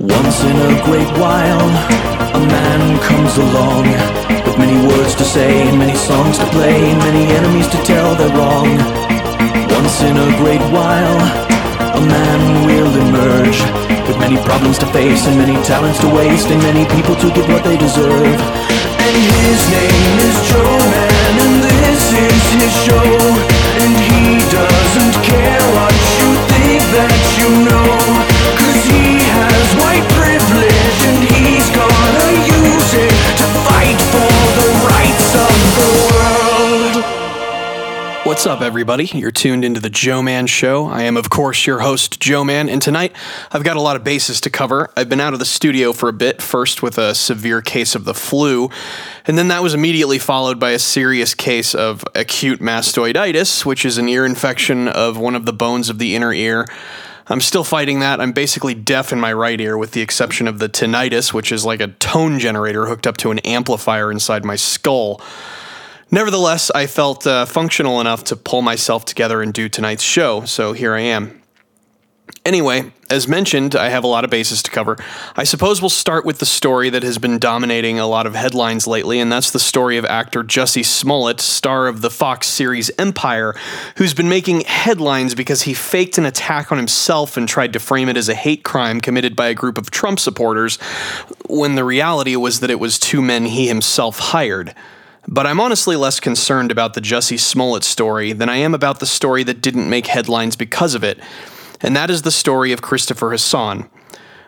[0.00, 1.70] Once in a great while,
[2.34, 3.86] a man comes along
[4.42, 8.66] with many words to say many songs to play many enemies to tell they're wrong.
[9.70, 11.22] Once in a great while,
[11.94, 13.62] a man will emerge
[14.10, 17.48] with many problems to face and many talents to waste and many people to get
[17.48, 18.34] what they deserve.
[18.98, 19.14] And
[19.46, 23.14] his name is Joe Man, and this is his show.
[23.78, 27.83] And he doesn't care what you think that you know.
[38.34, 39.04] What's up, everybody?
[39.04, 40.86] You're tuned into the Joman Show.
[40.86, 43.14] I am, of course, your host, Joman, and tonight
[43.52, 44.90] I've got a lot of bases to cover.
[44.96, 48.04] I've been out of the studio for a bit, first with a severe case of
[48.04, 48.70] the flu,
[49.24, 53.98] and then that was immediately followed by a serious case of acute mastoiditis, which is
[53.98, 56.66] an ear infection of one of the bones of the inner ear.
[57.26, 58.20] I'm still fighting that.
[58.20, 61.64] I'm basically deaf in my right ear, with the exception of the tinnitus, which is
[61.64, 65.20] like a tone generator hooked up to an amplifier inside my skull.
[66.10, 70.74] Nevertheless, I felt uh, functional enough to pull myself together and do tonight's show, so
[70.74, 71.40] here I am.
[72.46, 74.98] Anyway, as mentioned, I have a lot of bases to cover.
[75.36, 78.86] I suppose we'll start with the story that has been dominating a lot of headlines
[78.86, 83.54] lately, and that's the story of actor Jussie Smollett, star of the Fox series Empire,
[83.96, 88.08] who's been making headlines because he faked an attack on himself and tried to frame
[88.08, 90.76] it as a hate crime committed by a group of Trump supporters,
[91.46, 94.74] when the reality was that it was two men he himself hired.
[95.26, 99.06] But I'm honestly less concerned about the Jussie Smollett story than I am about the
[99.06, 101.18] story that didn't make headlines because of it,
[101.84, 103.88] and that is the story of Christopher Hasson.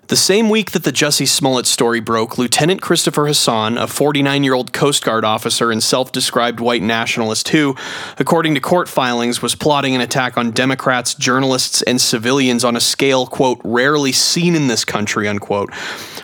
[0.09, 4.55] The same week that the Jussie Smollett story broke, Lieutenant Christopher Hasson, a 49 year
[4.55, 7.75] old Coast Guard officer and self described white nationalist who,
[8.17, 12.81] according to court filings, was plotting an attack on Democrats, journalists, and civilians on a
[12.81, 15.73] scale, quote, rarely seen in this country, unquote,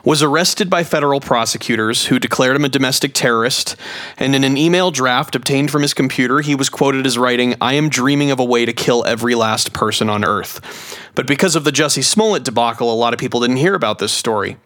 [0.05, 3.75] was arrested by federal prosecutors who declared him a domestic terrorist.
[4.17, 7.75] And in an email draft obtained from his computer, he was quoted as writing, I
[7.75, 11.01] am dreaming of a way to kill every last person on earth.
[11.15, 14.13] But because of the Jussie Smollett debacle, a lot of people didn't hear about this
[14.13, 14.57] story.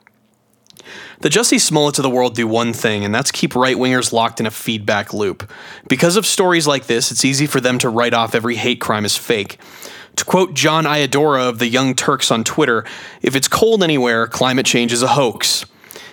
[1.20, 4.38] The Jussie Smollett of the world do one thing, and that's keep right wingers locked
[4.38, 5.50] in a feedback loop.
[5.88, 9.04] Because of stories like this, it's easy for them to write off every hate crime
[9.04, 9.58] as fake.
[10.16, 12.84] To quote John Iadarola of the Young Turks on Twitter,
[13.22, 15.64] if it's cold anywhere, climate change is a hoax.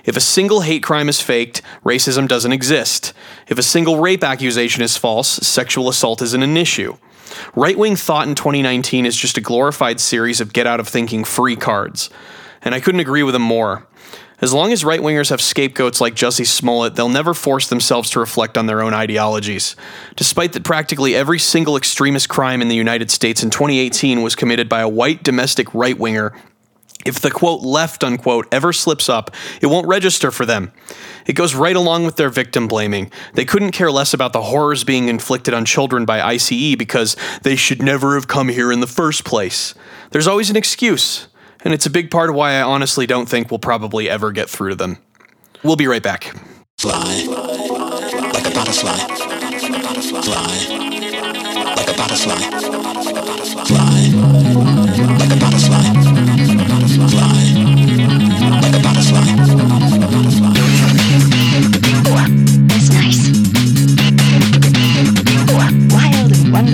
[0.06, 3.14] If a single hate crime is faked, racism doesn't exist.
[3.48, 6.98] If a single rape accusation is false, sexual assault isn't an issue.
[7.56, 11.24] Right wing thought in 2019 is just a glorified series of get out of thinking
[11.24, 12.10] free cards.
[12.62, 13.88] And I couldn't agree with him more.
[14.42, 18.20] As long as right wingers have scapegoats like Jussie Smollett, they'll never force themselves to
[18.20, 19.78] reflect on their own ideologies.
[20.18, 24.68] Despite that practically every single extremist crime in the United States in 2018 was committed
[24.68, 26.34] by a white domestic right winger,
[27.06, 29.32] if the quote left unquote ever slips up,
[29.62, 30.72] it won't register for them.
[31.26, 33.12] It goes right along with their victim blaming.
[33.34, 37.56] They couldn't care less about the horrors being inflicted on children by ICE because they
[37.56, 39.74] should never have come here in the first place.
[40.12, 41.28] There's always an excuse,
[41.64, 44.50] and it's a big part of why I honestly don't think we'll probably ever get
[44.50, 44.98] through to them.
[45.64, 46.36] We'll be right back.
[46.78, 47.26] Fly
[48.34, 48.98] like a butterfly.
[50.22, 50.84] Fly
[51.78, 52.38] like a butterfly.
[53.66, 54.33] Fly
[66.54, 66.66] like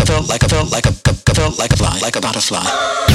[0.00, 0.92] I felt like I felt like a
[1.34, 3.11] felt like a fly like a butterfly.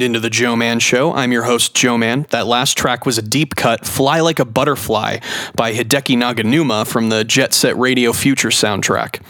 [0.00, 1.12] Tuned into the Joman Show.
[1.12, 2.26] I'm your host, Joman.
[2.28, 5.18] That last track was a deep cut, Fly Like a Butterfly
[5.54, 9.20] by Hideki Naganuma from the Jet Set Radio Future soundtrack.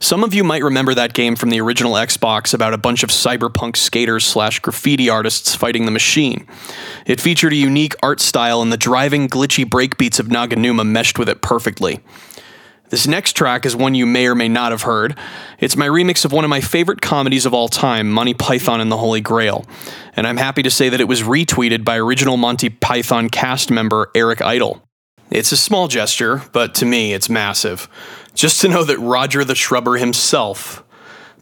[0.00, 3.10] Some of you might remember that game from the original Xbox about a bunch of
[3.10, 6.46] cyberpunk skaters slash graffiti artists fighting the machine.
[7.04, 11.28] It featured a unique art style, and the driving, glitchy breakbeats of Naganuma meshed with
[11.28, 12.00] it perfectly.
[12.94, 15.18] This next track is one you may or may not have heard.
[15.58, 18.88] It's my remix of one of my favorite comedies of all time, Monty Python and
[18.88, 19.66] the Holy Grail.
[20.14, 24.12] And I'm happy to say that it was retweeted by original Monty Python cast member
[24.14, 24.80] Eric Idle.
[25.28, 27.88] It's a small gesture, but to me, it's massive.
[28.32, 30.84] Just to know that Roger the Shrubber himself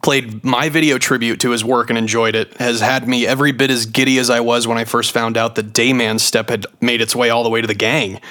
[0.00, 3.70] played my video tribute to his work and enjoyed it has had me every bit
[3.70, 7.02] as giddy as I was when I first found out that Dayman's Step had made
[7.02, 8.22] its way all the way to the gang.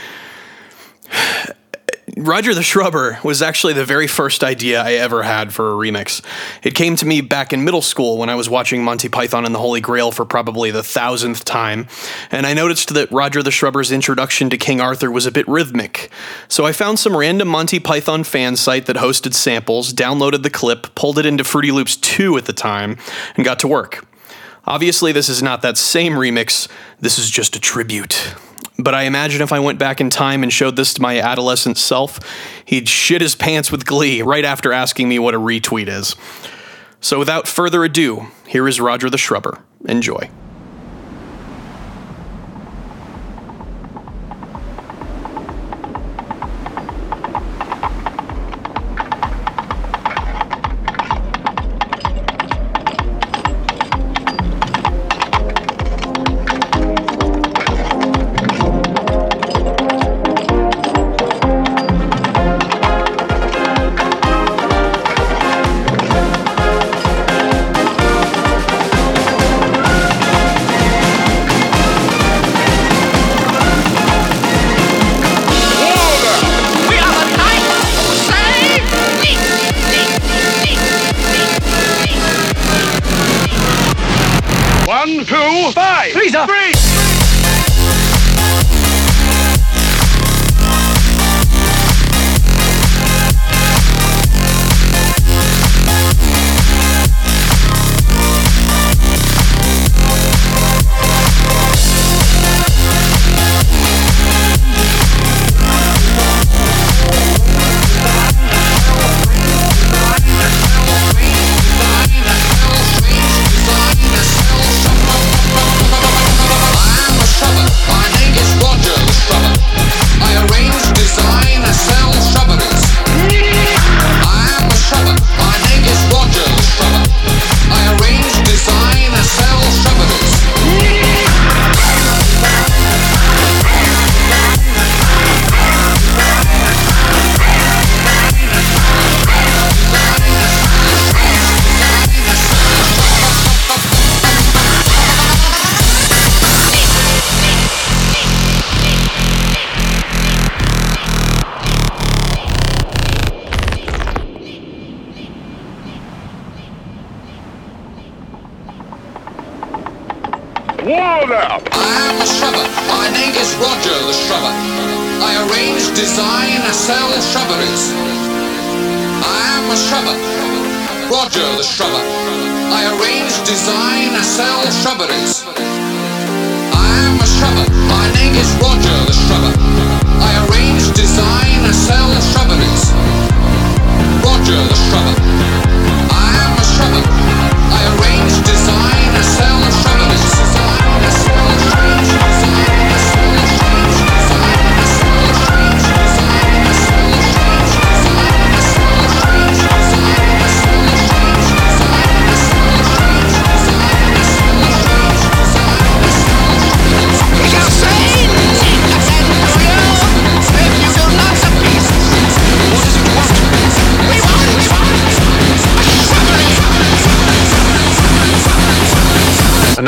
[2.22, 6.24] Roger the Shrubber was actually the very first idea I ever had for a remix.
[6.62, 9.56] It came to me back in middle school when I was watching Monty Python and
[9.56, 11.88] the Holy Grail for probably the thousandth time,
[12.30, 16.12] and I noticed that Roger the Shrubber's introduction to King Arthur was a bit rhythmic.
[16.48, 20.94] So I found some random Monty Python fan site that hosted samples, downloaded the clip,
[20.94, 22.98] pulled it into Fruity Loops 2 at the time,
[23.36, 24.06] and got to work.
[24.66, 26.68] Obviously, this is not that same remix,
[27.00, 28.36] this is just a tribute.
[28.78, 31.78] But I imagine if I went back in time and showed this to my adolescent
[31.78, 32.20] self,
[32.66, 36.16] he'd shit his pants with glee right after asking me what a retweet is.
[37.00, 39.60] So without further ado, here is Roger the Shrubber.
[39.86, 40.30] Enjoy.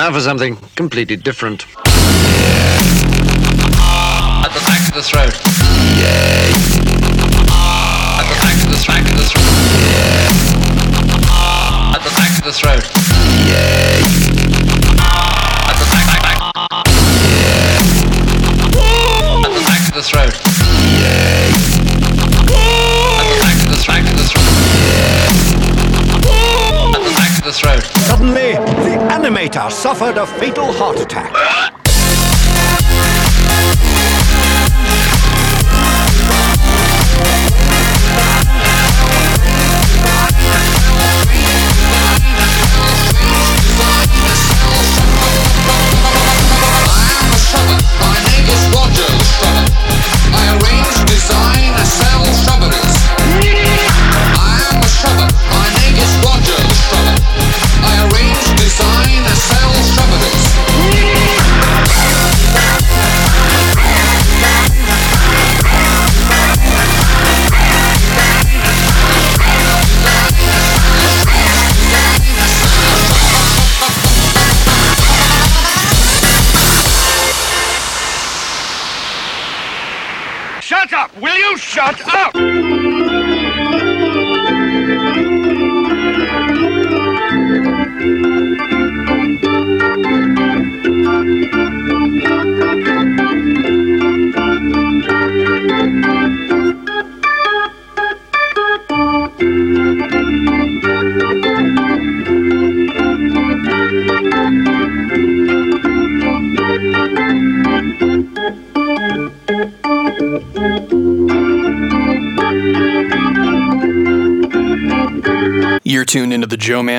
[0.04, 1.83] Now for something completely different.
[29.84, 31.53] Suffered a fatal heart attack.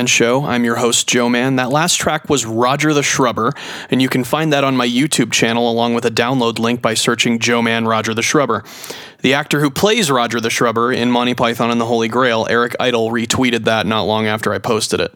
[0.04, 0.44] Man Show.
[0.44, 1.56] I'm your host, Joman.
[1.56, 3.54] That last track was Roger the Shrubber,
[3.90, 6.92] and you can find that on my YouTube channel along with a download link by
[6.92, 8.64] searching Joman Roger the Shrubber.
[9.22, 12.76] The actor who plays Roger the Shrubber in Monty Python and the Holy Grail, Eric
[12.78, 15.14] Idle, retweeted that not long after I posted it.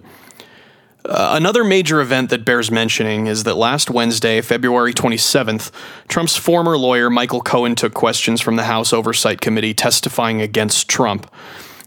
[1.04, 5.71] Uh, another major event that bears mentioning is that last Wednesday, February 27th,
[6.09, 11.30] Trump's former lawyer Michael Cohen took questions from the House Oversight Committee testifying against Trump.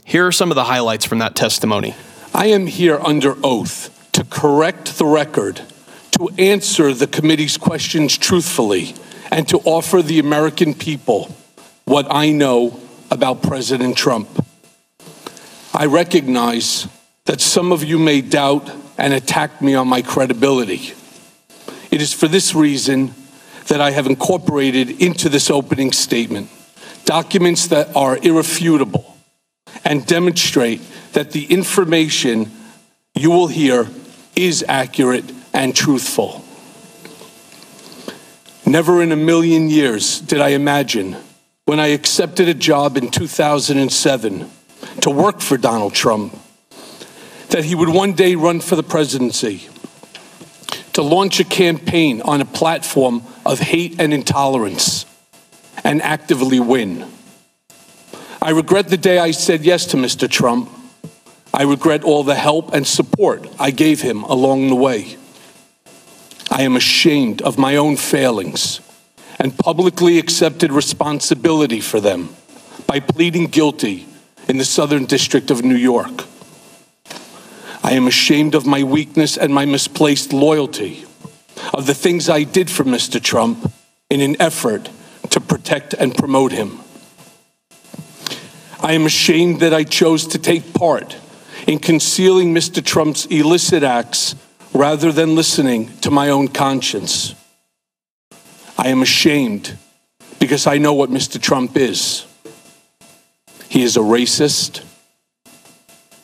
[0.05, 1.95] Here are some of the highlights from that testimony.
[2.33, 5.61] I am here under oath to correct the record,
[6.11, 8.95] to answer the committee's questions truthfully,
[9.29, 11.35] and to offer the American people
[11.83, 14.29] what I know about President Trump.
[15.73, 16.87] I recognize
[17.25, 20.93] that some of you may doubt and attack me on my credibility.
[21.91, 23.13] It is for this reason
[23.67, 26.49] that I have incorporated into this opening statement
[27.03, 29.10] documents that are irrefutable
[29.83, 30.81] and demonstrate
[31.13, 32.51] that the information
[33.15, 33.87] you will hear
[34.35, 36.43] is accurate and truthful.
[38.65, 41.17] Never in a million years did I imagine
[41.65, 44.49] when I accepted a job in 2007
[45.01, 46.37] to work for Donald Trump
[47.49, 49.67] that he would one day run for the presidency,
[50.93, 55.05] to launch a campaign on a platform of hate and intolerance,
[55.83, 57.05] and actively win.
[58.43, 60.27] I regret the day I said yes to Mr.
[60.27, 60.67] Trump.
[61.53, 65.17] I regret all the help and support I gave him along the way.
[66.49, 68.81] I am ashamed of my own failings
[69.37, 72.35] and publicly accepted responsibility for them
[72.87, 74.07] by pleading guilty
[74.47, 76.25] in the Southern District of New York.
[77.83, 81.05] I am ashamed of my weakness and my misplaced loyalty,
[81.75, 83.21] of the things I did for Mr.
[83.21, 83.71] Trump
[84.09, 84.89] in an effort
[85.29, 86.79] to protect and promote him.
[88.83, 91.15] I am ashamed that I chose to take part
[91.67, 92.83] in concealing Mr.
[92.83, 94.35] Trump's illicit acts
[94.73, 97.35] rather than listening to my own conscience.
[98.79, 99.77] I am ashamed
[100.39, 101.39] because I know what Mr.
[101.39, 102.25] Trump is.
[103.69, 104.83] He is a racist,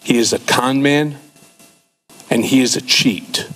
[0.04, 1.20] he is a con man,
[2.32, 3.48] and he is a cheat.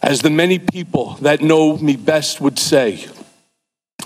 [0.00, 3.06] As the many people that know me best would say,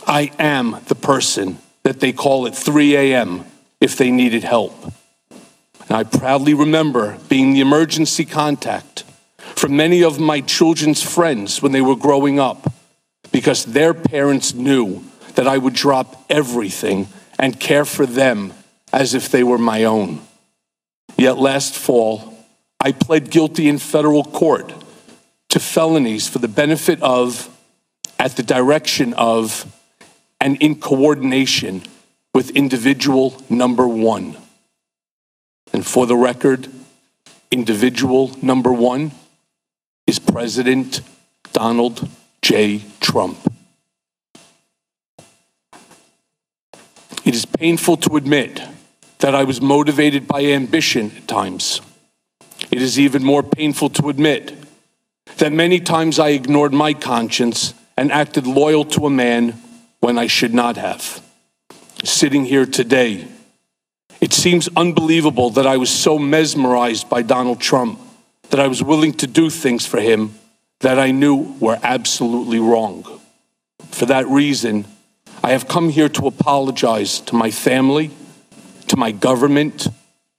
[0.08, 3.44] I am the person that they call at 3 a.m.
[3.82, 4.72] if they needed help.
[5.88, 9.02] And I proudly remember being the emergency contact
[9.56, 12.72] for many of my children's friends when they were growing up
[13.32, 15.02] because their parents knew
[15.34, 17.08] that I would drop everything
[17.40, 18.52] and care for them
[18.92, 20.20] as if they were my own.
[21.18, 22.38] Yet last fall,
[22.78, 24.72] I pled guilty in federal court
[25.48, 27.48] to felonies for the benefit of,
[28.16, 29.66] at the direction of,
[30.40, 31.82] and in coordination
[32.34, 34.36] with individual number one.
[35.72, 36.68] And for the record,
[37.50, 39.12] individual number one
[40.06, 41.00] is President
[41.52, 42.08] Donald
[42.40, 42.82] J.
[43.00, 43.38] Trump.
[47.24, 48.60] It is painful to admit
[49.18, 51.80] that I was motivated by ambition at times.
[52.72, 54.54] It is even more painful to admit
[55.36, 59.60] that many times I ignored my conscience and acted loyal to a man
[60.00, 61.21] when I should not have.
[62.04, 63.26] Sitting here today,
[64.20, 68.00] it seems unbelievable that I was so mesmerized by Donald Trump
[68.50, 70.34] that I was willing to do things for him
[70.80, 73.04] that I knew were absolutely wrong.
[73.90, 74.84] For that reason,
[75.44, 78.10] I have come here to apologize to my family,
[78.88, 79.88] to my government,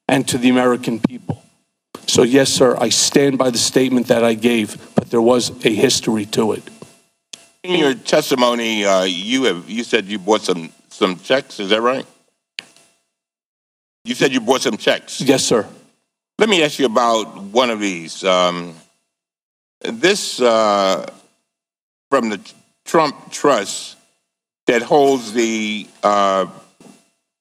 [0.08, 1.44] and to the American people.
[2.08, 5.74] So, yes, sir, I stand by the statement that I gave, but there was a
[5.74, 6.64] history to it.
[7.64, 11.60] In your testimony, uh, you have you said you bought some some checks.
[11.60, 12.06] Is that right?
[14.06, 15.22] You said you bought some checks.
[15.22, 15.68] Yes, sir.
[16.38, 18.24] Let me ask you about one of these.
[18.24, 18.76] Um,
[19.82, 21.10] this uh,
[22.10, 22.40] from the
[22.86, 23.98] Trump Trust
[24.68, 26.48] that holds the uh,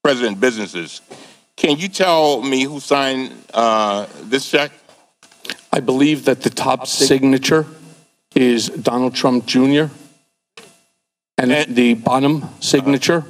[0.02, 1.00] president businesses.
[1.56, 4.72] Can you tell me who signed uh, this check?
[5.72, 7.66] I believe that the top signature
[8.34, 9.84] is Donald Trump Jr.
[11.38, 13.24] And the bottom signature,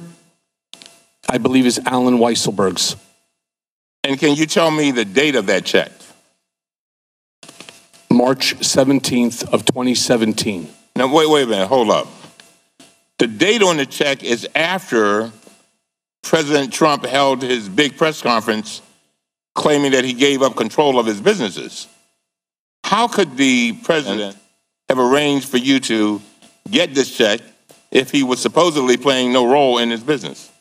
[1.33, 2.95] I believe, is Allen Weisselberg's.
[4.03, 5.91] And can you tell me the date of that check?
[8.11, 10.69] March 17th of 2017.
[10.95, 11.65] Now, wait, wait a minute.
[11.65, 12.07] Hold up.
[13.17, 15.31] The date on the check is after
[16.21, 18.83] President Trump held his big press conference
[19.55, 21.87] claiming that he gave up control of his businesses.
[22.83, 24.37] How could the president
[24.87, 26.21] have arranged for you to
[26.69, 27.39] get this check
[27.89, 30.51] if he was supposedly playing no role in his business?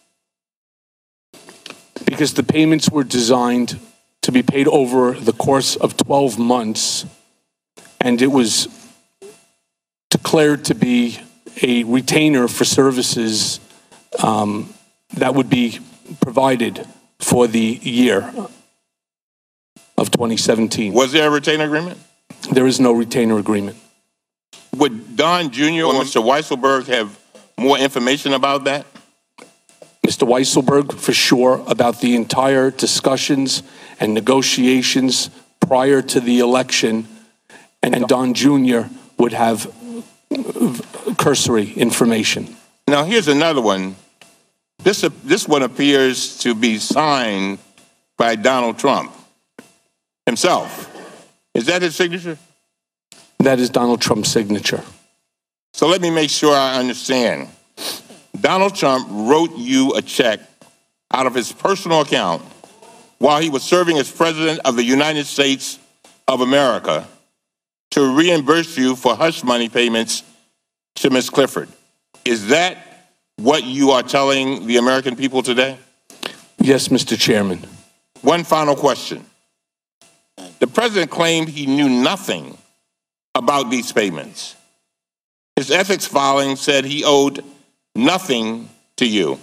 [2.12, 3.80] Because the payments were designed
[4.20, 7.06] to be paid over the course of 12 months,
[8.02, 8.68] and it was
[10.10, 11.18] declared to be
[11.62, 13.60] a retainer for services
[14.22, 14.74] um,
[15.14, 15.78] that would be
[16.20, 16.86] provided
[17.18, 18.30] for the year
[19.96, 20.92] of 2017.
[20.92, 21.98] Was there a retainer agreement?
[22.52, 23.78] There is no retainer agreement.
[24.76, 25.62] Would Don Jr.
[25.84, 26.22] or Mr.
[26.22, 27.18] Weisselberg have
[27.56, 28.84] more information about that?
[30.06, 30.26] Mr.
[30.26, 33.62] Weisselberg, for sure, about the entire discussions
[34.00, 37.06] and negotiations prior to the election,
[37.82, 38.82] and Don Jr.
[39.18, 39.72] would have
[40.30, 42.56] uh, cursory information.
[42.88, 43.94] Now, here's another one.
[44.82, 47.58] This, this one appears to be signed
[48.16, 49.12] by Donald Trump
[50.26, 50.88] himself.
[51.54, 52.38] Is that his signature?
[53.38, 54.82] That is Donald Trump's signature.
[55.74, 57.48] So let me make sure I understand.
[58.42, 60.40] Donald Trump wrote you a check
[61.12, 62.42] out of his personal account
[63.18, 65.78] while he was serving as president of the United States
[66.26, 67.06] of America
[67.92, 70.24] to reimburse you for hush money payments
[70.96, 71.30] to Ms.
[71.30, 71.68] Clifford.
[72.24, 72.78] Is that
[73.36, 75.78] what you are telling the American people today?
[76.58, 77.16] Yes, Mr.
[77.18, 77.64] Chairman.
[78.22, 79.24] One final question.
[80.58, 82.58] The president claimed he knew nothing
[83.36, 84.56] about these payments.
[85.54, 87.44] His ethics filing said he owed
[87.94, 89.38] nothing to you.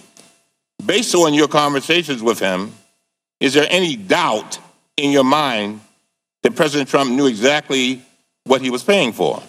[0.84, 2.72] Based on your conversations with him,
[3.38, 4.58] is there any doubt
[4.96, 5.80] in your mind
[6.42, 8.02] that President Trump knew exactly
[8.44, 9.42] what he was paying for?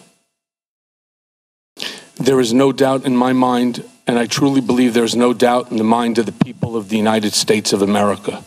[2.16, 5.76] There is no doubt in my mind, and I truly believe there's no doubt in
[5.76, 8.44] the mind of the people of the United States of America.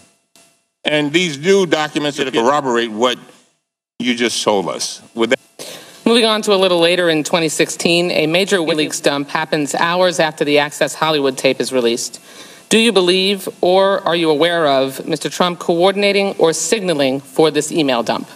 [0.83, 3.17] And these new documents that corroborate what
[3.99, 5.01] you just told us.
[5.15, 5.39] Would that
[6.07, 10.45] Moving on to a little later in 2016, a major WikiLeaks dump happens hours after
[10.45, 12.21] the Access Hollywood tape is released.
[12.69, 15.31] Do you believe or are you aware of Mr.
[15.31, 18.29] Trump coordinating or signaling for this email dump?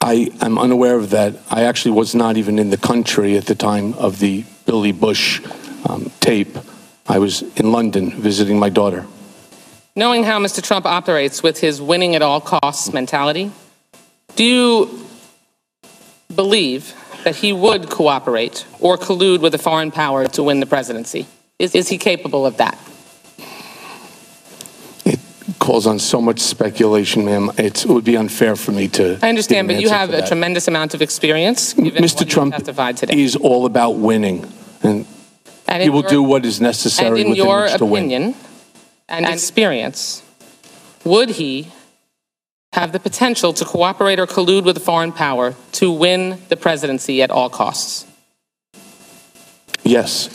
[0.00, 1.36] I am unaware of that.
[1.48, 5.40] I actually was not even in the country at the time of the Billy Bush
[5.88, 6.58] um, tape.
[7.06, 9.06] I was in London visiting my daughter.
[9.94, 10.60] Knowing how Mr.
[10.60, 13.52] Trump operates with his winning at all costs mentality,
[14.34, 15.06] do you
[16.44, 21.26] believe that he would cooperate or collude with a foreign power to win the presidency?
[21.58, 22.78] Is, is he capable of that?
[25.04, 25.18] It
[25.58, 27.50] calls on so much speculation, ma'am.
[27.58, 29.18] It's, it would be unfair for me to.
[29.22, 30.28] I understand, give but an you have a that.
[30.28, 31.74] tremendous amount of experience.
[31.74, 32.26] Given Mr.
[32.26, 33.20] Trump testified today.
[33.22, 34.50] is all about winning,
[34.82, 35.04] and,
[35.68, 38.04] And he will your- do what is And necessary in within your which to win.
[38.04, 38.34] opinion
[39.10, 40.22] and experience,
[41.04, 41.68] would he
[42.72, 47.22] have the potential to cooperate or collude with a foreign power to win the presidency
[47.22, 48.06] at all costs?
[49.82, 50.28] Yes,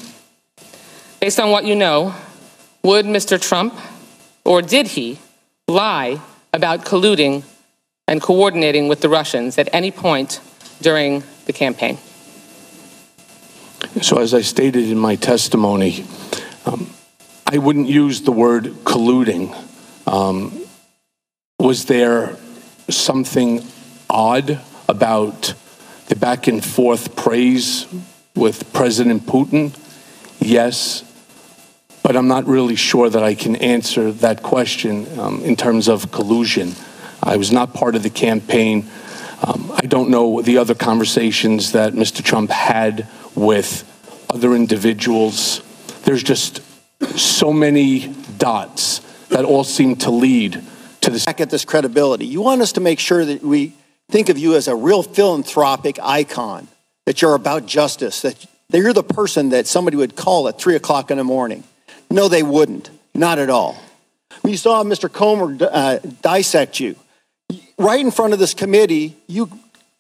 [1.26, 2.14] Based on what you know,
[2.84, 3.42] would Mr.
[3.42, 3.74] Trump,
[4.44, 5.18] or did he,
[5.68, 6.22] lie
[6.54, 7.44] about colluding
[8.08, 10.40] and coordinating with the Russians at any point
[10.82, 11.98] during the campaign?
[14.04, 16.06] So, as I stated in my testimony,
[16.68, 16.94] um,
[17.48, 19.56] I wouldn't use the word colluding.
[20.06, 20.65] Um,
[21.66, 22.38] was there
[22.90, 23.66] something
[24.08, 25.56] odd about
[26.08, 27.88] the back and forth praise
[28.36, 29.76] with President Putin?
[30.40, 31.04] Yes.
[32.04, 36.12] But I'm not really sure that I can answer that question um, in terms of
[36.12, 36.76] collusion.
[37.24, 38.88] I was not part of the campaign.
[39.44, 42.24] Um, I don't know the other conversations that Mr.
[42.24, 43.84] Trump had with
[44.30, 45.64] other individuals.
[46.04, 46.62] There's just
[47.18, 50.64] so many dots that all seem to lead
[51.06, 51.26] to this.
[51.26, 52.26] Back this credibility.
[52.26, 53.74] You want us to make sure that we
[54.10, 56.68] think of you as a real philanthropic icon,
[57.06, 61.12] that you're about justice, that you're the person that somebody would call at three o'clock
[61.12, 61.64] in the morning.
[62.10, 62.90] No, they wouldn't.
[63.14, 63.78] Not at all.
[64.44, 65.12] You saw Mr.
[65.12, 66.96] Comer uh, dissect you,
[67.78, 69.50] right in front of this committee, you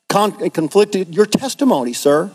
[0.10, 2.32] con- conflicted your testimony, sir.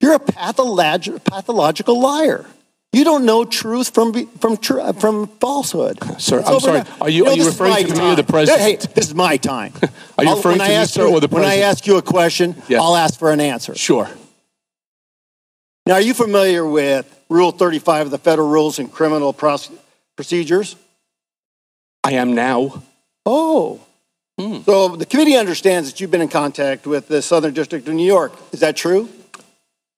[0.00, 2.46] You're a patholog- pathological liar.
[2.92, 5.98] You don't know truth from from uh, from falsehood.
[6.20, 6.78] Sir, It's I'm sorry.
[6.80, 6.86] now.
[7.00, 8.60] Are you- know, are you referring to me or the president?
[8.62, 9.72] Hey, this is my time.
[10.18, 11.56] Are you I'll- referring when to I me, ask sir, you, or the When I
[11.60, 12.82] ask you a question, Yes.
[12.82, 13.74] I'll ask for an answer.
[13.74, 14.08] Sure.
[15.86, 19.72] Now, are you familiar with Rule 35 of the Federal Rules and Criminal Proce-
[20.14, 20.76] Procedures?
[22.04, 22.82] I am now.
[23.24, 23.80] Oh.
[24.66, 28.06] So the committee understands that you've been in contact with the Southern District of New
[28.06, 28.32] York.
[28.52, 29.08] Is that true?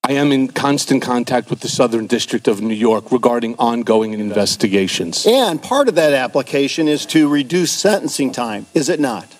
[0.07, 5.25] I am in constant contact with the Southern District of New York regarding ongoing investigations.
[5.27, 9.35] And part of that application is to reduce sentencing time, is it not?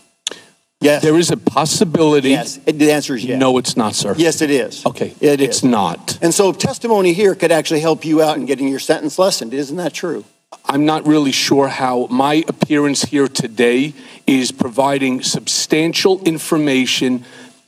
[0.81, 1.03] Yes.
[1.03, 2.31] There is a possibility.
[2.31, 2.57] Yes.
[2.57, 3.39] The answer is yes.
[3.39, 4.15] No, it's not, sir.
[4.17, 4.87] Yes, it is.
[4.87, 5.15] Okay.
[5.21, 5.65] It It's is.
[5.65, 6.19] not.
[6.23, 9.53] And so testimony here could actually help you out in getting your sentence lessened.
[9.53, 10.25] Isn't that true?
[10.65, 13.93] I'm not really sure how my appearance here today
[14.27, 17.25] is providing substantial information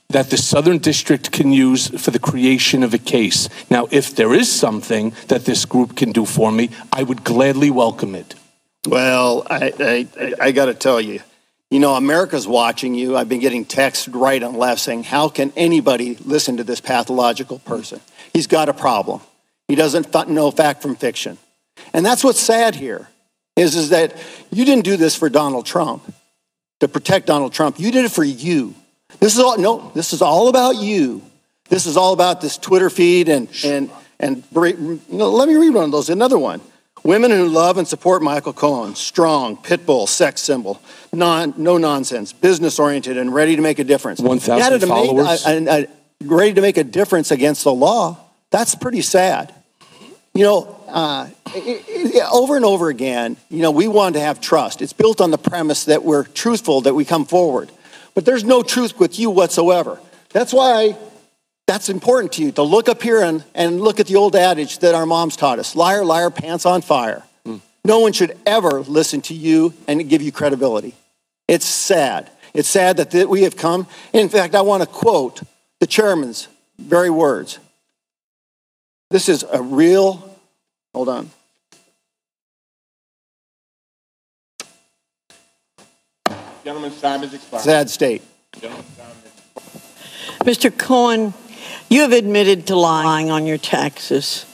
[0.08, 3.48] that the Southern District can use for the creation of a case.
[3.70, 7.70] Now, if there is something that this group can do for me, I would gladly
[7.70, 8.34] welcome it.
[8.86, 9.72] Well, I,
[10.18, 11.20] I, I, got to tell you,
[11.70, 13.16] you know, America's watching you.
[13.16, 17.58] I've been getting texts right and left saying, how can anybody listen to this pathological
[17.58, 18.00] person?
[18.32, 19.20] He's got a problem.
[19.66, 21.38] He doesn't know fact from fiction.
[21.92, 23.08] And that's what's sad here,
[23.56, 24.16] is, is that
[24.52, 26.04] you didn't do this for Donald Trump,
[26.80, 27.80] to protect Donald Trump.
[27.80, 28.74] You did it for you.
[29.20, 31.22] This is all, no, this is all about you.
[31.68, 33.90] This is all about this Twitter feed and, and,
[34.20, 36.60] and you know, let me read one of those, another one.
[37.02, 40.80] Women who love and support Michael Cohen, strong, pit bull, sex symbol,
[41.12, 44.20] non, no nonsense, business oriented, and ready to make a difference.
[44.20, 45.46] 1,000 Added a ma- followers?
[46.24, 48.18] ready to make a difference against the law.
[48.50, 49.54] That's pretty sad.
[50.34, 54.40] You know, uh, it- it- over and over again, you know, we want to have
[54.40, 54.82] trust.
[54.82, 57.70] It's built on the premise that we're truthful, that we come forward.
[58.16, 60.00] But there's no truth with you whatsoever.
[60.30, 60.96] That's why
[61.66, 64.78] that's important to you to look up here and, and look at the old adage
[64.78, 67.24] that our moms taught us liar, liar, pants on fire.
[67.44, 67.58] Hmm.
[67.84, 70.94] No one should ever listen to you and give you credibility.
[71.46, 72.30] It's sad.
[72.54, 73.86] It's sad that th- we have come.
[74.14, 75.42] In fact, I want to quote
[75.80, 76.48] the chairman's
[76.78, 77.58] very words.
[79.10, 80.38] This is a real,
[80.94, 81.30] hold on.
[86.66, 87.62] Gentleman's time has expired.
[87.62, 88.22] Sad state.
[90.40, 90.76] Mr.
[90.76, 91.32] Cohen,
[91.88, 94.44] you have admitted to lying on your taxes.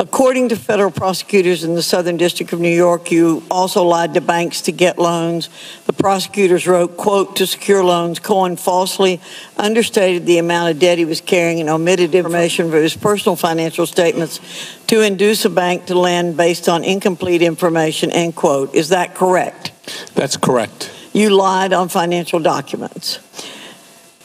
[0.00, 4.20] According to federal prosecutors in the Southern District of New York, you also lied to
[4.20, 5.48] banks to get loans.
[5.86, 9.20] The prosecutors wrote, quote, to secure loans, Cohen falsely
[9.56, 13.86] understated the amount of debt he was carrying and omitted information from his personal financial
[13.86, 14.40] statements
[14.88, 18.74] to induce a bank to lend based on incomplete information, end quote.
[18.74, 19.70] Is that correct?
[20.16, 20.90] That's correct.
[21.12, 23.18] You lied on financial documents.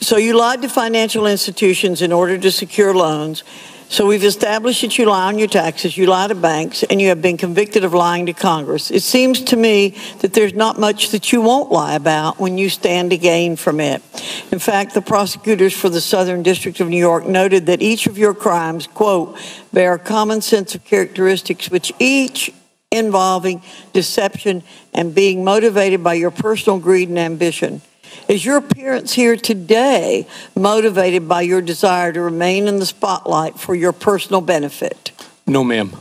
[0.01, 3.43] So you lied to financial institutions in order to secure loans.
[3.87, 7.09] So we've established that you lie on your taxes, you lie to banks, and you
[7.09, 8.89] have been convicted of lying to Congress.
[8.89, 12.69] It seems to me that there's not much that you won't lie about when you
[12.69, 14.01] stand to gain from it.
[14.51, 18.17] In fact, the prosecutors for the Southern District of New York noted that each of
[18.17, 19.37] your crimes, quote,
[19.71, 22.51] bear common sense of characteristics which each
[22.95, 23.61] involving
[23.93, 27.81] deception and being motivated by your personal greed and ambition.
[28.27, 33.75] Is your appearance here today motivated by your desire to remain in the spotlight for
[33.75, 35.11] your personal benefit?
[35.45, 35.95] No, ma'am.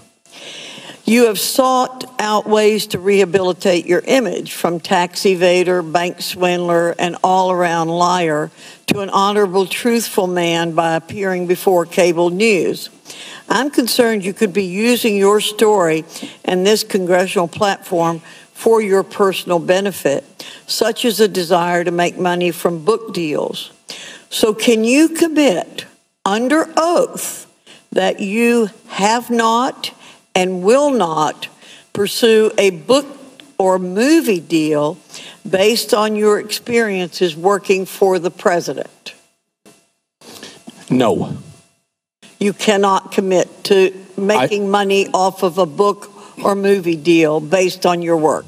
[1.06, 7.16] You have sought out ways to rehabilitate your image from tax evader, bank swindler, and
[7.22, 8.50] all around liar
[8.86, 12.88] to an honorable, truthful man by appearing before cable news.
[13.48, 16.04] I'm concerned you could be using your story
[16.44, 18.20] and this congressional platform
[18.52, 20.24] for your personal benefit,
[20.66, 23.72] such as a desire to make money from book deals.
[24.30, 25.84] So, can you commit
[26.24, 27.46] under oath
[27.92, 29.92] that you have not
[30.34, 31.48] and will not
[31.92, 33.06] pursue a book
[33.58, 34.98] or movie deal
[35.48, 39.14] based on your experiences working for the president?
[40.90, 41.36] No.
[42.44, 46.10] You cannot commit to making money off of a book
[46.44, 48.44] or movie deal based on your work.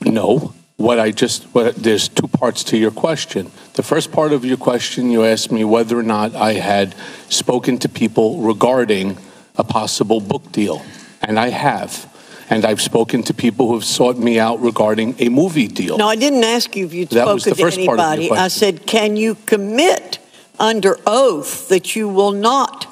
[0.00, 0.52] No.
[0.78, 3.50] what I just, what, there's two parts to your question.
[3.74, 6.94] The first part of your question, you asked me whether or not I had
[7.28, 9.18] spoken to people regarding
[9.56, 10.82] a possible book deal.
[11.20, 12.06] And I have.
[12.48, 15.98] And I've spoken to people who have sought me out regarding a movie deal.
[15.98, 18.04] No, I didn't ask you if you'd That was spoken the to first part of
[18.04, 18.40] your anybody.
[18.40, 20.18] I said, can you commit
[20.58, 22.86] under oath that you will not,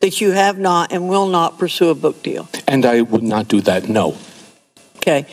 [0.00, 2.48] that you have not and will not pursue a book deal?
[2.66, 4.16] And I would not do that, no.
[4.96, 5.26] Okay.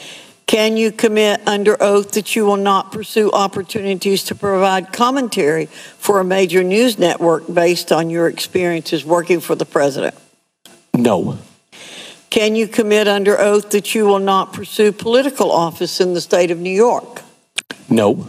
[0.48, 6.22] Can you commit under oath that you will not pursue opportunities to provide commentary for
[6.22, 10.16] a major news network based on your experiences working for the president?
[10.94, 11.38] No.
[12.30, 16.50] Can you commit under oath that you will not pursue political office in the state
[16.50, 17.22] of New York?
[17.90, 18.28] No.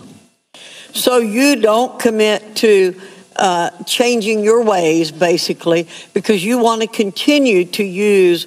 [0.92, 3.00] So you don't commit to
[3.38, 8.46] uh, changing your ways, basically, because you want to continue to use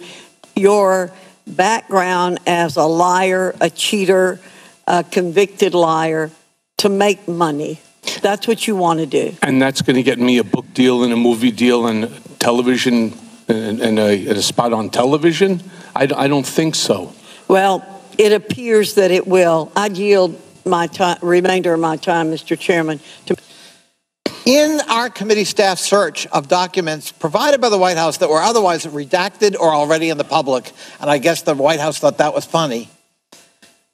[0.56, 1.12] your
[1.48, 4.40] background as a liar, a cheater,
[4.88, 6.32] a convicted liar
[6.78, 7.80] to make money.
[8.22, 9.36] That's what you want to do.
[9.42, 13.14] And that's going to get me a book deal and a movie deal and television
[13.52, 15.62] and, and, a, and a spot on television?
[15.96, 17.14] I, I don't think so.
[17.48, 17.86] Well,
[18.18, 19.72] it appears that it will.
[19.76, 22.58] I yield my time, remainder of my time, Mr.
[22.58, 23.36] Chairman, to
[24.46, 28.88] In our committee staff search of documents provided by the White House that were otherwise
[28.88, 32.46] redacted or already in the public, and I guess the White House thought that was
[32.46, 32.90] funny,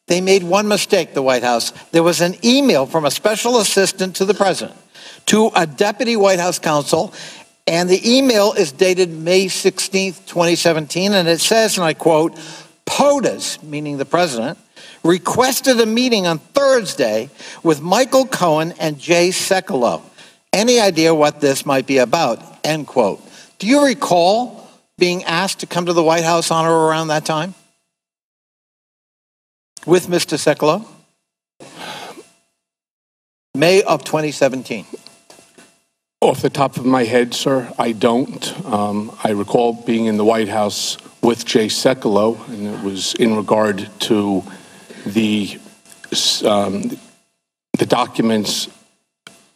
[0.08, 1.72] they made one mistake, the White House.
[1.92, 4.80] There was an email from a special assistant to the president
[5.26, 7.14] to a deputy White House counsel,
[7.68, 12.40] and the email is dated May 16th, 2017, and it says, and I quote,
[12.86, 14.58] POTUS, meaning the president,
[15.04, 17.30] requested a meeting on Thursday
[17.64, 20.04] with Michael Cohen and Jay Sekulow.
[20.58, 22.42] Any idea what this might be about?
[22.64, 23.22] End quote.
[23.60, 24.68] Do you recall
[24.98, 27.54] being asked to come to the White House on or around that time?
[29.86, 30.36] With Mr.
[30.36, 30.84] Sekulow?
[33.54, 34.88] May of 2017.
[36.22, 38.66] Off the top of my head, sir, I don't.
[38.66, 43.36] Um, I recall being in the White House with Jay Sekulow, and it was in
[43.36, 44.44] regard to
[45.06, 45.60] the
[46.44, 46.98] um,
[47.78, 48.70] the documents,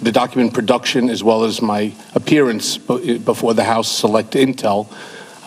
[0.01, 4.87] the document production, as well as my appearance before the House Select Intel.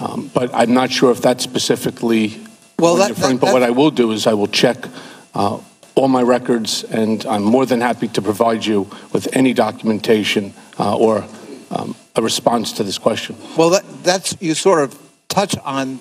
[0.01, 2.41] Um, but I'm not sure if that's specifically
[2.79, 4.89] Well, that- that- but what I will do is I will check
[5.35, 5.59] uh,
[5.97, 10.97] all my records, and I'm more than happy to provide you with any documentation uh,
[10.97, 11.25] or
[11.71, 13.37] um, a response to this question.
[13.57, 16.01] Well, that, that's you sort of touch on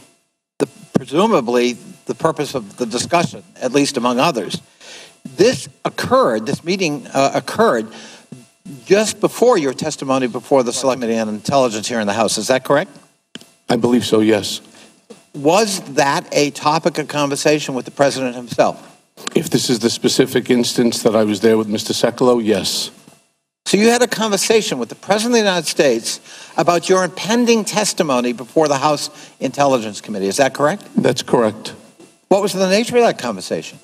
[0.60, 4.62] the presumably the purpose of the discussion, at least among others.
[5.38, 6.46] This occurred.
[6.46, 7.88] This meeting uh, occurred
[8.86, 12.38] just before your testimony before the Select Committee on Intelligence here in the House.
[12.38, 12.92] Is that correct?
[13.70, 14.20] I believe so.
[14.20, 14.62] Yes.
[15.34, 18.90] Was that a topic of conversation with the president himself?
[19.36, 21.92] If this is the specific instance that I was there with Mr.
[21.92, 22.92] Sekulow, yes.
[23.66, 26.20] So you had a conversation with the President of the United States
[26.58, 30.28] about your impending testimony before the House Intelligence Committee.
[30.28, 30.84] Is that correct?
[30.98, 31.74] That's correct.
[32.28, 33.80] What was the nature of that conversation?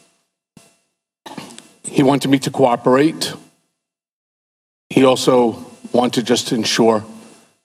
[1.84, 3.34] He wanted me to cooperate.
[4.89, 7.06] He also wanted just to ensure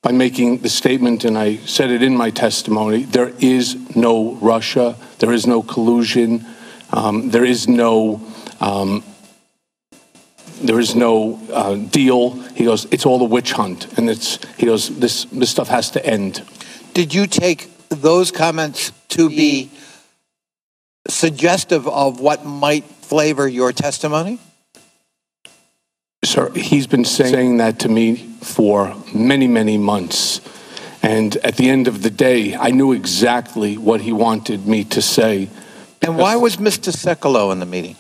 [0.03, 4.97] by making the statement, and I said it in my testimony, there is no Russia,
[5.19, 6.45] there is no collusion,
[6.93, 8.21] um, there is no
[8.61, 9.03] um,
[10.61, 12.31] there is no uh, deal.
[12.55, 15.91] He goes, it's all a witch hunt, and it's he goes, this this stuff has
[15.93, 16.43] to end.
[16.93, 19.71] Did you take those comments to be
[21.09, 24.39] suggestive of what might flavor your testimony?
[26.25, 30.41] Sir, he's been saying that to me for many, many months.
[31.03, 35.03] And at the end of the day, I knew exactly what he wanted me to
[35.03, 35.51] say.
[36.01, 36.93] And why was Mr.
[36.93, 37.97] Sekulow in the meeting?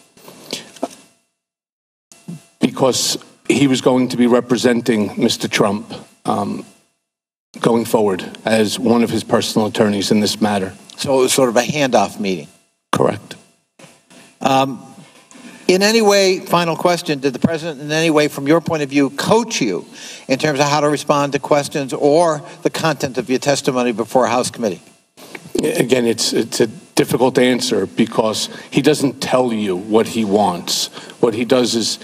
[2.60, 5.50] Because he was going to be representing Mr.
[5.50, 5.92] Trump
[6.24, 6.64] um,
[7.60, 10.72] going forward as one of his personal attorneys in this matter.
[10.96, 12.48] So it was sort of a handoff meeting.
[12.90, 13.36] Correct.
[14.40, 14.93] Um,
[15.66, 18.90] in any way, final question, did the president in any way, from your point of
[18.90, 19.86] view, coach you
[20.28, 24.26] in terms of how to respond to questions or the content of your testimony before
[24.26, 24.82] a House committee?
[25.62, 30.88] Again, it's it's a difficult answer because he doesn't tell you what he wants.
[31.20, 31.98] What he does is,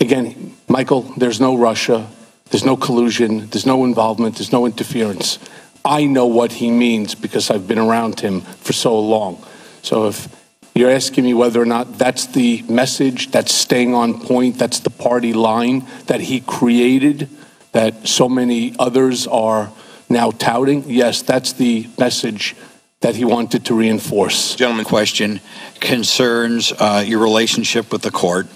[0.00, 2.08] again, Michael, there's no Russia,
[2.50, 5.38] there's no collusion, there's no involvement, there's no interference.
[5.84, 9.44] I know what he means because I've been around him for so long.
[9.82, 10.28] So if
[10.74, 14.90] you're asking me whether or not that's the message, that's staying on point, that's the
[14.90, 17.28] party line that he created,
[17.72, 19.72] that so many others are
[20.08, 22.56] now touting, yes, that's the message
[23.00, 24.54] that he wanted to reinforce.
[24.54, 25.40] Gentleman, question
[25.80, 28.46] concerns uh, your relationship with the court.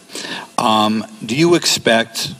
[0.56, 2.34] Um, do you expect?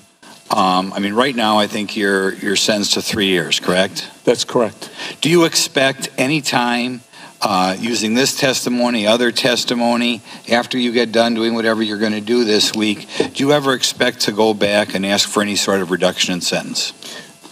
[0.51, 4.11] Um, I mean, right now, I think you're you're sentenced to three years, correct?
[4.25, 4.91] That's correct.
[5.21, 7.03] Do you expect any time
[7.41, 12.21] uh, using this testimony, other testimony, after you get done doing whatever you're going to
[12.21, 15.81] do this week, do you ever expect to go back and ask for any sort
[15.81, 16.93] of reduction in sentence?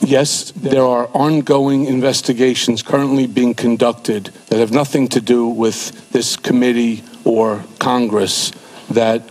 [0.00, 6.36] Yes, there are ongoing investigations currently being conducted that have nothing to do with this
[6.36, 8.52] committee or Congress
[8.90, 9.22] that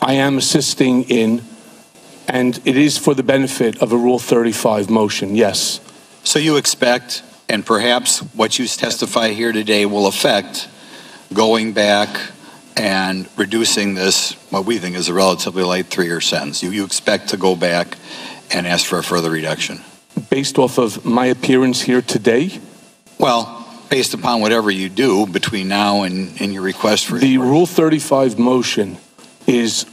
[0.00, 1.42] I am assisting in,
[2.28, 5.80] and it is for the benefit of a Rule 35 motion, yes.
[6.24, 10.68] So you expect, and perhaps what you testify here today will affect
[11.34, 12.08] going back
[12.76, 16.62] and reducing this, what we think is a relatively light three-year sentence.
[16.62, 17.98] You, you expect to go back
[18.52, 19.80] and ask for a further reduction?
[20.30, 22.60] Based off of my appearance here today?
[23.18, 27.66] Well, based upon whatever you do between now and, and your request for the Rule
[27.66, 28.96] 35 motion
[29.48, 29.86] is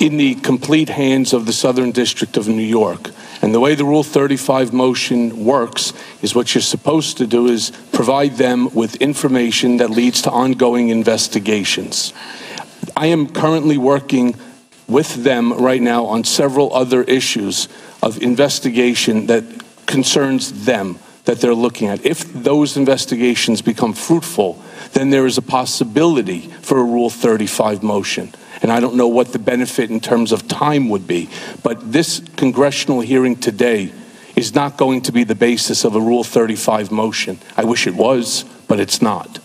[0.00, 3.08] in the complete hands of the Southern District of New York.
[3.42, 7.72] And the way the Rule 35 motion works is what you're supposed to do is
[7.92, 12.12] provide them with information that leads to ongoing investigations.
[12.96, 14.34] I am currently working
[14.86, 17.68] with them right now on several other issues
[18.02, 19.44] of investigation that
[19.86, 22.04] concerns them that they're looking at.
[22.04, 24.60] If those investigations become fruitful,
[24.92, 28.34] then there is a possibility for a Rule 35 motion.
[28.62, 31.28] And I don't know what the benefit in terms of time would be.
[31.62, 33.92] But this congressional hearing today
[34.36, 37.38] is not going to be the basis of a Rule 35 motion.
[37.56, 39.38] I wish it was, but it's not.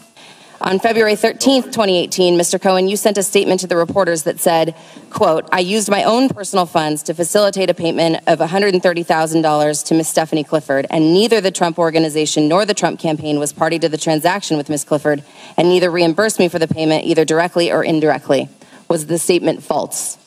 [0.61, 2.59] On February 13th, 2018, Mr.
[2.59, 4.73] Cohen, you sent a statement to the reporters that said,
[5.09, 10.07] quote, I used my own personal funds to facilitate a payment of $130,000 to Ms.
[10.07, 13.97] Stephanie Clifford, and neither the Trump organization nor the Trump campaign was party to the
[13.97, 14.85] transaction with Ms.
[14.85, 15.23] Clifford,
[15.57, 18.49] and neither reimbursed me for the payment either directly or indirectly.
[18.87, 20.17] Was the statement false?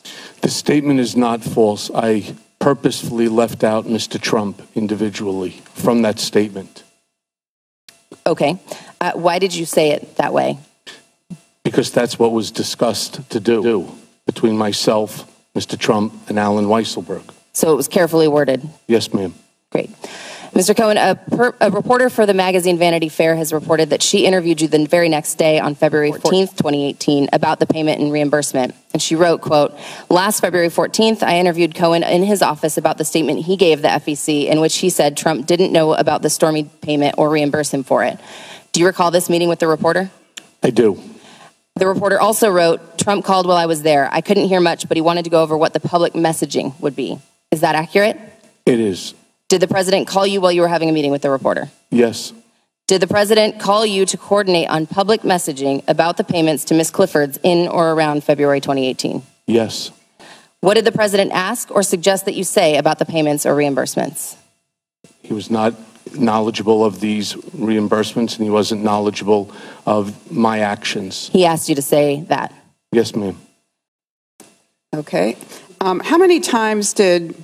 [0.41, 1.89] The statement is not false.
[1.93, 4.19] I purposefully left out Mr.
[4.19, 6.83] Trump individually from that statement.
[8.27, 8.59] Okay.
[8.99, 10.57] Uh, why did you say it that way?
[11.63, 13.95] Because that's what was discussed to do
[14.25, 15.77] between myself, Mr.
[15.77, 17.23] Trump, and Allen Weisselberg.
[17.53, 18.67] So it was carefully worded?
[18.87, 19.33] Yes, ma'am.
[19.71, 19.89] Great.
[20.53, 20.75] Mr.
[20.75, 24.61] Cohen, a, per, a, reporter for the magazine Vanity Fair has reported that she interviewed
[24.61, 28.73] you the very next day on February 14th, 2018, about the payment and reimbursement.
[28.91, 29.77] And she wrote, quote,
[30.09, 33.89] Last February 14th, I interviewed Cohen in his office about the statement he gave the
[33.89, 37.83] FEC in which he said Trump didn't know about the Stormy payment or reimburse him
[37.83, 38.19] for it.
[38.71, 40.09] Do you recall this meeting with the reporter?
[40.63, 41.01] I do.
[41.75, 44.09] The reporter also wrote, Trump called while I was there.
[44.11, 46.95] I couldn't hear much, but he wanted to go over what the public messaging would
[46.95, 47.19] be.
[47.51, 48.19] Is that accurate?
[48.65, 49.13] It is.
[49.49, 51.69] Did the president call you while you were having a meeting with the reporter?
[51.89, 52.33] Yes.
[52.87, 56.91] Did the president call you to coordinate on public messaging about the payments to Ms.
[56.91, 59.23] Clifford's in or around February 2018?
[59.47, 59.91] Yes.
[60.61, 64.35] What did the president ask or suggest that you say about the payments or reimbursements?
[65.23, 65.73] He was not
[66.15, 69.51] knowledgeable of these reimbursements and he wasn't knowledgeable
[69.87, 71.29] of my actions.
[71.29, 72.53] He asked you to say that?
[72.91, 73.39] Yes, ma'am.
[74.93, 75.37] Okay.
[75.81, 77.35] Um, how many times did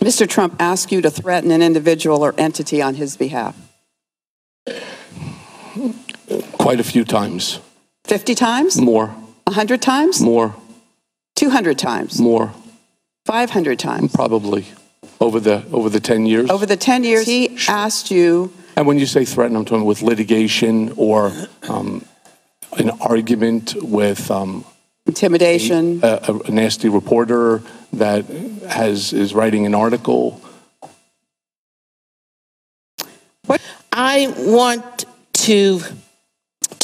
[0.00, 0.26] Mr.
[0.26, 3.54] Trump ask you to threaten an individual or entity on his behalf?
[6.52, 7.60] Quite a few times.
[8.04, 8.80] 50 times?
[8.80, 9.08] More.
[9.44, 10.20] 100 times?
[10.20, 10.54] More.
[11.36, 12.18] 200 times?
[12.18, 12.52] More.
[13.26, 14.12] 500 times?
[14.14, 14.66] Probably.
[15.20, 16.50] Over the over the 10 years?
[16.50, 18.52] Over the 10 years, he asked you.
[18.76, 21.32] And when you say threaten, I'm talking with litigation or
[21.68, 22.04] um,
[22.78, 24.64] an argument with um,
[25.10, 28.24] intimidation, a, a, a nasty reporter that
[28.68, 30.40] has is writing an article.
[33.46, 33.60] What
[33.92, 35.80] I want to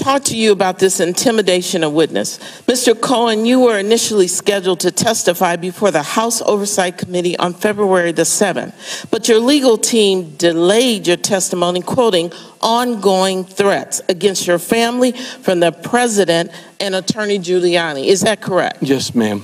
[0.06, 2.38] talk to you about this intimidation of witness.
[2.68, 2.98] Mr.
[2.98, 8.22] Cohen, you were initially scheduled to testify before the House Oversight Committee on February the
[8.22, 12.30] 7th, but your legal team delayed your testimony, quoting
[12.62, 18.06] ongoing threats against your family from the president and Attorney Giuliani.
[18.06, 18.84] Is that correct?
[18.84, 19.42] Yes, ma'am.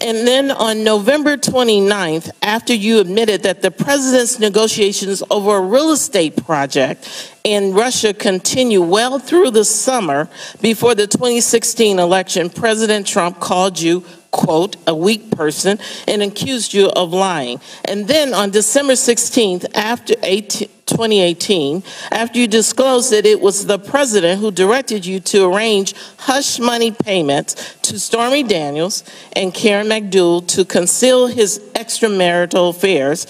[0.00, 5.92] And then on November 29th, after you admitted that the president's negotiations over a real
[5.92, 10.28] estate project in Russia continue well through the summer
[10.60, 14.04] before the 2016 election, President Trump called you
[14.34, 15.78] quote, a weak person
[16.08, 17.60] and accused you of lying.
[17.84, 23.78] And then on December 16th, after 18, 2018, after you disclosed that it was the
[23.78, 29.04] president who directed you to arrange hush money payments to Stormy Daniels
[29.34, 33.28] and Karen McDougal to conceal his extramarital affairs,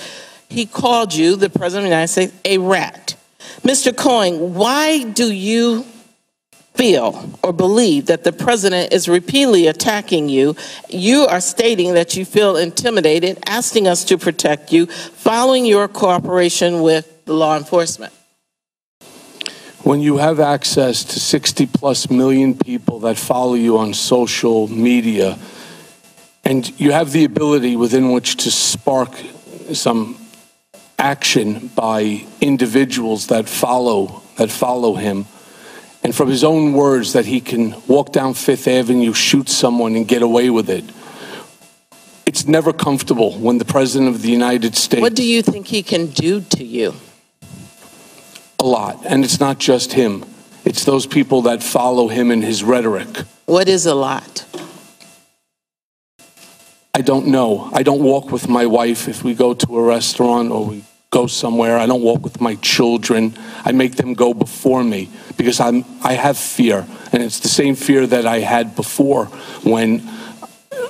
[0.49, 3.15] he called you, the president of the United States, a rat.
[3.63, 3.95] Mr.
[3.95, 5.85] Cohen, why do you
[6.75, 10.57] feel or believe that the president is repeatedly attacking you,
[10.89, 16.83] you are stating that you feel intimidated, asking us to protect you, following your cooperation
[16.83, 18.13] with law enforcement.
[19.85, 25.39] When you have access to 60 plus million people that follow you on social media,
[26.45, 29.15] and you have the ability within which to spark
[29.73, 30.19] some
[30.99, 35.27] action by individuals that follow that follow him
[36.05, 40.07] and from his own words that he can walk down Fifth Avenue, shoot someone, and
[40.07, 40.85] get away with it.
[42.27, 45.01] It's never comfortable when the President of the United States.
[45.01, 46.95] What do you think he can do to you?
[48.61, 49.05] A lot.
[49.07, 50.25] And it's not just him,
[50.65, 53.09] it's those people that follow him in his rhetoric.
[53.47, 54.45] What is a lot?
[56.95, 57.71] I don't know.
[57.73, 60.85] I don't walk with my wife if we go to a restaurant or we
[61.15, 61.79] go somewhere.
[61.79, 63.35] I don't walk with my children.
[63.65, 67.77] I make them go before me because I'm I have fear, and it's the same
[67.77, 69.27] fear that I had before
[69.63, 70.03] when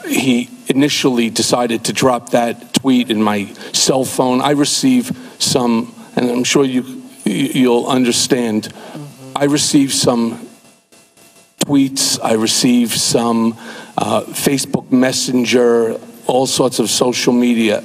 [0.08, 4.40] he initially decided to drop that tweet in my cell phone.
[4.40, 6.82] I receive some, and I'm sure you
[7.24, 8.72] you'll understand.
[9.36, 10.48] I receive some
[11.66, 12.18] tweets.
[12.22, 13.58] I receive some
[13.98, 17.84] uh, Facebook Messenger, all sorts of social media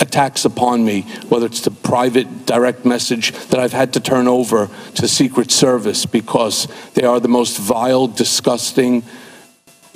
[0.00, 4.68] attacks upon me, whether it's the private direct message that I've had to turn over
[4.94, 9.02] to Secret Service because they are the most vile, disgusting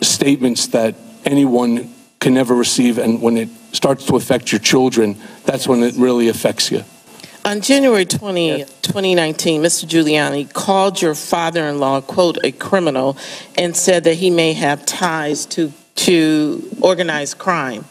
[0.01, 0.95] statements that
[1.25, 2.99] anyone can ever receive.
[2.99, 6.85] And when it starts to affect your children, that's when it really affects you.
[7.43, 9.87] On January 20, 2019, Mr.
[9.87, 13.17] Giuliani called your father in law, quote, a criminal,
[13.57, 17.87] and said that he may have ties to, to organized crime.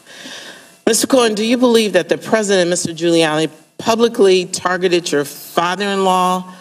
[0.90, 1.08] Mr.
[1.08, 2.92] Cohen, do you believe that the president, Mr.
[2.92, 6.52] Giuliani, publicly targeted your father in law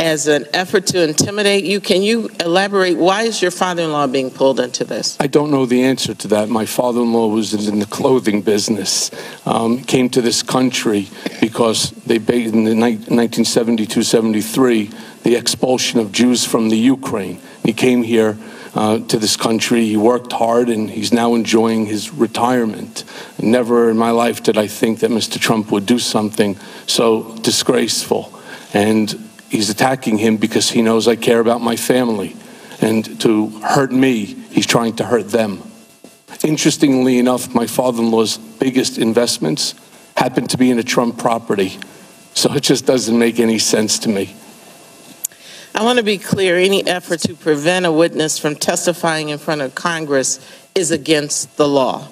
[0.00, 1.80] as an effort to intimidate you?
[1.80, 2.96] Can you elaborate?
[2.96, 5.16] Why is your father in law being pulled into this?
[5.20, 6.48] I don't know the answer to that.
[6.48, 9.12] My father in law was in the clothing business,
[9.46, 11.08] um, came to this country
[11.40, 14.90] because they, in the 1972 73,
[15.22, 17.40] the expulsion of Jews from the Ukraine.
[17.62, 18.36] He came here
[18.74, 19.84] uh, to this country.
[19.84, 23.04] He worked hard and he's now enjoying his retirement.
[23.40, 25.38] Never in my life did I think that Mr.
[25.38, 26.56] Trump would do something
[26.86, 28.32] so disgraceful.
[28.72, 29.10] And
[29.48, 32.36] he's attacking him because he knows I care about my family.
[32.80, 35.62] And to hurt me, he's trying to hurt them.
[36.42, 39.74] Interestingly enough, my father in law's biggest investments
[40.16, 41.78] happen to be in a Trump property.
[42.34, 44.34] So it just doesn't make any sense to me.
[45.74, 49.60] I want to be clear any effort to prevent a witness from testifying in front
[49.60, 50.40] of Congress
[50.74, 52.08] is against the law.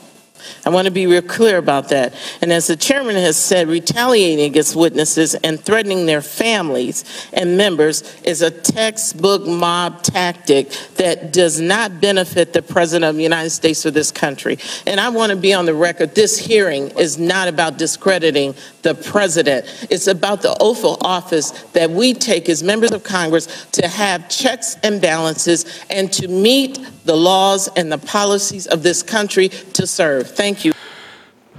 [0.64, 2.14] I want to be real clear about that.
[2.40, 8.02] And as the chairman has said, retaliating against witnesses and threatening their families and members
[8.22, 13.84] is a textbook mob tactic that does not benefit the president of the United States
[13.84, 14.58] or this country.
[14.86, 18.94] And I want to be on the record this hearing is not about discrediting the
[18.94, 24.28] president, it's about the of office that we take as members of Congress to have
[24.28, 29.86] checks and balances and to meet the laws and the policies of this country to
[29.86, 30.27] serve.
[30.28, 30.72] Thank you.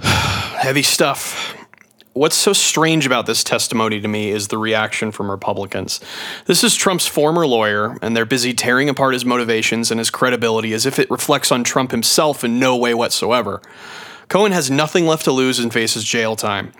[0.00, 1.56] Heavy stuff.
[2.12, 6.00] What's so strange about this testimony to me is the reaction from Republicans.
[6.46, 10.72] This is Trump's former lawyer, and they're busy tearing apart his motivations and his credibility
[10.72, 13.62] as if it reflects on Trump himself in no way whatsoever.
[14.28, 16.72] Cohen has nothing left to lose and faces jail time.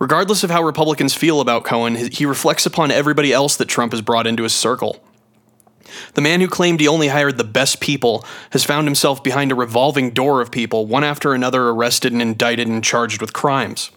[0.00, 4.02] Regardless of how Republicans feel about Cohen, he reflects upon everybody else that Trump has
[4.02, 5.02] brought into his circle.
[6.14, 9.56] The man who claimed he only hired the best people has found himself behind a
[9.56, 13.90] revolving door of people, one after another arrested and indicted and charged with crimes.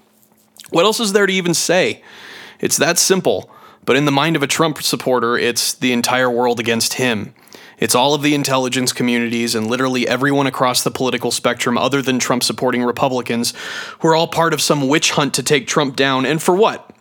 [0.70, 2.02] What else is there to even say?
[2.60, 3.50] It's that simple,
[3.86, 7.34] but in the mind of a Trump supporter, it's the entire world against him.
[7.78, 12.20] It's all of the intelligence communities and literally everyone across the political spectrum other than
[12.20, 13.54] Trump supporting Republicans
[14.00, 16.26] who are all part of some witch hunt to take Trump down.
[16.26, 16.95] And for what?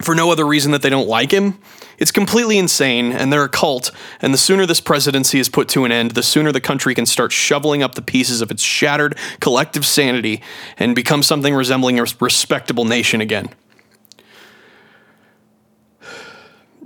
[0.00, 1.58] For no other reason that they don't like him?
[1.98, 3.90] It's completely insane, and they're a cult,
[4.20, 7.06] and the sooner this presidency is put to an end, the sooner the country can
[7.06, 10.42] start shoveling up the pieces of its shattered collective sanity
[10.76, 13.48] and become something resembling a respectable nation again.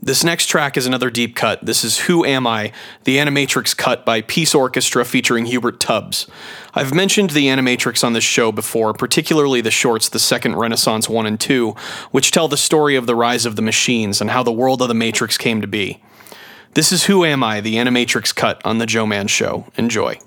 [0.02, 1.62] This next track is another deep cut.
[1.62, 2.72] This is Who Am I,
[3.04, 6.26] the Animatrix cut by Peace Orchestra featuring Hubert Tubbs.
[6.72, 11.26] I've mentioned the Animatrix on this show before, particularly the shorts The Second Renaissance 1
[11.26, 11.72] and 2,
[12.12, 14.88] which tell the story of the rise of the machines and how the world of
[14.88, 16.02] the Matrix came to be.
[16.72, 19.66] This is Who Am I, the Animatrix cut on The Joman Show.
[19.76, 20.18] Enjoy.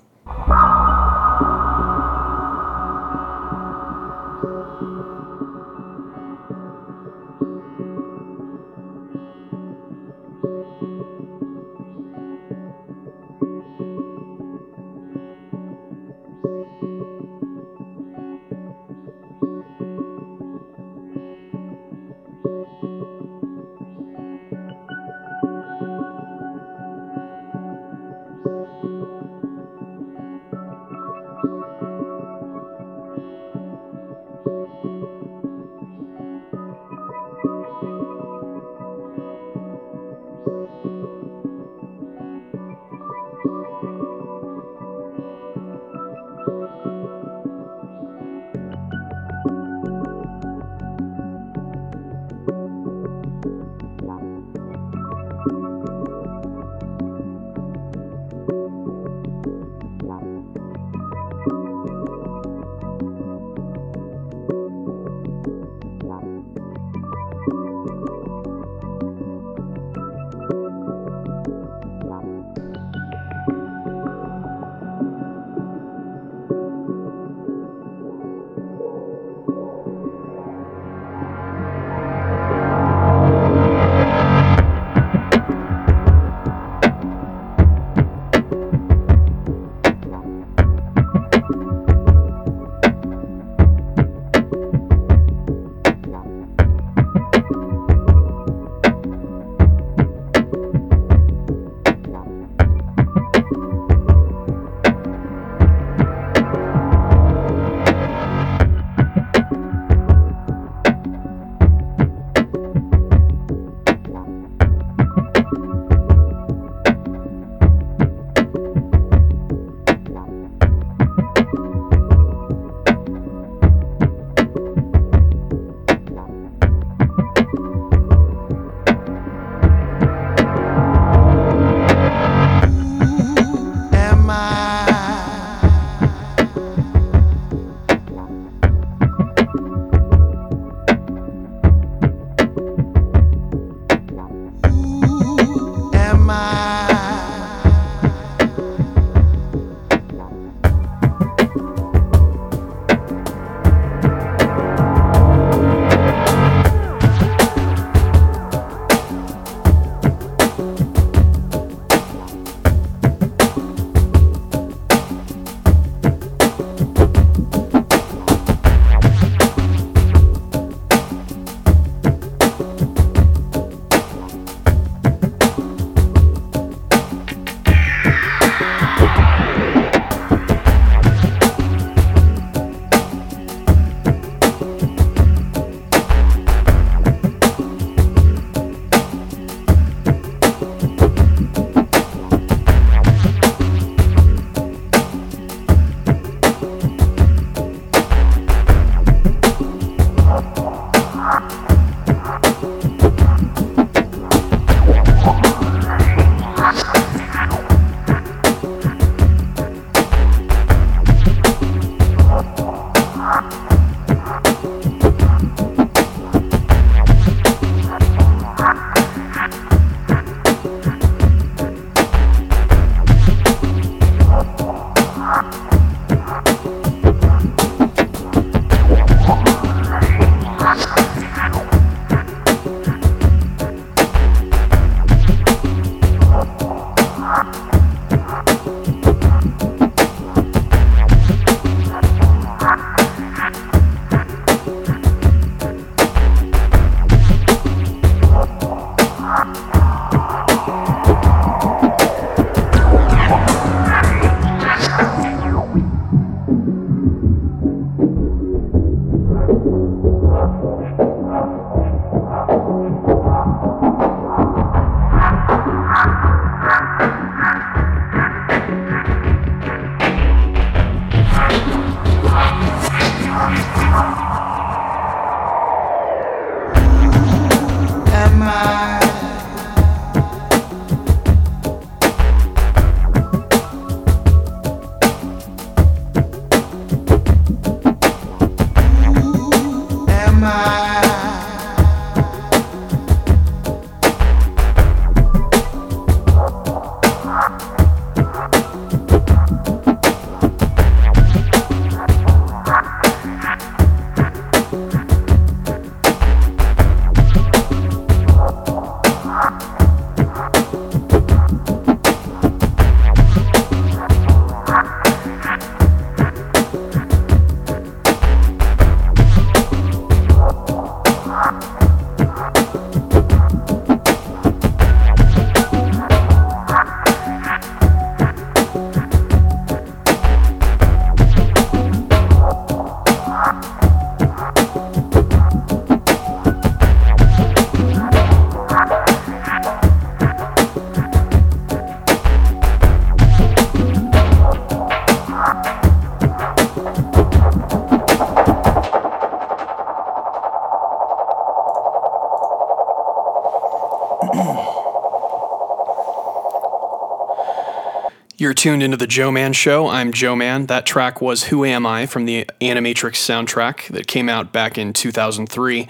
[358.44, 359.88] You're tuned into the Joman Show.
[359.88, 360.66] I'm Joman.
[360.66, 364.92] That track was Who Am I from the Animatrix soundtrack that came out back in
[364.92, 365.88] 2003.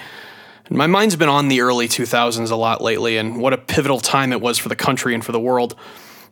[0.67, 3.99] And my mind's been on the early 2000s a lot lately, and what a pivotal
[3.99, 5.75] time it was for the country and for the world.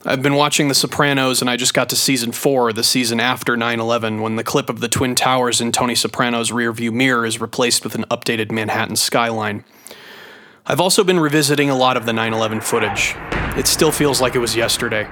[0.06, 3.56] I've been watching The Sopranos, and I just got to season four, the season after
[3.56, 7.40] 9 11, when the clip of the Twin Towers in Tony Soprano's rearview mirror is
[7.40, 9.64] replaced with an updated Manhattan skyline.
[10.66, 13.16] I've also been revisiting a lot of the 9 11 footage.
[13.58, 15.08] It still feels like it was yesterday.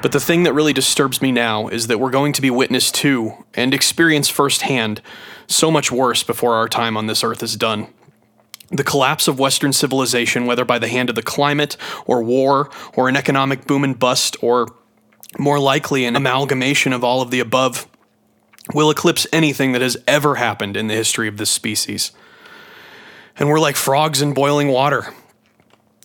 [0.00, 2.92] But the thing that really disturbs me now is that we're going to be witness
[2.92, 5.02] to and experience firsthand
[5.48, 7.88] so much worse before our time on this earth is done.
[8.70, 11.76] The collapse of Western civilization, whether by the hand of the climate,
[12.06, 14.68] or war, or an economic boom and bust, or
[15.38, 17.88] more likely an amalgamation of all of the above,
[18.74, 22.12] will eclipse anything that has ever happened in the history of this species.
[23.36, 25.14] And we're like frogs in boiling water.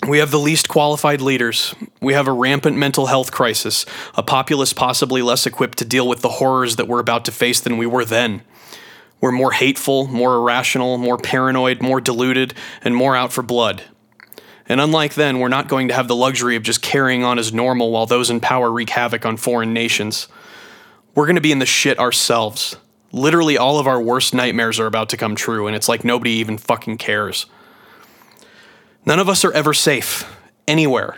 [0.07, 1.73] We have the least qualified leaders.
[2.01, 3.85] We have a rampant mental health crisis,
[4.15, 7.61] a populace possibly less equipped to deal with the horrors that we're about to face
[7.61, 8.41] than we were then.
[9.21, 13.83] We're more hateful, more irrational, more paranoid, more deluded, and more out for blood.
[14.67, 17.53] And unlike then, we're not going to have the luxury of just carrying on as
[17.53, 20.27] normal while those in power wreak havoc on foreign nations.
[21.15, 22.75] We're going to be in the shit ourselves.
[23.13, 26.31] Literally, all of our worst nightmares are about to come true, and it's like nobody
[26.31, 27.45] even fucking cares.
[29.05, 30.25] None of us are ever safe,
[30.67, 31.17] anywhere.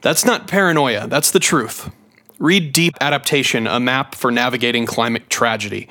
[0.00, 1.90] That's not paranoia, that's the truth.
[2.38, 5.88] Read Deep Adaptation, a map for navigating climate tragedy.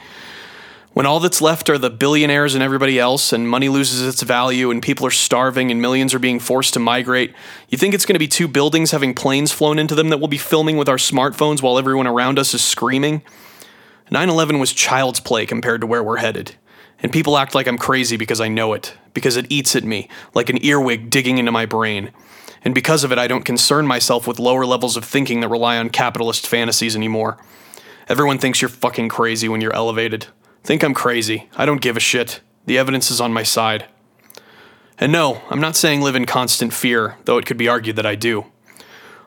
[0.94, 4.70] When all that's left are the billionaires and everybody else, and money loses its value,
[4.70, 7.34] and people are starving, and millions are being forced to migrate,
[7.68, 10.28] you think it's going to be two buildings having planes flown into them that we'll
[10.28, 13.24] be filming with our smartphones while everyone around us is screaming?
[14.12, 16.56] 9 11 was child's play compared to where we're headed.
[17.04, 20.08] And people act like I'm crazy because I know it, because it eats at me,
[20.34, 22.12] like an earwig digging into my brain.
[22.64, 25.78] And because of it, I don't concern myself with lower levels of thinking that rely
[25.78, 27.38] on capitalist fantasies anymore.
[28.08, 30.28] Everyone thinks you're fucking crazy when you're elevated.
[30.64, 31.50] Think I'm crazy.
[31.58, 32.40] I don't give a shit.
[32.66, 33.86] The evidence is on my side.
[34.98, 38.06] And no, I'm not saying live in constant fear, though it could be argued that
[38.06, 38.46] I do.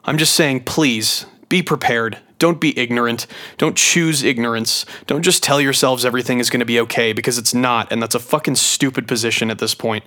[0.05, 2.19] I'm just saying, please, be prepared.
[2.39, 3.27] Don't be ignorant.
[3.57, 4.85] Don't choose ignorance.
[5.07, 8.15] Don't just tell yourselves everything is going to be okay because it's not, and that's
[8.15, 10.05] a fucking stupid position at this point.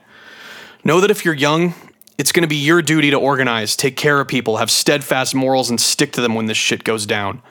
[0.83, 1.73] Know that if you're young,
[2.17, 5.69] it's going to be your duty to organize, take care of people, have steadfast morals,
[5.69, 7.41] and stick to them when this shit goes down.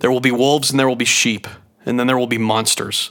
[0.00, 1.46] There will be wolves and there will be sheep
[1.86, 3.10] and then there will be monsters.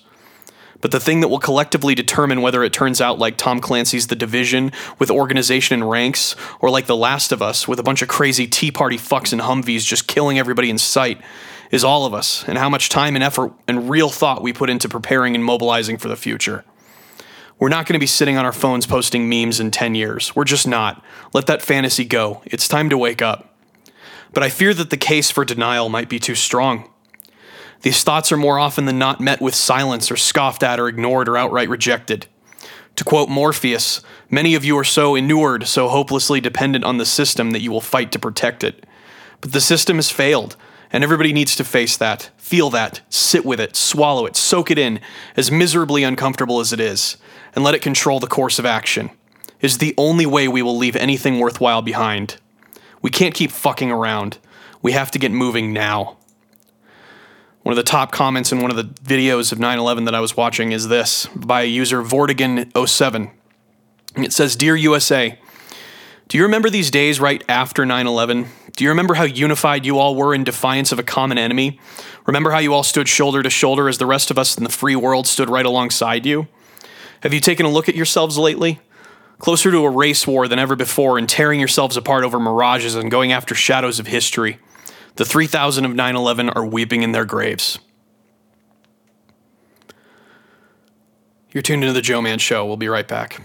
[0.81, 4.15] But the thing that will collectively determine whether it turns out like Tom Clancy's The
[4.15, 8.07] Division with organization and ranks, or like The Last of Us with a bunch of
[8.07, 11.21] crazy Tea Party fucks and Humvees just killing everybody in sight,
[11.71, 14.69] is all of us and how much time and effort and real thought we put
[14.69, 16.63] into preparing and mobilizing for the future.
[17.59, 20.33] We're not going to be sitting on our phones posting memes in 10 years.
[20.33, 21.03] We're just not.
[21.33, 22.41] Let that fantasy go.
[22.45, 23.53] It's time to wake up.
[24.31, 26.89] But I fear that the case for denial might be too strong.
[27.81, 31.29] These thoughts are more often than not met with silence or scoffed at or ignored
[31.29, 32.27] or outright rejected.
[32.97, 37.51] To quote Morpheus, many of you are so inured, so hopelessly dependent on the system
[37.51, 38.85] that you will fight to protect it.
[39.39, 40.57] But the system has failed,
[40.91, 44.77] and everybody needs to face that, feel that, sit with it, swallow it, soak it
[44.77, 44.99] in,
[45.37, 47.15] as miserably uncomfortable as it is,
[47.55, 49.09] and let it control the course of action.
[49.61, 52.35] Is the only way we will leave anything worthwhile behind.
[53.01, 54.37] We can't keep fucking around.
[54.81, 56.17] We have to get moving now.
[57.69, 60.19] One of the top comments in one of the videos of 9 11 that I
[60.21, 63.29] was watching is this by user Vortigan07.
[64.15, 65.37] It says Dear USA,
[66.29, 68.47] do you remember these days right after 9 11?
[68.75, 71.79] Do you remember how unified you all were in defiance of a common enemy?
[72.25, 74.71] Remember how you all stood shoulder to shoulder as the rest of us in the
[74.71, 76.47] free world stood right alongside you?
[77.21, 78.79] Have you taken a look at yourselves lately?
[79.37, 83.11] Closer to a race war than ever before and tearing yourselves apart over mirages and
[83.11, 84.57] going after shadows of history.
[85.19, 87.77] The 3,000 of 9 11 are weeping in their graves.
[91.51, 92.65] You're tuned into The Joman Show.
[92.65, 93.41] We'll be right back.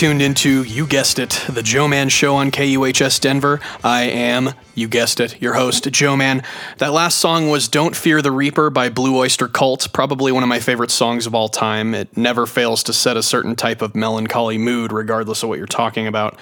[0.00, 3.60] Tuned into, you guessed it, the Joman Show on KUHS Denver.
[3.84, 6.42] I am, you guessed it, your host, Joman.
[6.78, 10.48] That last song was Don't Fear the Reaper by Blue Oyster Cult, probably one of
[10.48, 11.94] my favorite songs of all time.
[11.94, 15.66] It never fails to set a certain type of melancholy mood, regardless of what you're
[15.66, 16.38] talking about,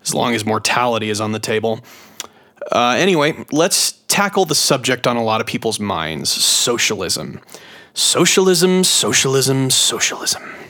[0.00, 1.80] as long as mortality is on the table.
[2.70, 7.42] Uh, anyway, let's tackle the subject on a lot of people's minds socialism.
[7.92, 10.61] Socialism, socialism, socialism.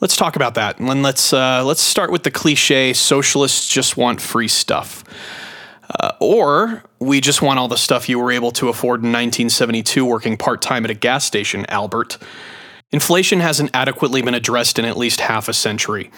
[0.00, 4.18] Let's talk about that, and let's uh, let's start with the cliche: socialists just want
[4.20, 5.04] free stuff,
[6.00, 10.04] uh, or we just want all the stuff you were able to afford in 1972
[10.04, 12.16] working part time at a gas station, Albert.
[12.92, 16.10] Inflation hasn't adequately been addressed in at least half a century.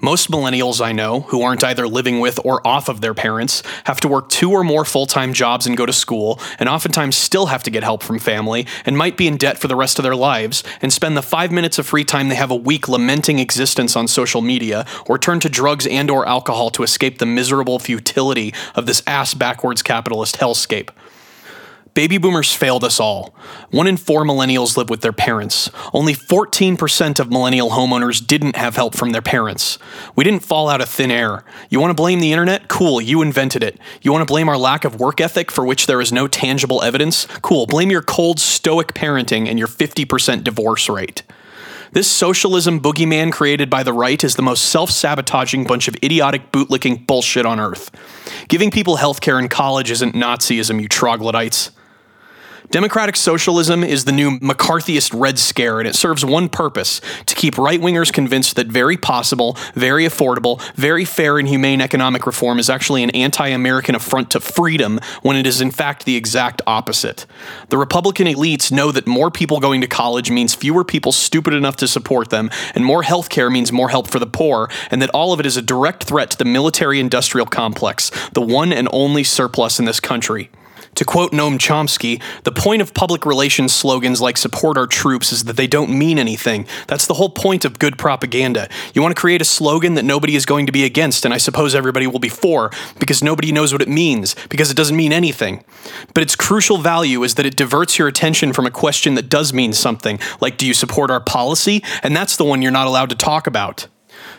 [0.00, 4.00] Most millennials I know, who aren't either living with or off of their parents, have
[4.02, 7.46] to work two or more full time jobs and go to school, and oftentimes still
[7.46, 10.04] have to get help from family, and might be in debt for the rest of
[10.04, 13.40] their lives, and spend the five minutes of free time they have a week lamenting
[13.40, 17.80] existence on social media, or turn to drugs and or alcohol to escape the miserable
[17.80, 20.90] futility of this ass backwards capitalist hellscape.
[21.94, 23.34] Baby boomers failed us all.
[23.70, 25.70] One in four millennials live with their parents.
[25.92, 29.78] Only 14% of millennial homeowners didn't have help from their parents.
[30.14, 31.44] We didn't fall out of thin air.
[31.68, 32.68] You want to blame the internet?
[32.68, 33.78] Cool, you invented it.
[34.02, 36.80] You want to blame our lack of work ethic for which there is no tangible
[36.82, 37.26] evidence?
[37.42, 41.22] Cool, blame your cold, stoic parenting and your 50% divorce rate.
[41.92, 46.52] This socialism boogeyman created by the right is the most self sabotaging bunch of idiotic
[46.52, 47.90] bootlicking bullshit on earth.
[48.46, 51.72] Giving people healthcare in college isn't Nazism, you troglodytes.
[52.70, 57.58] Democratic socialism is the new McCarthyist Red Scare, and it serves one purpose to keep
[57.58, 62.70] right wingers convinced that very possible, very affordable, very fair, and humane economic reform is
[62.70, 67.26] actually an anti American affront to freedom when it is in fact the exact opposite.
[67.70, 71.74] The Republican elites know that more people going to college means fewer people stupid enough
[71.78, 75.10] to support them, and more health care means more help for the poor, and that
[75.10, 78.88] all of it is a direct threat to the military industrial complex, the one and
[78.92, 80.50] only surplus in this country.
[80.96, 85.44] To quote Noam Chomsky, the point of public relations slogans like support our troops is
[85.44, 86.66] that they don't mean anything.
[86.88, 88.68] That's the whole point of good propaganda.
[88.92, 91.38] You want to create a slogan that nobody is going to be against, and I
[91.38, 95.12] suppose everybody will be for, because nobody knows what it means, because it doesn't mean
[95.12, 95.64] anything.
[96.12, 99.52] But its crucial value is that it diverts your attention from a question that does
[99.52, 101.82] mean something, like do you support our policy?
[102.02, 103.86] And that's the one you're not allowed to talk about.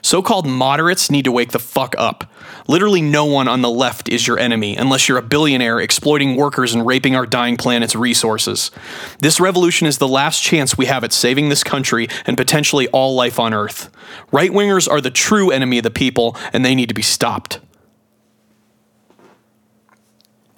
[0.01, 2.31] So called moderates need to wake the fuck up.
[2.67, 6.73] Literally, no one on the left is your enemy unless you're a billionaire exploiting workers
[6.73, 8.71] and raping our dying planet's resources.
[9.19, 13.15] This revolution is the last chance we have at saving this country and potentially all
[13.15, 13.89] life on Earth.
[14.31, 17.59] Right wingers are the true enemy of the people, and they need to be stopped.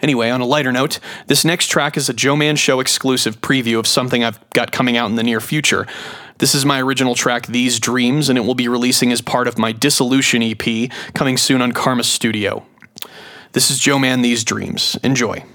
[0.04, 3.88] Anyway, on a lighter note, this next track is a Joman Show exclusive preview of
[3.88, 5.88] something I've got coming out in the near future.
[6.40, 9.58] This is my original track, These Dreams, and it will be releasing as part of
[9.58, 12.66] my Dissolution EP coming soon on Karma Studio.
[13.54, 15.00] This is Joman, These Dreams.
[15.04, 15.46] Enjoy.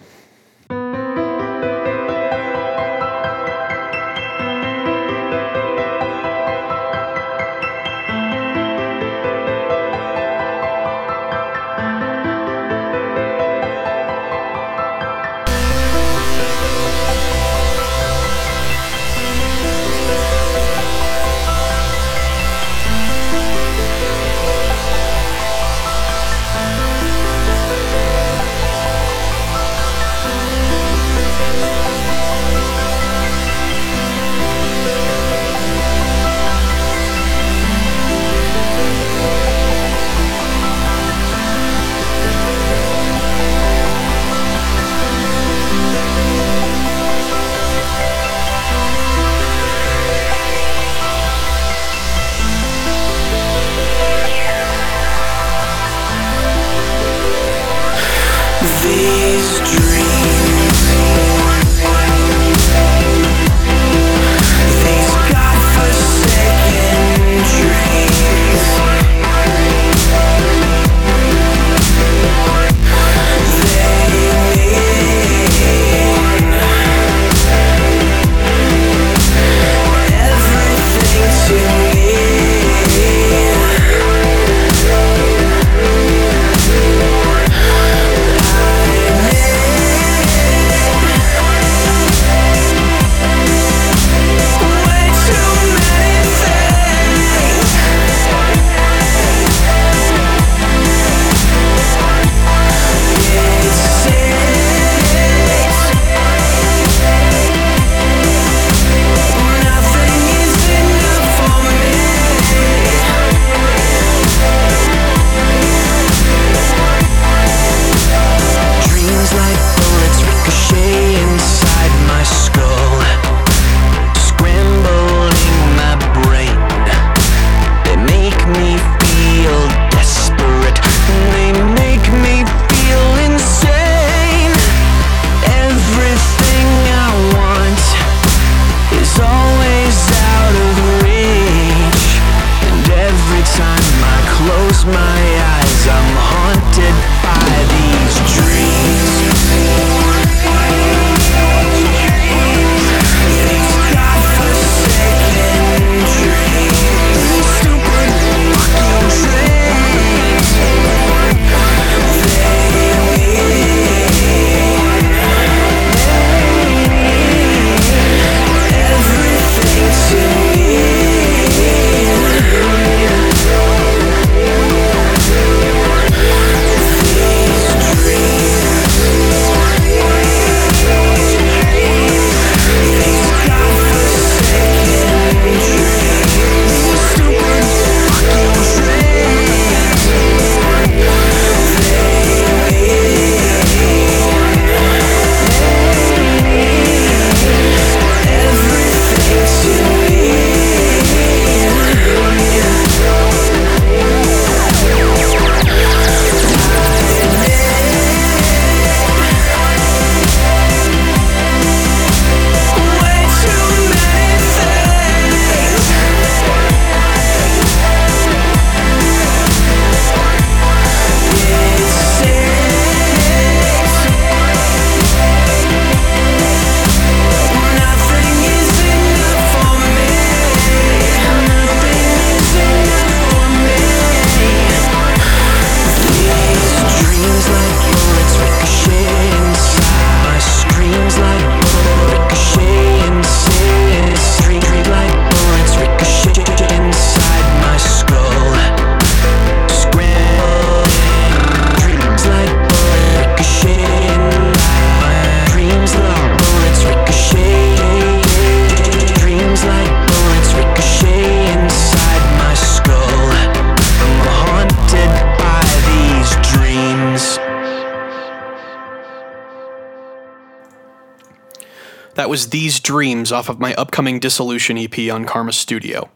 [272.28, 276.10] That was These Dreams off of my upcoming Dissolution EP on Karma Studio.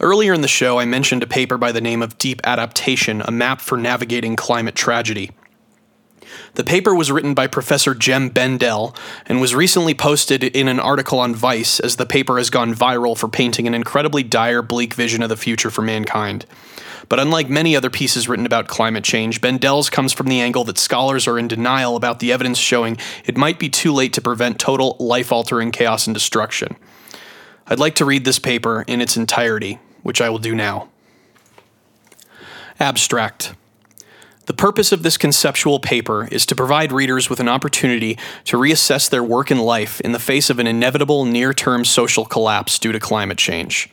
[0.00, 3.30] Earlier in the show, I mentioned a paper by the name of Deep Adaptation, a
[3.30, 5.32] map for navigating climate tragedy.
[6.54, 11.18] The paper was written by Professor Jem Bendell and was recently posted in an article
[11.18, 15.22] on Vice as the paper has gone viral for painting an incredibly dire, bleak vision
[15.22, 16.46] of the future for mankind.
[17.08, 20.78] But unlike many other pieces written about climate change, Bendell's comes from the angle that
[20.78, 24.58] scholars are in denial about the evidence showing it might be too late to prevent
[24.58, 26.76] total life altering chaos and destruction.
[27.66, 30.88] I'd like to read this paper in its entirety, which I will do now.
[32.78, 33.54] Abstract.
[34.46, 39.10] The purpose of this conceptual paper is to provide readers with an opportunity to reassess
[39.10, 42.92] their work and life in the face of an inevitable near term social collapse due
[42.92, 43.90] to climate change.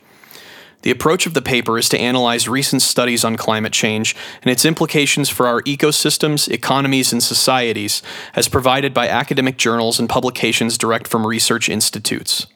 [0.84, 4.66] The approach of the paper is to analyze recent studies on climate change and its
[4.66, 8.04] implications for our ecosystems, economies, and societies,
[8.36, 12.48] as provided by academic journals and publications direct from research institutes.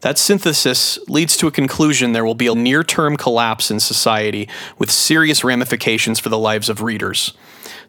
[0.00, 4.48] That synthesis leads to a conclusion there will be a near term collapse in society
[4.78, 7.34] with serious ramifications for the lives of readers.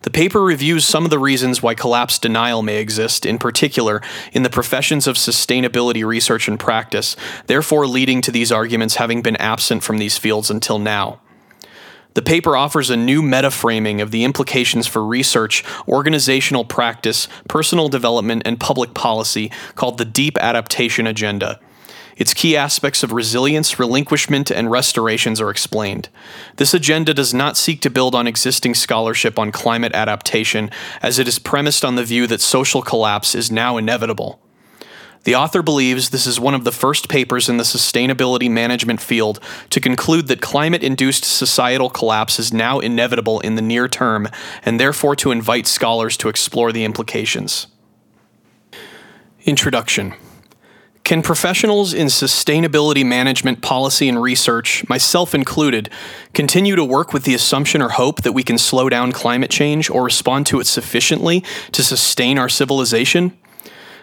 [0.04, 4.42] The paper reviews some of the reasons why collapse denial may exist, in particular in
[4.42, 9.84] the professions of sustainability research and practice, therefore leading to these arguments having been absent
[9.84, 11.20] from these fields until now.
[12.14, 17.88] The paper offers a new meta framing of the implications for research, organizational practice, personal
[17.88, 21.60] development, and public policy called the Deep Adaptation Agenda.
[22.22, 26.08] Its key aspects of resilience, relinquishment, and restorations are explained.
[26.58, 30.70] This agenda does not seek to build on existing scholarship on climate adaptation,
[31.02, 34.40] as it is premised on the view that social collapse is now inevitable.
[35.24, 39.40] The author believes this is one of the first papers in the sustainability management field
[39.72, 44.28] to conclude that climate induced societal collapse is now inevitable in the near term,
[44.64, 47.66] and therefore to invite scholars to explore the implications.
[49.44, 50.14] Introduction
[51.12, 55.90] can professionals in sustainability management policy and research, myself included,
[56.34, 59.90] continue to work with the assumption or hope that we can slow down climate change
[59.90, 61.44] or respond to it sufficiently
[61.74, 63.38] to sustain our civilization?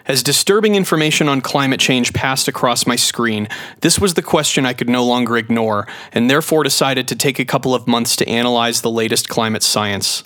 [0.05, 3.47] As disturbing information on climate change passed across my screen,
[3.81, 7.43] this was the question I could no longer ignore, and therefore decided to take a
[7.43, 10.23] couple of months to analyze the latest climate science.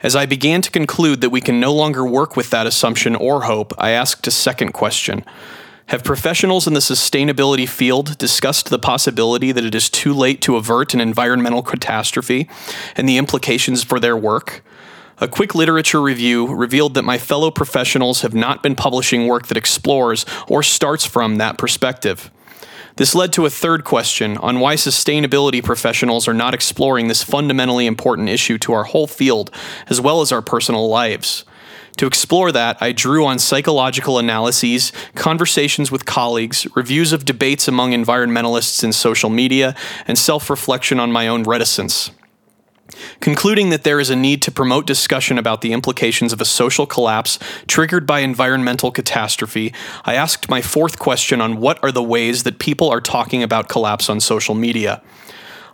[0.00, 3.42] As I began to conclude that we can no longer work with that assumption or
[3.42, 5.24] hope, I asked a second question.
[5.92, 10.56] Have professionals in the sustainability field discussed the possibility that it is too late to
[10.56, 12.48] avert an environmental catastrophe
[12.96, 14.64] and the implications for their work?
[15.18, 19.58] A quick literature review revealed that my fellow professionals have not been publishing work that
[19.58, 22.30] explores or starts from that perspective.
[22.96, 27.84] This led to a third question on why sustainability professionals are not exploring this fundamentally
[27.84, 29.50] important issue to our whole field
[29.88, 31.44] as well as our personal lives.
[31.98, 37.92] To explore that, I drew on psychological analyses, conversations with colleagues, reviews of debates among
[37.92, 39.74] environmentalists in social media,
[40.06, 42.10] and self reflection on my own reticence.
[43.20, 46.86] Concluding that there is a need to promote discussion about the implications of a social
[46.86, 49.72] collapse triggered by environmental catastrophe,
[50.04, 53.68] I asked my fourth question on what are the ways that people are talking about
[53.68, 55.02] collapse on social media.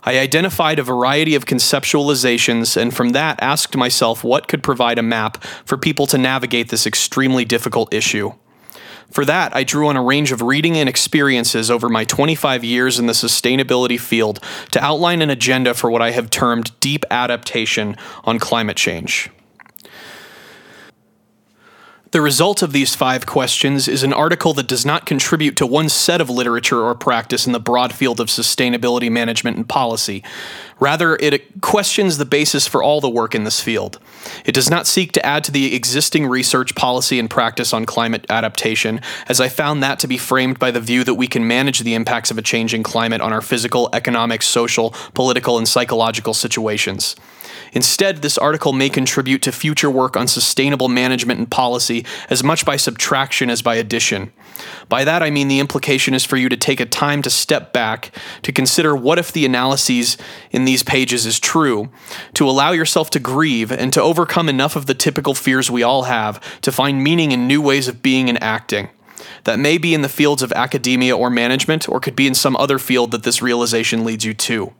[0.03, 5.03] I identified a variety of conceptualizations and from that asked myself what could provide a
[5.03, 8.33] map for people to navigate this extremely difficult issue.
[9.11, 12.99] For that, I drew on a range of reading and experiences over my 25 years
[12.99, 14.39] in the sustainability field
[14.71, 19.31] to outline an agenda for what I have termed deep adaptation on climate change.
[22.11, 25.89] The result of these five questions is an article that does not contribute to one
[25.89, 30.23] set of literature or practice in the broad field of sustainability management and policy.
[30.79, 33.99] Rather, it questions the basis for all the work in this field.
[34.43, 38.25] It does not seek to add to the existing research, policy, and practice on climate
[38.27, 41.81] adaptation, as I found that to be framed by the view that we can manage
[41.81, 47.15] the impacts of a changing climate on our physical, economic, social, political, and psychological situations.
[47.73, 52.65] Instead, this article may contribute to future work on sustainable management and policy as much
[52.65, 54.31] by subtraction as by addition.
[54.87, 57.71] By that, I mean the implication is for you to take a time to step
[57.71, 58.11] back,
[58.41, 60.17] to consider what if the analyses
[60.51, 61.89] in these pages is true,
[62.33, 66.03] to allow yourself to grieve, and to overcome enough of the typical fears we all
[66.03, 68.89] have to find meaning in new ways of being and acting.
[69.43, 72.55] That may be in the fields of academia or management, or could be in some
[72.57, 74.73] other field that this realization leads you to.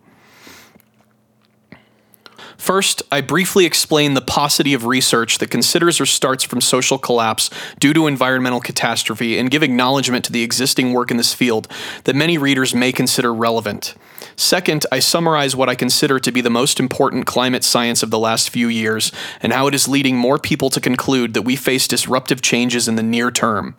[2.60, 7.50] First, I briefly explain the paucity of research that considers or starts from social collapse
[7.80, 11.70] due to environmental catastrophe and give acknowledgement to the existing work in this field
[12.04, 13.96] that many readers may consider relevant.
[14.40, 18.18] Second, I summarize what I consider to be the most important climate science of the
[18.18, 19.12] last few years
[19.42, 22.96] and how it is leading more people to conclude that we face disruptive changes in
[22.96, 23.76] the near term.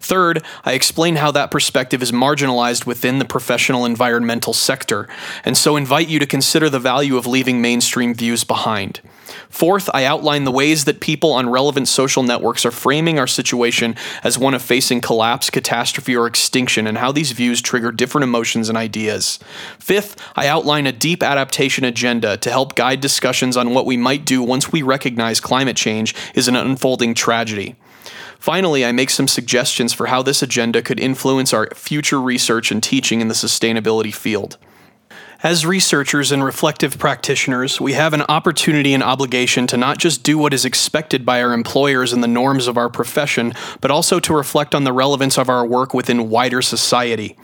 [0.00, 5.08] Third, I explain how that perspective is marginalized within the professional environmental sector,
[5.46, 9.00] and so invite you to consider the value of leaving mainstream views behind.
[9.48, 13.96] Fourth, I outline the ways that people on relevant social networks are framing our situation
[14.24, 18.68] as one of facing collapse, catastrophe, or extinction, and how these views trigger different emotions
[18.68, 19.38] and ideas.
[19.78, 24.24] Fifth, I outline a deep adaptation agenda to help guide discussions on what we might
[24.24, 27.76] do once we recognize climate change is an unfolding tragedy.
[28.38, 32.82] Finally, I make some suggestions for how this agenda could influence our future research and
[32.82, 34.58] teaching in the sustainability field.
[35.44, 40.38] As researchers and reflective practitioners, we have an opportunity and obligation to not just do
[40.38, 44.36] what is expected by our employers and the norms of our profession, but also to
[44.36, 47.36] reflect on the relevance of our work within wider society.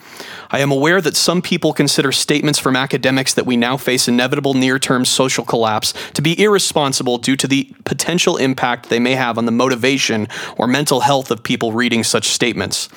[0.50, 4.54] I am aware that some people consider statements from academics that we now face inevitable
[4.54, 9.38] near term social collapse to be irresponsible due to the potential impact they may have
[9.38, 12.88] on the motivation or mental health of people reading such statements.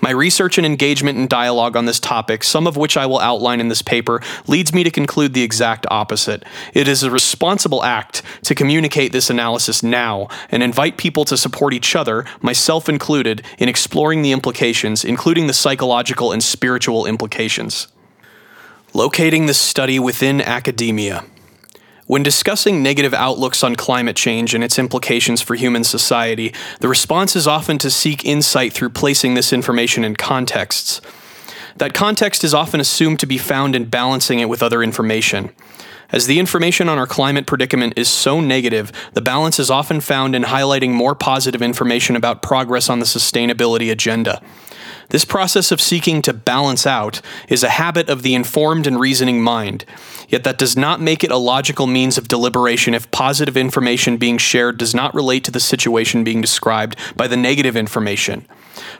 [0.00, 3.60] My research and engagement and dialogue on this topic, some of which I will outline
[3.60, 6.44] in this paper, leads me to conclude the exact opposite.
[6.74, 11.72] It is a responsible act to communicate this analysis now and invite people to support
[11.72, 17.88] each other, myself included, in exploring the implications, including the psychological and spiritual implications.
[18.92, 21.24] Locating the study within academia.
[22.06, 27.34] When discussing negative outlooks on climate change and its implications for human society, the response
[27.34, 31.00] is often to seek insight through placing this information in contexts.
[31.78, 35.50] That context is often assumed to be found in balancing it with other information.
[36.10, 40.36] As the information on our climate predicament is so negative, the balance is often found
[40.36, 44.40] in highlighting more positive information about progress on the sustainability agenda.
[45.10, 49.42] This process of seeking to balance out is a habit of the informed and reasoning
[49.42, 49.84] mind,
[50.28, 54.38] yet that does not make it a logical means of deliberation if positive information being
[54.38, 58.46] shared does not relate to the situation being described by the negative information.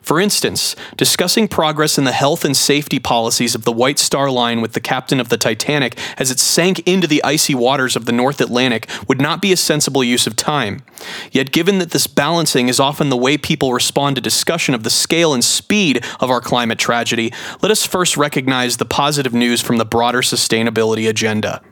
[0.01, 4.61] For instance, discussing progress in the health and safety policies of the White Star Line
[4.61, 8.13] with the captain of the Titanic as it sank into the icy waters of the
[8.13, 10.83] North Atlantic would not be a sensible use of time.
[11.31, 14.91] Yet, given that this balancing is often the way people respond to discussion of the
[14.91, 17.33] scale and speed of our climate tragedy,
[17.63, 21.63] let us first recognize the positive news from the broader sustainability agenda.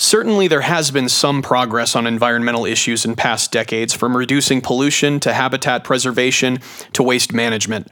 [0.00, 5.18] Certainly, there has been some progress on environmental issues in past decades, from reducing pollution
[5.18, 6.60] to habitat preservation
[6.92, 7.88] to waste management.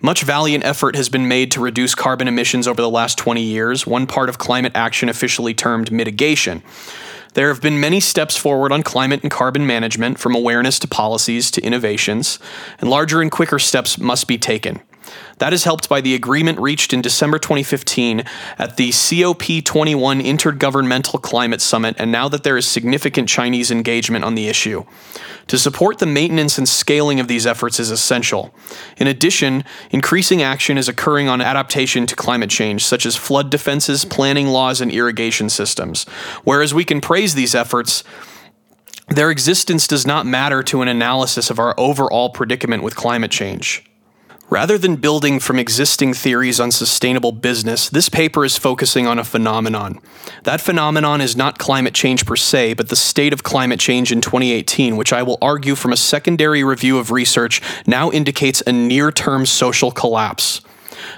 [0.00, 3.86] Much valiant effort has been made to reduce carbon emissions over the last 20 years,
[3.86, 6.62] one part of climate action officially termed mitigation.
[7.34, 11.50] There have been many steps forward on climate and carbon management, from awareness to policies
[11.52, 12.38] to innovations,
[12.80, 14.80] and larger and quicker steps must be taken.
[15.38, 18.24] That is helped by the agreement reached in December 2015
[18.58, 24.34] at the COP21 Intergovernmental Climate Summit, and now that there is significant Chinese engagement on
[24.34, 24.84] the issue.
[25.46, 28.54] To support the maintenance and scaling of these efforts is essential.
[28.98, 34.04] In addition, increasing action is occurring on adaptation to climate change, such as flood defenses,
[34.04, 36.04] planning laws, and irrigation systems.
[36.44, 38.04] Whereas we can praise these efforts,
[39.08, 43.84] their existence does not matter to an analysis of our overall predicament with climate change.
[44.50, 49.22] Rather than building from existing theories on sustainable business, this paper is focusing on a
[49.22, 50.00] phenomenon.
[50.42, 54.20] That phenomenon is not climate change per se, but the state of climate change in
[54.20, 59.12] 2018, which I will argue from a secondary review of research now indicates a near
[59.12, 60.60] term social collapse.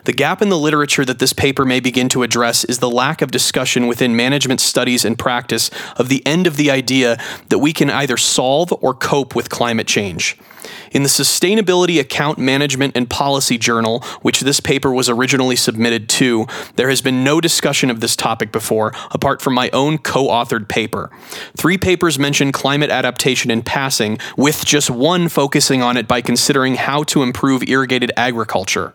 [0.04, 3.22] The gap in the literature that this paper may begin to address is the lack
[3.22, 7.16] of discussion within management studies and practice of the end of the idea
[7.48, 10.36] that we can either solve or cope with climate change.
[10.92, 16.46] In the Sustainability Account Management and Policy Journal, which this paper was originally submitted to,
[16.76, 20.68] there has been no discussion of this topic before, apart from my own co authored
[20.68, 21.10] paper.
[21.56, 26.74] Three papers mention climate adaptation in passing, with just one focusing on it by considering
[26.74, 28.94] how to improve irrigated agriculture.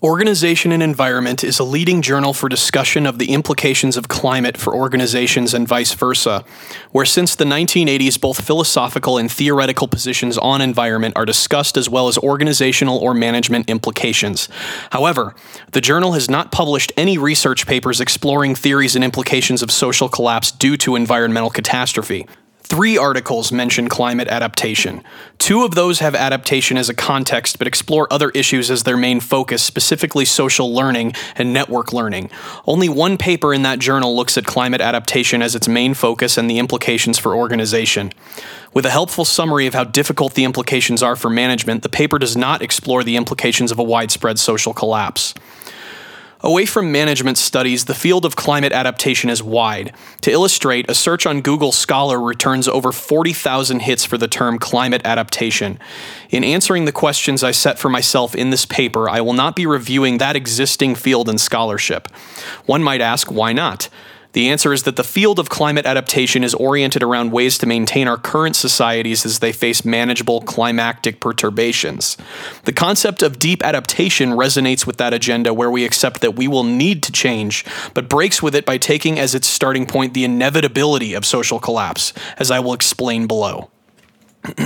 [0.00, 4.72] Organization and Environment is a leading journal for discussion of the implications of climate for
[4.72, 6.44] organizations and vice versa,
[6.92, 12.06] where since the 1980s both philosophical and theoretical positions on environment are discussed as well
[12.06, 14.48] as organizational or management implications.
[14.92, 15.34] However,
[15.72, 20.52] the journal has not published any research papers exploring theories and implications of social collapse
[20.52, 22.24] due to environmental catastrophe.
[22.68, 25.02] Three articles mention climate adaptation.
[25.38, 29.20] Two of those have adaptation as a context, but explore other issues as their main
[29.20, 32.30] focus, specifically social learning and network learning.
[32.66, 36.50] Only one paper in that journal looks at climate adaptation as its main focus and
[36.50, 38.12] the implications for organization.
[38.74, 42.36] With a helpful summary of how difficult the implications are for management, the paper does
[42.36, 45.32] not explore the implications of a widespread social collapse.
[46.40, 49.92] Away from management studies, the field of climate adaptation is wide.
[50.20, 55.02] To illustrate, a search on Google Scholar returns over 40,000 hits for the term climate
[55.04, 55.80] adaptation.
[56.30, 59.66] In answering the questions I set for myself in this paper, I will not be
[59.66, 62.06] reviewing that existing field in scholarship.
[62.66, 63.88] One might ask, why not?
[64.32, 68.06] The answer is that the field of climate adaptation is oriented around ways to maintain
[68.06, 72.16] our current societies as they face manageable climatic perturbations.
[72.64, 76.64] The concept of deep adaptation resonates with that agenda where we accept that we will
[76.64, 77.64] need to change,
[77.94, 82.12] but breaks with it by taking as its starting point the inevitability of social collapse,
[82.36, 83.70] as I will explain below.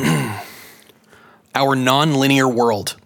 [1.54, 2.96] Our nonlinear world.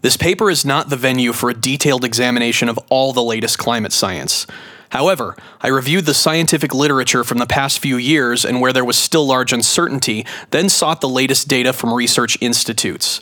[0.00, 3.92] This paper is not the venue for a detailed examination of all the latest climate
[3.92, 4.46] science.
[4.90, 8.96] However, I reviewed the scientific literature from the past few years and where there was
[8.96, 13.20] still large uncertainty, then sought the latest data from research institutes.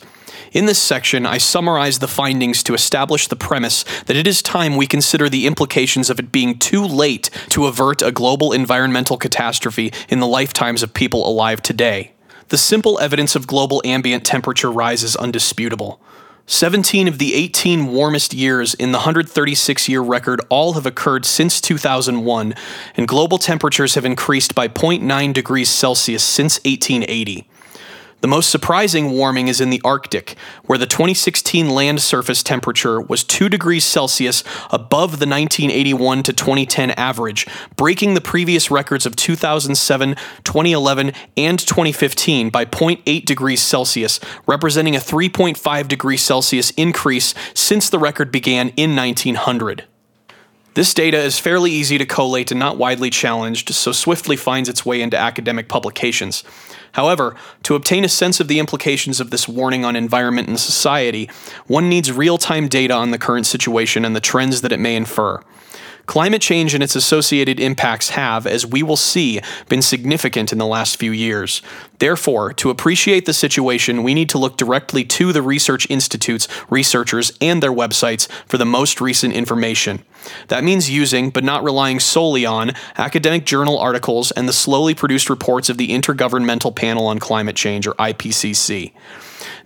[0.53, 4.77] In this section, I summarize the findings to establish the premise that it is time
[4.77, 9.91] we consider the implications of it being too late to avert a global environmental catastrophe
[10.07, 12.13] in the lifetimes of people alive today.
[12.47, 15.99] The simple evidence of global ambient temperature rise is undisputable.
[16.49, 21.59] 17 of the 18 warmest years in the 136 year record all have occurred since
[21.59, 22.55] 2001,
[22.95, 27.45] and global temperatures have increased by 0.9 degrees Celsius since 1880.
[28.19, 30.35] The most surprising warming is in the Arctic,
[30.65, 36.91] where the 2016 land surface temperature was 2 degrees Celsius above the 1981 to 2010
[36.91, 37.45] average,
[37.75, 44.99] breaking the previous records of 2007, 2011, and 2015 by 0.8 degrees Celsius, representing a
[44.99, 49.83] 3.5 degrees Celsius increase since the record began in 1900.
[50.77, 54.85] This data is fairly easy to collate and not widely challenged, so swiftly finds its
[54.85, 56.43] way into academic publications.
[56.91, 61.31] However, to obtain a sense of the implications of this warning on environment and society,
[61.65, 64.95] one needs real time data on the current situation and the trends that it may
[64.95, 65.41] infer.
[66.07, 70.65] Climate change and its associated impacts have, as we will see, been significant in the
[70.65, 71.61] last few years.
[71.99, 77.33] Therefore, to appreciate the situation, we need to look directly to the research institutes, researchers,
[77.41, 80.01] and their websites for the most recent information.
[80.47, 85.29] That means using, but not relying solely on, academic journal articles and the slowly produced
[85.29, 88.93] reports of the Intergovernmental Panel on Climate Change, or IPCC.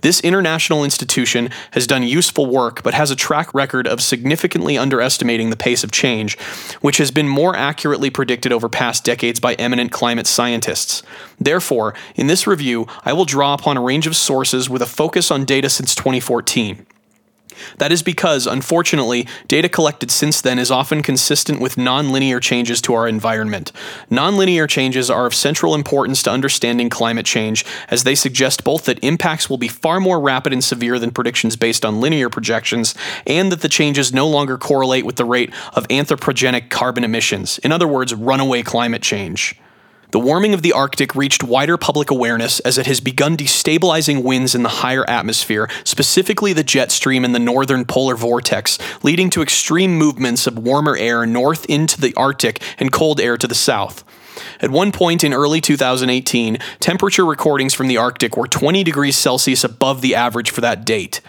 [0.01, 5.49] This international institution has done useful work, but has a track record of significantly underestimating
[5.49, 6.37] the pace of change,
[6.81, 11.03] which has been more accurately predicted over past decades by eminent climate scientists.
[11.39, 15.31] Therefore, in this review, I will draw upon a range of sources with a focus
[15.31, 16.85] on data since 2014.
[17.77, 22.93] That is because, unfortunately, data collected since then is often consistent with nonlinear changes to
[22.93, 23.71] our environment.
[24.09, 29.03] Nonlinear changes are of central importance to understanding climate change, as they suggest both that
[29.03, 33.51] impacts will be far more rapid and severe than predictions based on linear projections, and
[33.51, 37.87] that the changes no longer correlate with the rate of anthropogenic carbon emissions, in other
[37.87, 39.55] words, runaway climate change.
[40.11, 44.53] The warming of the Arctic reached wider public awareness as it has begun destabilizing winds
[44.53, 49.41] in the higher atmosphere, specifically the jet stream and the northern polar vortex, leading to
[49.41, 54.03] extreme movements of warmer air north into the Arctic and cold air to the south.
[54.59, 59.63] At one point in early 2018, temperature recordings from the Arctic were 20 degrees Celsius
[59.63, 61.21] above the average for that date.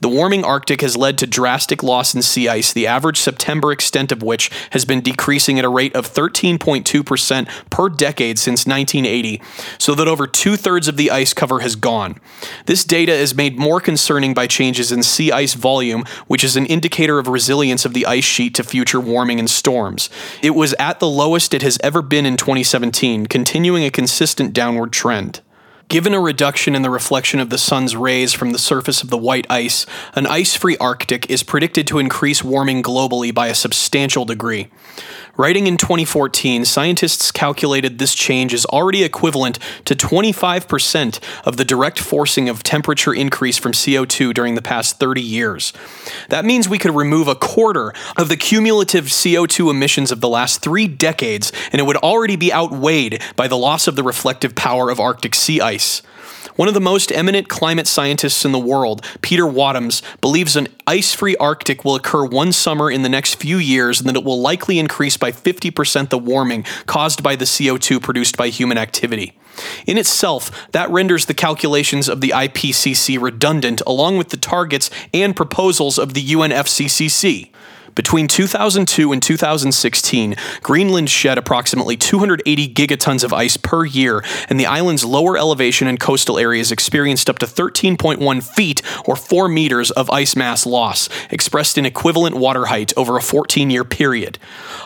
[0.00, 4.12] The warming Arctic has led to drastic loss in sea ice, the average September extent
[4.12, 9.40] of which has been decreasing at a rate of 13.2% per decade since 1980,
[9.78, 12.18] so that over two thirds of the ice cover has gone.
[12.66, 16.66] This data is made more concerning by changes in sea ice volume, which is an
[16.66, 20.10] indicator of resilience of the ice sheet to future warming and storms.
[20.42, 24.92] It was at the lowest it has ever been in 2017, continuing a consistent downward
[24.92, 25.40] trend.
[25.88, 29.18] Given a reduction in the reflection of the sun's rays from the surface of the
[29.18, 34.24] white ice, an ice free Arctic is predicted to increase warming globally by a substantial
[34.24, 34.68] degree.
[35.36, 41.98] Writing in 2014, scientists calculated this change is already equivalent to 25% of the direct
[41.98, 45.72] forcing of temperature increase from CO2 during the past 30 years.
[46.28, 50.62] That means we could remove a quarter of the cumulative CO2 emissions of the last
[50.62, 54.88] three decades, and it would already be outweighed by the loss of the reflective power
[54.88, 56.00] of Arctic sea ice.
[56.56, 61.12] One of the most eminent climate scientists in the world, Peter Wadhams, believes an ice
[61.12, 64.40] free Arctic will occur one summer in the next few years and that it will
[64.40, 69.36] likely increase by 50% the warming caused by the CO2 produced by human activity.
[69.86, 75.34] In itself, that renders the calculations of the IPCC redundant along with the targets and
[75.34, 77.50] proposals of the UNFCCC.
[77.94, 84.66] Between 2002 and 2016, Greenland shed approximately 280 gigatons of ice per year, and the
[84.66, 90.10] island's lower elevation and coastal areas experienced up to 13.1 feet or 4 meters of
[90.10, 94.38] ice mass loss, expressed in equivalent water height over a 14 year period.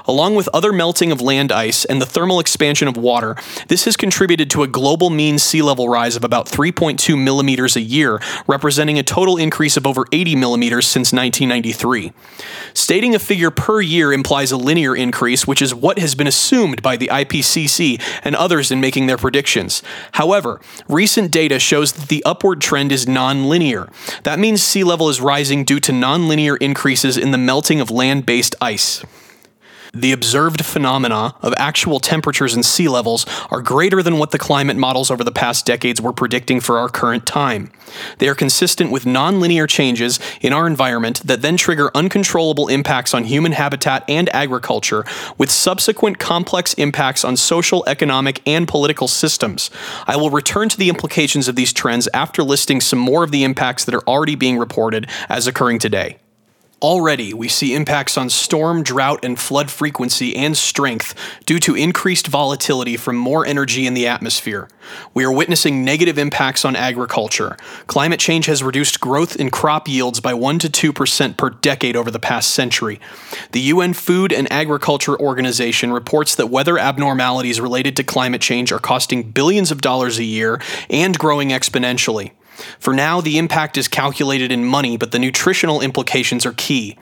[0.06, 3.36] Along with other melting of land ice and the thermal expansion of water,
[3.68, 7.80] this has contributed to a global mean sea level rise of about 3.2 millimeters a
[7.80, 12.12] year, representing a total increase of over 80 millimeters since 1993.
[12.98, 16.82] Stating a figure per year implies a linear increase, which is what has been assumed
[16.82, 19.84] by the IPCC and others in making their predictions.
[20.14, 23.88] However, recent data shows that the upward trend is nonlinear.
[24.24, 28.26] That means sea level is rising due to nonlinear increases in the melting of land
[28.26, 29.04] based ice.
[29.94, 34.76] The observed phenomena of actual temperatures and sea levels are greater than what the climate
[34.76, 37.72] models over the past decades were predicting for our current time.
[38.18, 43.24] They are consistent with nonlinear changes in our environment that then trigger uncontrollable impacts on
[43.24, 45.04] human habitat and agriculture,
[45.38, 49.70] with subsequent complex impacts on social, economic, and political systems.
[50.06, 53.44] I will return to the implications of these trends after listing some more of the
[53.44, 56.18] impacts that are already being reported as occurring today.
[56.80, 61.12] Already, we see impacts on storm, drought, and flood frequency and strength
[61.44, 64.68] due to increased volatility from more energy in the atmosphere.
[65.12, 67.56] We are witnessing negative impacts on agriculture.
[67.88, 72.12] Climate change has reduced growth in crop yields by 1 to 2% per decade over
[72.12, 73.00] the past century.
[73.50, 78.78] The UN Food and Agriculture Organization reports that weather abnormalities related to climate change are
[78.78, 82.30] costing billions of dollars a year and growing exponentially.
[82.78, 86.96] For now, the impact is calculated in money, but the nutritional implications are key.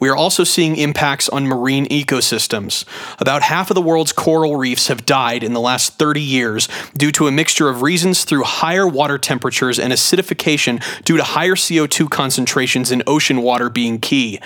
[0.00, 2.84] We are also seeing impacts on marine ecosystems.
[3.20, 7.12] About half of the world's coral reefs have died in the last 30 years due
[7.12, 12.10] to a mixture of reasons through higher water temperatures and acidification due to higher CO2
[12.10, 14.40] concentrations in ocean water being key.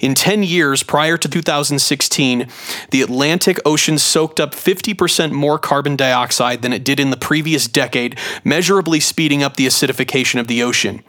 [0.00, 2.46] In 10 years prior to 2016,
[2.90, 7.66] the Atlantic Ocean soaked up 50% more carbon dioxide than it did in the previous
[7.66, 11.02] decade, measurably speeding up the acidification of the ocean.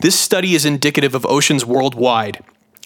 [0.00, 2.42] This study is indicative of oceans worldwide.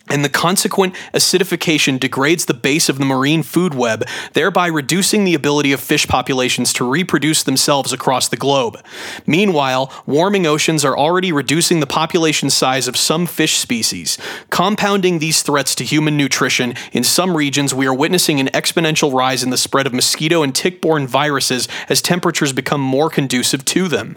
[0.08, 4.04] And the consequent acidification degrades the base of the marine food web,
[4.34, 8.80] thereby reducing the ability of fish populations to reproduce themselves across the globe.
[9.26, 14.16] Meanwhile, warming oceans are already reducing the population size of some fish species.
[14.50, 19.42] Compounding these threats to human nutrition, in some regions we are witnessing an exponential rise
[19.42, 23.88] in the spread of mosquito and tick borne viruses as temperatures become more conducive to
[23.88, 24.16] them.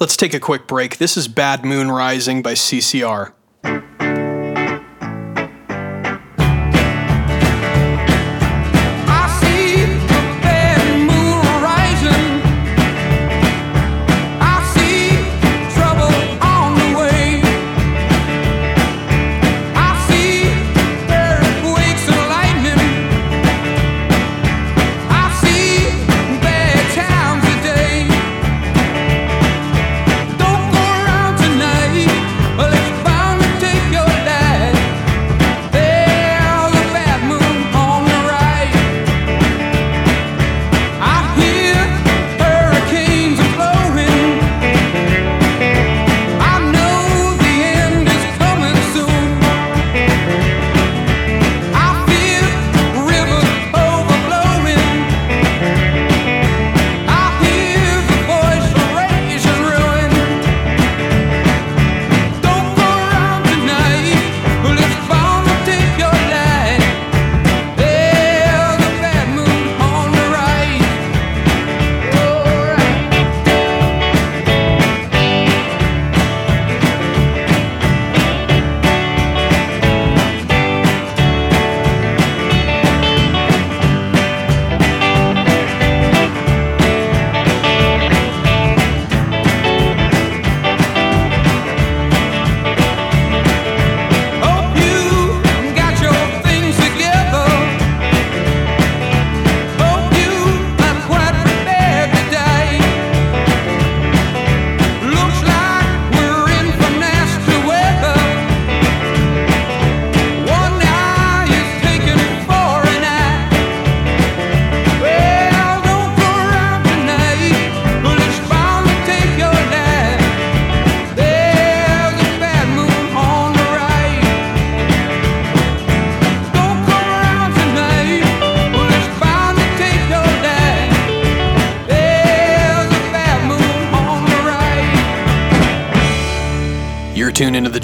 [0.00, 0.98] Let's take a quick break.
[0.98, 3.32] This is Bad Moon Rising by CCR.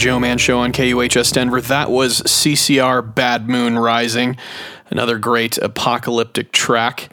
[0.04, 1.62] Joman Show on KUHS Denver.
[1.62, 4.36] That was CCR Bad Moon Rising,
[4.90, 7.08] another great apocalyptic track.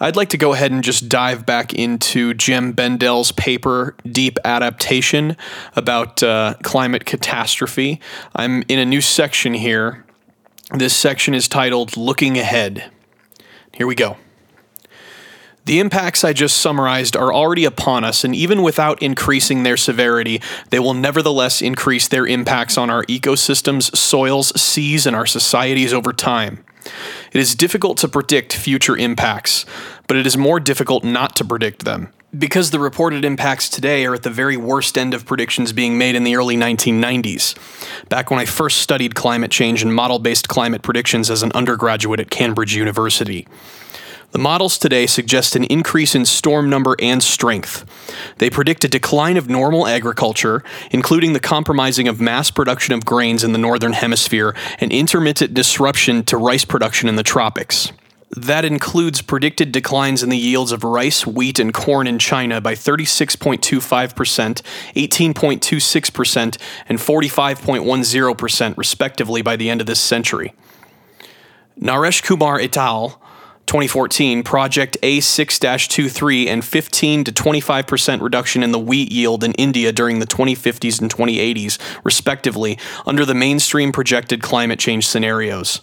[0.00, 5.36] I'd like to go ahead and just dive back into Jem Bendell's paper, Deep Adaptation,
[5.76, 8.00] about uh, climate catastrophe.
[8.34, 10.02] I'm in a new section here.
[10.72, 12.90] This section is titled Looking Ahead.
[13.74, 14.16] Here we go.
[15.64, 20.42] The impacts I just summarized are already upon us, and even without increasing their severity,
[20.70, 26.12] they will nevertheless increase their impacts on our ecosystems, soils, seas, and our societies over
[26.12, 26.64] time.
[27.32, 29.64] It is difficult to predict future impacts,
[30.08, 32.12] but it is more difficult not to predict them.
[32.36, 36.16] Because the reported impacts today are at the very worst end of predictions being made
[36.16, 37.54] in the early 1990s,
[38.08, 42.18] back when I first studied climate change and model based climate predictions as an undergraduate
[42.18, 43.46] at Cambridge University.
[44.32, 47.84] The models today suggest an increase in storm number and strength.
[48.38, 53.44] They predict a decline of normal agriculture, including the compromising of mass production of grains
[53.44, 57.92] in the northern hemisphere and intermittent disruption to rice production in the tropics.
[58.34, 62.74] That includes predicted declines in the yields of rice, wheat, and corn in China by
[62.74, 64.62] 36.25%,
[64.96, 70.54] 18.26%, and 45.10%, respectively, by the end of this century.
[71.78, 73.20] Naresh Kumar et al.
[73.66, 79.92] 2014 Project A6 23 and 15 to 25% reduction in the wheat yield in India
[79.92, 85.80] during the 2050s and 2080s, respectively, under the mainstream projected climate change scenarios.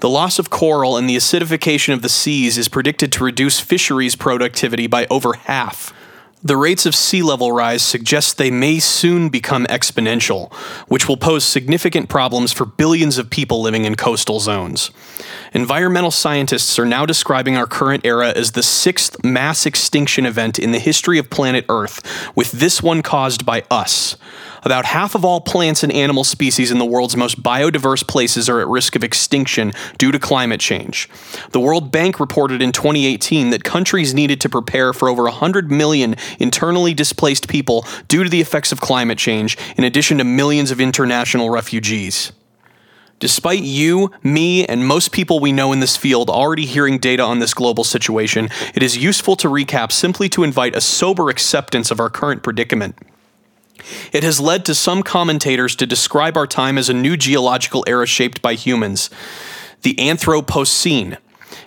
[0.00, 4.16] The loss of coral and the acidification of the seas is predicted to reduce fisheries
[4.16, 5.94] productivity by over half.
[6.46, 10.52] The rates of sea level rise suggest they may soon become exponential,
[10.88, 14.90] which will pose significant problems for billions of people living in coastal zones.
[15.54, 20.72] Environmental scientists are now describing our current era as the sixth mass extinction event in
[20.72, 22.02] the history of planet Earth,
[22.36, 24.18] with this one caused by us.
[24.64, 28.60] About half of all plants and animal species in the world's most biodiverse places are
[28.60, 31.08] at risk of extinction due to climate change.
[31.50, 36.16] The World Bank reported in 2018 that countries needed to prepare for over 100 million
[36.38, 40.80] internally displaced people due to the effects of climate change, in addition to millions of
[40.80, 42.32] international refugees.
[43.20, 47.38] Despite you, me, and most people we know in this field already hearing data on
[47.38, 52.00] this global situation, it is useful to recap simply to invite a sober acceptance of
[52.00, 52.96] our current predicament.
[54.12, 58.06] It has led to some commentators to describe our time as a new geological era
[58.06, 59.10] shaped by humans,
[59.82, 61.18] the Anthropocene.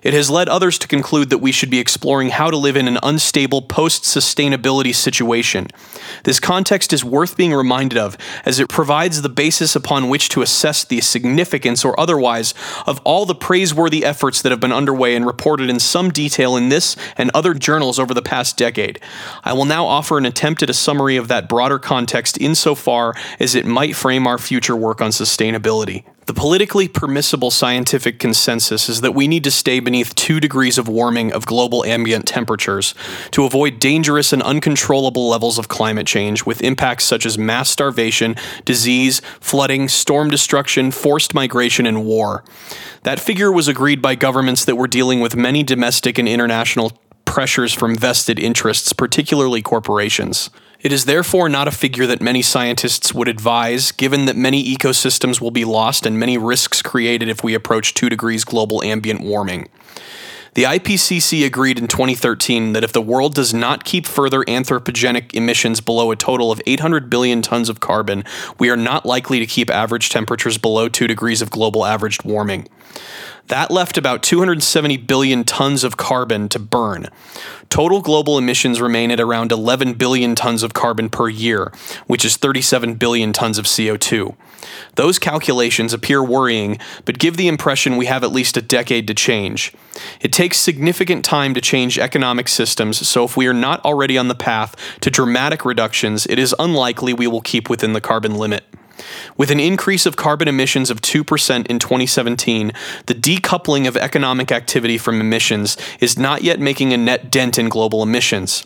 [0.07, 2.87] It has led others to conclude that we should be exploring how to live in
[2.87, 5.67] an unstable post sustainability situation.
[6.23, 10.41] This context is worth being reminded of, as it provides the basis upon which to
[10.41, 12.53] assess the significance or otherwise
[12.85, 16.69] of all the praiseworthy efforts that have been underway and reported in some detail in
[16.69, 19.01] this and other journals over the past decade.
[19.43, 23.55] I will now offer an attempt at a summary of that broader context insofar as
[23.55, 26.05] it might frame our future work on sustainability.
[26.27, 30.89] The politically permissible scientific consensus is that we need to stay beneath 2 degrees of
[30.89, 32.93] warming of global ambient temperatures
[33.31, 38.35] to avoid dangerous and uncontrollable levels of climate change with impacts such as mass starvation,
[38.65, 42.43] disease, flooding, storm destruction, forced migration, and war.
[43.03, 46.91] That figure was agreed by governments that were dealing with many domestic and international
[47.23, 50.49] pressures from vested interests, particularly corporations.
[50.79, 55.41] It is therefore not a figure that many scientists would advise, given that many ecosystems
[55.41, 59.69] will be lost and many risks created if we approach 2 degrees global ambient warming.
[60.57, 65.81] The IPCC agreed in 2013 that if the world does not keep further anthropogenic emissions
[65.81, 68.23] below a total of 800 billion tons of carbon,
[68.57, 72.67] we are not likely to keep average temperatures below 2 degrees of global averaged warming.
[73.49, 77.09] That left about 270 billion tons of carbon to burn.
[77.69, 81.71] Total global emissions remain at around 11 billion tons of carbon per year,
[82.07, 84.35] which is 37 billion tons of CO2.
[84.95, 89.13] Those calculations appear worrying, but give the impression we have at least a decade to
[89.13, 89.73] change.
[90.21, 94.27] It takes significant time to change economic systems, so if we are not already on
[94.27, 98.63] the path to dramatic reductions, it is unlikely we will keep within the carbon limit.
[99.37, 102.71] With an increase of carbon emissions of 2% in 2017,
[103.05, 107.69] the decoupling of economic activity from emissions is not yet making a net dent in
[107.69, 108.65] global emissions.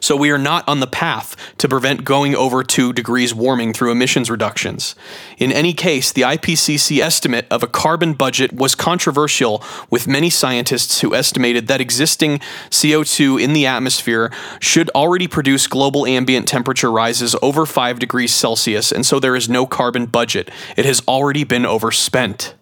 [0.00, 3.92] So we are not on the path to prevent going over 2 degrees warming through
[3.92, 4.94] emissions reductions.
[5.38, 11.00] In any case, the IPCC estimate of a carbon budget was controversial with many scientists
[11.00, 12.38] who estimated that existing
[12.70, 18.92] CO2 in the atmosphere should already produce global ambient temperature rises over 5 degrees Celsius
[18.92, 20.50] and so there is no carbon budget.
[20.76, 22.54] It has already been overspent.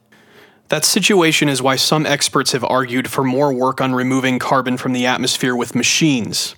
[0.69, 4.95] That situation is why some experts have argued for more work on removing carbon from
[4.95, 6.55] the atmosphere with machines.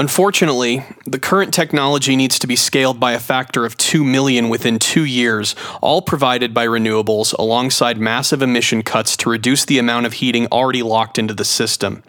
[0.00, 4.78] Unfortunately, the current technology needs to be scaled by a factor of 2 million within
[4.78, 10.14] two years, all provided by renewables alongside massive emission cuts to reduce the amount of
[10.14, 12.02] heating already locked into the system.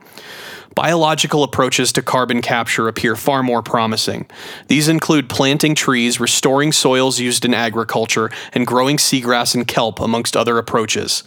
[0.74, 4.26] Biological approaches to carbon capture appear far more promising.
[4.70, 10.38] These include planting trees, restoring soils used in agriculture, and growing seagrass and kelp, amongst
[10.38, 11.24] other approaches.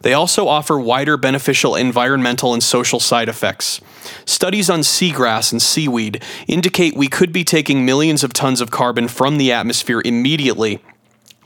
[0.00, 3.80] They also offer wider beneficial environmental and social side effects.
[4.24, 9.08] Studies on seagrass and seaweed indicate we could be taking millions of tons of carbon
[9.08, 10.80] from the atmosphere immediately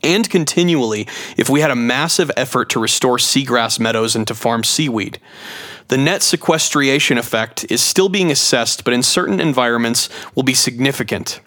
[0.03, 1.07] and continually
[1.37, 5.19] if we had a massive effort to restore seagrass meadows and to farm seaweed.
[5.89, 11.41] The net sequestration effect is still being assessed, but in certain environments will be significant.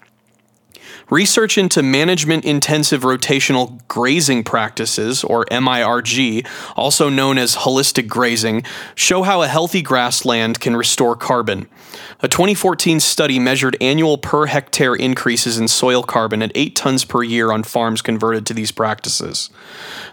[1.10, 8.64] Research into management intensive rotational grazing practices, or MIRG, also known as holistic grazing,
[8.95, 11.68] show how a healthy grassland can restore carbon.
[12.22, 17.22] A 2014 study measured annual per hectare increases in soil carbon at 8 tons per
[17.22, 19.52] year on farms converted to these practices.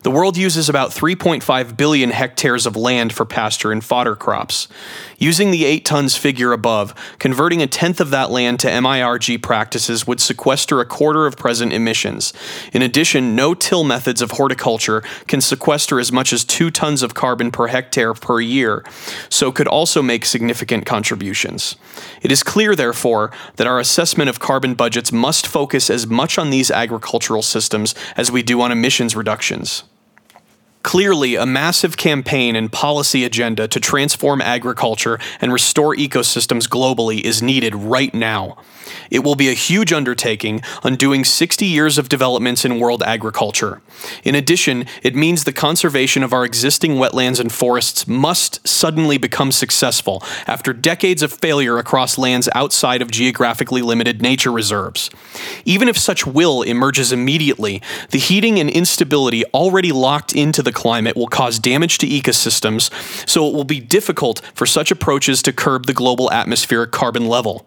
[0.02, 4.68] The world uses about 3.5 billion hectares of land for pasture and fodder crops.
[5.16, 10.06] Using the 8 tons figure above, converting a tenth of that land to MIRG practices
[10.06, 12.34] would sequester a quarter of present emissions.
[12.74, 17.14] In addition, no till methods of horticulture can sequester as much as 2 tons of
[17.14, 18.84] carbon per hectare per year,
[19.30, 21.76] so could also make significant contributions.
[22.20, 26.50] It is clear, therefore, that our assessment of carbon budgets must focus as much on
[26.50, 29.84] these agricultural systems as we do on emissions reductions.
[30.82, 37.42] Clearly, a massive campaign and policy agenda to transform agriculture and restore ecosystems globally is
[37.42, 38.58] needed right now.
[39.10, 43.80] It will be a huge undertaking, undoing 60 years of developments in world agriculture.
[44.24, 49.52] In addition, it means the conservation of our existing wetlands and forests must suddenly become
[49.52, 55.10] successful after decades of failure across lands outside of geographically limited nature reserves.
[55.64, 61.16] Even if such will emerges immediately, the heating and instability already locked into the climate
[61.16, 62.90] will cause damage to ecosystems,
[63.28, 67.66] so it will be difficult for such approaches to curb the global atmospheric carbon level.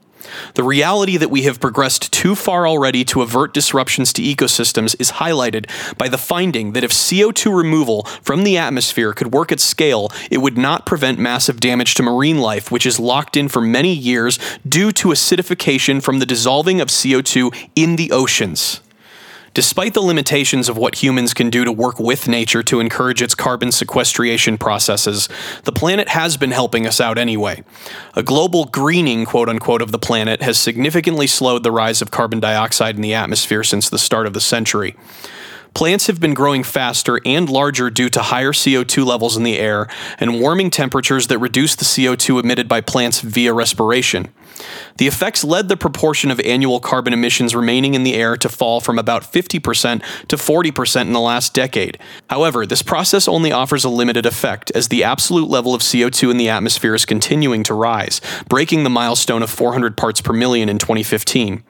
[0.55, 5.13] The reality that we have progressed too far already to avert disruptions to ecosystems is
[5.13, 10.11] highlighted by the finding that if CO2 removal from the atmosphere could work at scale,
[10.31, 13.93] it would not prevent massive damage to marine life, which is locked in for many
[13.93, 18.81] years due to acidification from the dissolving of CO2 in the oceans.
[19.55, 23.33] Despite the limitations of what humans can do to work with nature to encourage its
[23.33, 25.29] carbon sequestration processes,
[25.63, 27.63] the planet has been helping us out anyway.
[28.15, 32.41] A global greening, quote unquote, of the planet has significantly slowed the rise of carbon
[32.41, 34.93] dioxide in the atmosphere since the start of the century.
[35.73, 39.87] Plants have been growing faster and larger due to higher CO2 levels in the air
[40.19, 44.27] and warming temperatures that reduce the CO2 emitted by plants via respiration.
[44.97, 48.79] The effects led the proportion of annual carbon emissions remaining in the air to fall
[48.79, 51.97] from about 50% to 40% in the last decade.
[52.29, 56.37] However, this process only offers a limited effect, as the absolute level of CO2 in
[56.37, 60.77] the atmosphere is continuing to rise, breaking the milestone of 400 parts per million in
[60.77, 61.63] 2015.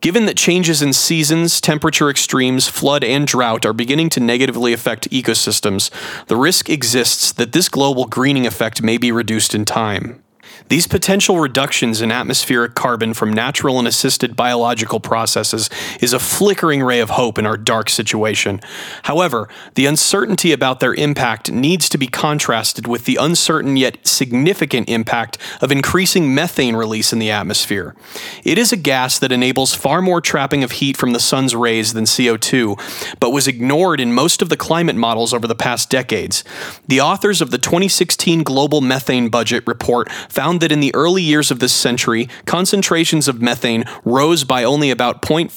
[0.00, 5.10] Given that changes in seasons, temperature extremes, flood, and drought are beginning to negatively affect
[5.10, 5.90] ecosystems,
[6.26, 10.22] the risk exists that this global greening effect may be reduced in time.
[10.68, 15.70] These potential reductions in atmospheric carbon from natural and assisted biological processes
[16.00, 18.60] is a flickering ray of hope in our dark situation.
[19.04, 24.88] However, the uncertainty about their impact needs to be contrasted with the uncertain yet significant
[24.88, 27.94] impact of increasing methane release in the atmosphere.
[28.42, 31.92] It is a gas that enables far more trapping of heat from the sun's rays
[31.92, 36.42] than CO2, but was ignored in most of the climate models over the past decades.
[36.88, 41.22] The authors of the 2016 Global Methane Budget report found found that in the early
[41.22, 45.50] years of this century, concentrations of methane rose by only about 0.5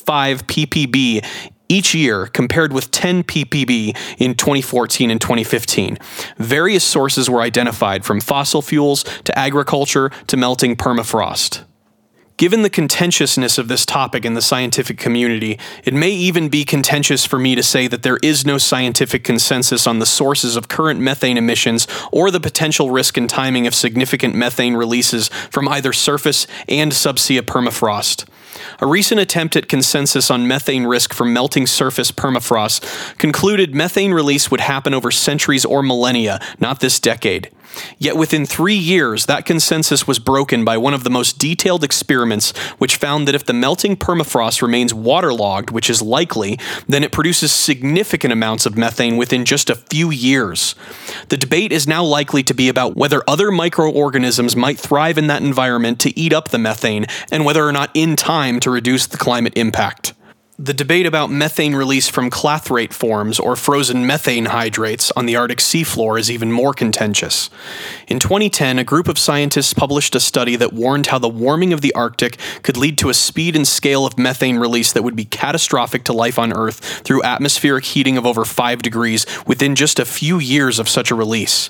[0.43, 1.25] ppb
[1.69, 5.97] each year, compared with 10 ppb in 2014 and 2015.
[6.37, 11.63] Various sources were identified from fossil fuels to agriculture to melting permafrost.
[12.39, 17.25] Given the contentiousness of this topic in the scientific community, it may even be contentious
[17.25, 21.01] for me to say that there is no scientific consensus on the sources of current
[21.01, 26.47] methane emissions or the potential risk and timing of significant methane releases from either surface
[26.69, 28.23] and subsea permafrost.
[28.79, 34.49] A recent attempt at consensus on methane risk from melting surface permafrost concluded methane release
[34.49, 37.51] would happen over centuries or millennia, not this decade.
[37.97, 42.55] Yet within three years, that consensus was broken by one of the most detailed experiments,
[42.77, 47.51] which found that if the melting permafrost remains waterlogged, which is likely, then it produces
[47.51, 50.75] significant amounts of methane within just a few years.
[51.29, 55.41] The debate is now likely to be about whether other microorganisms might thrive in that
[55.41, 59.17] environment to eat up the methane, and whether or not in time to reduce the
[59.17, 60.13] climate impact.
[60.61, 65.59] The debate about methane release from clathrate forms or frozen methane hydrates on the Arctic
[65.59, 67.49] seafloor is even more contentious.
[68.09, 71.79] In 2010, a group of scientists published a study that warned how the warming of
[71.79, 75.23] the Arctic could lead to a speed and scale of methane release that would be
[75.23, 80.03] catastrophic to life on Earth through atmospheric heating of over 5 degrees within just a
[80.03, 81.69] few years of such a release.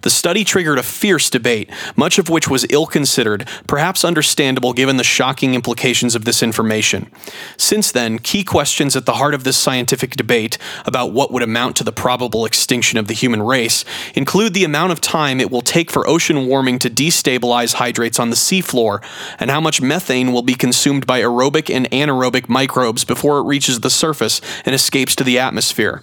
[0.00, 4.96] The study triggered a fierce debate, much of which was ill considered, perhaps understandable given
[4.96, 7.10] the shocking implications of this information.
[7.58, 11.76] Since then, key questions at the heart of this scientific debate about what would amount
[11.76, 13.84] to the probable extinction of the human race
[14.14, 18.30] include the amount of time it will take for ocean warming to destabilize hydrates on
[18.30, 19.02] the seafloor,
[19.38, 23.80] and how much methane will be consumed by aerobic and anaerobic microbes before it reaches
[23.80, 26.02] the surface and escapes to the atmosphere.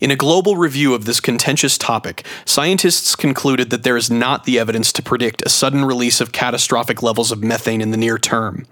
[0.00, 4.58] In a global review of this contentious topic, scientists concluded that there is not the
[4.58, 8.66] evidence to predict a sudden release of catastrophic levels of methane in the near term.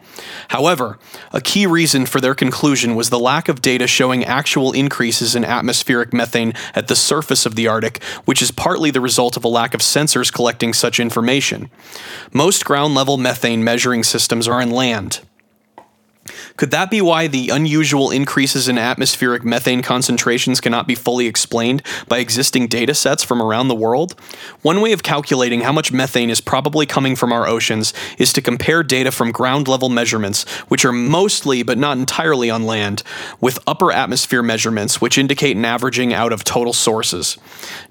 [0.49, 0.99] However,
[1.31, 5.45] a key reason for their conclusion was the lack of data showing actual increases in
[5.45, 9.49] atmospheric methane at the surface of the Arctic, which is partly the result of a
[9.49, 11.69] lack of sensors collecting such information.
[12.33, 15.21] Most ground level methane measuring systems are on land.
[16.57, 21.83] Could that be why the unusual increases in atmospheric methane concentrations cannot be fully explained
[22.09, 24.15] by existing data sets from around the world?
[24.63, 28.43] One way of calculating how much methane is probably coming from our oceans is to
[28.43, 33.03] compare data from ground level measurements, which are mostly but not entirely on land,
[33.41, 37.39] with upper atmosphere measurements, which indicate an averaging out of total sources.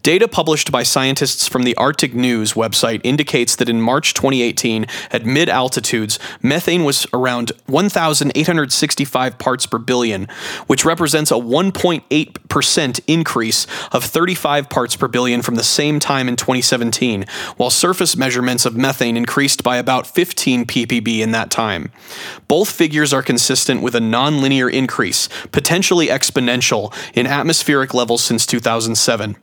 [0.07, 5.25] Data published by scientists from the Arctic News website indicates that in March 2018, at
[5.25, 10.29] mid altitudes, methane was around 1,865 parts per billion,
[10.67, 16.37] which represents a 1.8% increase of 35 parts per billion from the same time in
[16.37, 17.25] 2017,
[17.57, 21.91] while surface measurements of methane increased by about 15 ppb in that time.
[22.47, 29.35] Both figures are consistent with a nonlinear increase, potentially exponential, in atmospheric levels since 2007.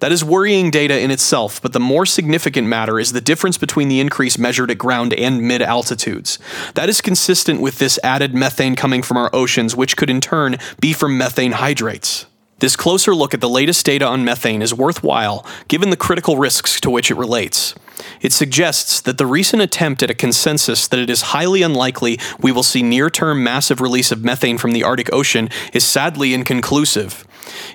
[0.00, 3.88] That is worrying data in itself, but the more significant matter is the difference between
[3.88, 6.38] the increase measured at ground and mid altitudes.
[6.74, 10.58] That is consistent with this added methane coming from our oceans, which could in turn
[10.80, 12.26] be from methane hydrates.
[12.58, 16.80] This closer look at the latest data on methane is worthwhile given the critical risks
[16.80, 17.74] to which it relates.
[18.22, 22.52] It suggests that the recent attempt at a consensus that it is highly unlikely we
[22.52, 27.25] will see near term massive release of methane from the Arctic Ocean is sadly inconclusive.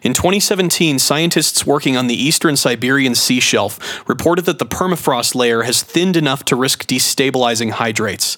[0.04, 5.64] In 2017, scientists working on the eastern Siberian sea shelf reported that the permafrost layer
[5.64, 8.38] has thinned enough to risk destabilizing hydrates.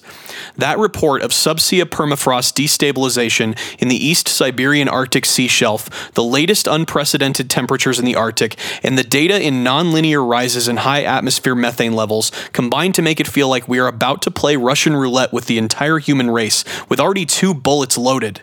[0.56, 6.66] That report of subsea permafrost destabilization in the East Siberian Arctic sea shelf, the latest
[6.66, 11.94] unprecedented temperatures in the Arctic, and the data in nonlinear rises in high atmosphere methane
[11.94, 15.46] levels combined to make it feel like we are about to play Russian roulette with
[15.46, 18.40] the entire human race, with already two bullets loaded.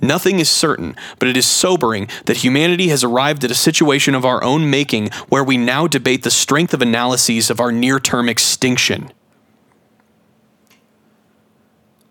[0.00, 4.24] Nothing is certain, but it is sobering that humanity has arrived at a situation of
[4.24, 8.28] our own making where we now debate the strength of analyses of our near term
[8.28, 9.10] extinction.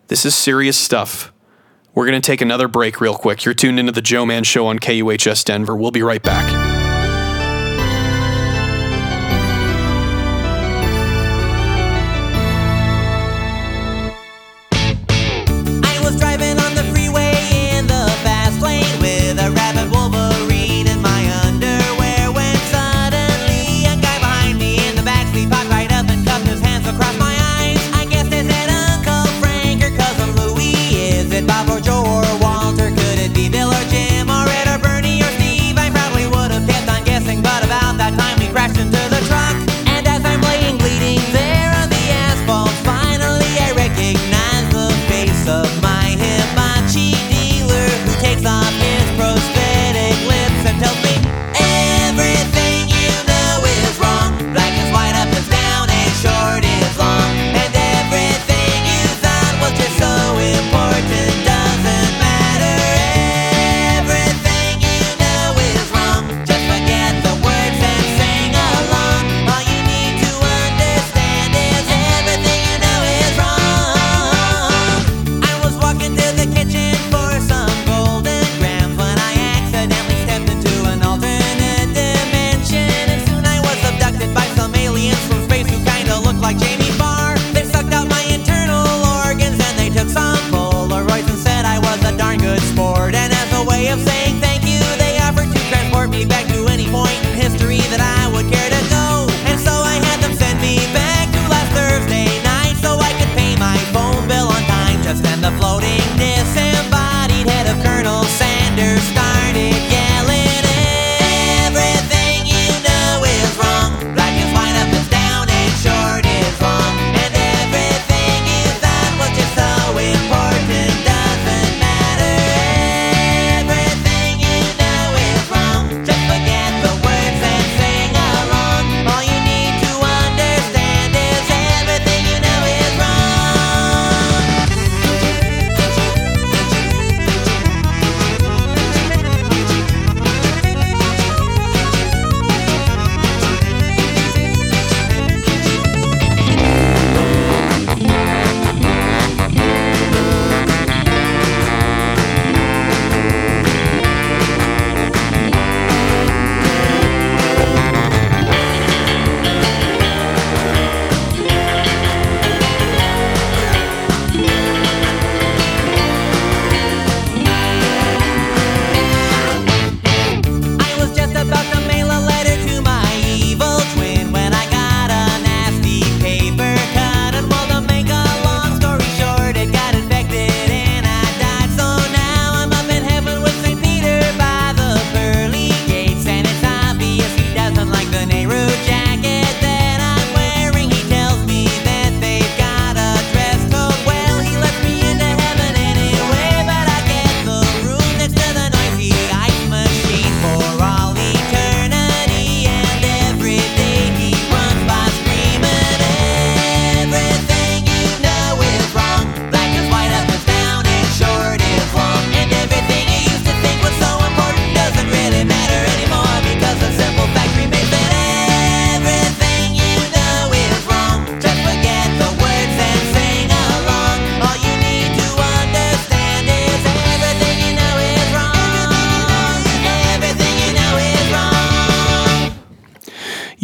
[0.07, 1.31] This is serious stuff.
[1.95, 3.45] We're going to take another break real quick.
[3.45, 5.75] You're tuned into the Joman Show on KUHS Denver.
[5.75, 6.82] We'll be right back.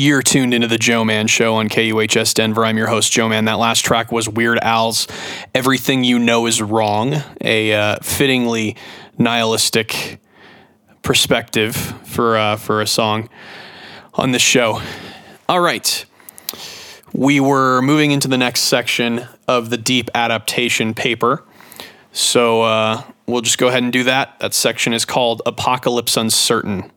[0.09, 2.65] You're tuned into the Joman Show on KUHS Denver.
[2.65, 3.45] I'm your host, Joman.
[3.45, 5.07] That last track was Weird Al's
[5.53, 8.75] Everything You Know Is Wrong, a uh, fittingly
[9.19, 10.19] nihilistic
[11.03, 13.29] perspective for, uh, for a song
[14.15, 14.81] on this show.
[15.47, 16.03] All right.
[17.13, 21.43] We were moving into the next section of the deep adaptation paper.
[22.13, 24.39] So uh, we'll just go ahead and do that.
[24.39, 26.91] That section is called Apocalypse Uncertain.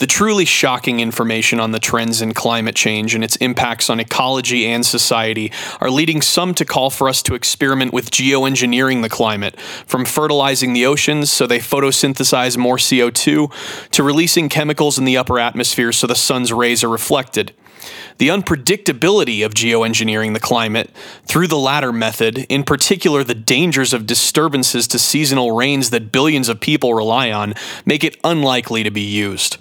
[0.00, 4.64] The truly shocking information on the trends in climate change and its impacts on ecology
[4.64, 9.60] and society are leading some to call for us to experiment with geoengineering the climate,
[9.60, 13.52] from fertilizing the oceans so they photosynthesize more CO2
[13.90, 17.52] to releasing chemicals in the upper atmosphere so the sun's rays are reflected.
[18.16, 20.88] The unpredictability of geoengineering the climate
[21.26, 26.48] through the latter method, in particular the dangers of disturbances to seasonal rains that billions
[26.48, 27.52] of people rely on,
[27.84, 29.58] make it unlikely to be used.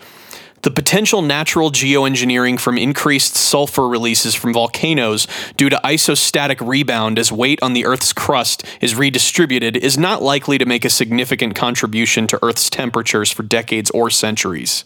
[0.61, 5.26] The potential natural geoengineering from increased sulfur releases from volcanoes
[5.56, 10.57] due to isostatic rebound as weight on the Earth's crust is redistributed is not likely
[10.57, 14.84] to make a significant contribution to Earth's temperatures for decades or centuries.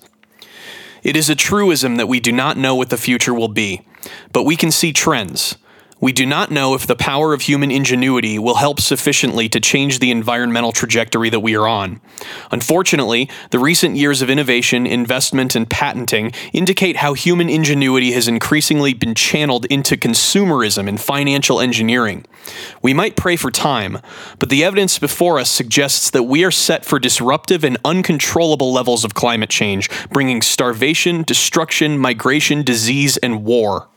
[1.01, 3.81] It is a truism that we do not know what the future will be,
[4.31, 5.57] but we can see trends.
[6.03, 9.99] We do not know if the power of human ingenuity will help sufficiently to change
[9.99, 12.01] the environmental trajectory that we are on.
[12.51, 18.93] Unfortunately, the recent years of innovation, investment, and patenting indicate how human ingenuity has increasingly
[18.93, 22.25] been channeled into consumerism and financial engineering.
[22.81, 23.99] We might pray for time,
[24.39, 29.05] but the evidence before us suggests that we are set for disruptive and uncontrollable levels
[29.05, 33.87] of climate change, bringing starvation, destruction, migration, disease, and war.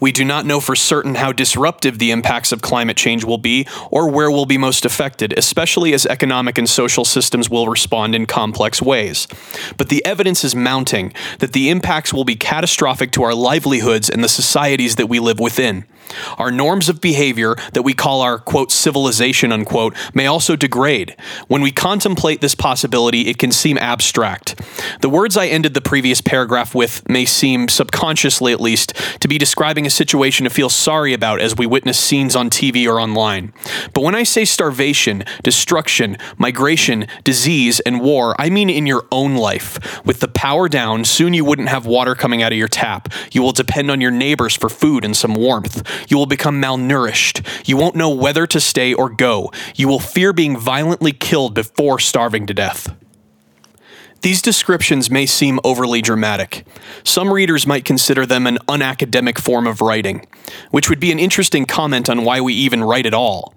[0.00, 3.66] We do not know for certain how disruptive the impacts of climate change will be
[3.90, 8.26] or where we'll be most affected, especially as economic and social systems will respond in
[8.26, 9.28] complex ways.
[9.76, 14.22] But the evidence is mounting that the impacts will be catastrophic to our livelihoods and
[14.22, 15.84] the societies that we live within.
[16.38, 21.16] Our norms of behavior that we call our quote civilization unquote may also degrade.
[21.48, 24.60] When we contemplate this possibility, it can seem abstract.
[25.00, 29.38] The words I ended the previous paragraph with may seem, subconsciously at least, to be
[29.38, 33.52] describing a situation to feel sorry about as we witness scenes on TV or online.
[33.92, 39.36] But when I say starvation, destruction, migration, disease, and war, I mean in your own
[39.36, 40.04] life.
[40.04, 43.12] With the power down, soon you wouldn't have water coming out of your tap.
[43.32, 45.82] You will depend on your neighbors for food and some warmth.
[46.08, 47.46] You will become malnourished.
[47.66, 49.52] You won't know whether to stay or go.
[49.74, 52.94] You will fear being violently killed before starving to death.
[54.22, 56.66] These descriptions may seem overly dramatic.
[57.04, 60.26] Some readers might consider them an unacademic form of writing,
[60.70, 63.54] which would be an interesting comment on why we even write at all.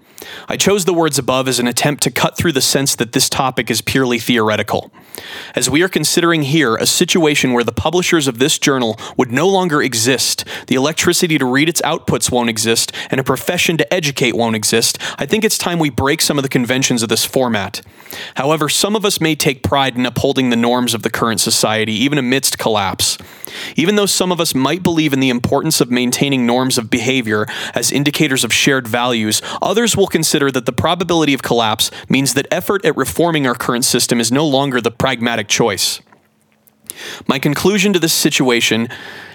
[0.47, 3.29] I chose the words above as an attempt to cut through the sense that this
[3.29, 4.91] topic is purely theoretical.
[5.55, 9.47] As we are considering here a situation where the publishers of this journal would no
[9.47, 14.35] longer exist, the electricity to read its outputs won't exist, and a profession to educate
[14.35, 17.81] won't exist, I think it's time we break some of the conventions of this format.
[18.35, 21.93] However, some of us may take pride in upholding the norms of the current society,
[21.93, 23.17] even amidst collapse.
[23.75, 27.45] Even though some of us might believe in the importance of maintaining norms of behavior
[27.73, 32.47] as indicators of shared values, others will consider that the probability of collapse means that
[32.51, 36.01] effort at reforming our current system is no longer the pragmatic choice.
[37.27, 38.89] My conclusion to this situation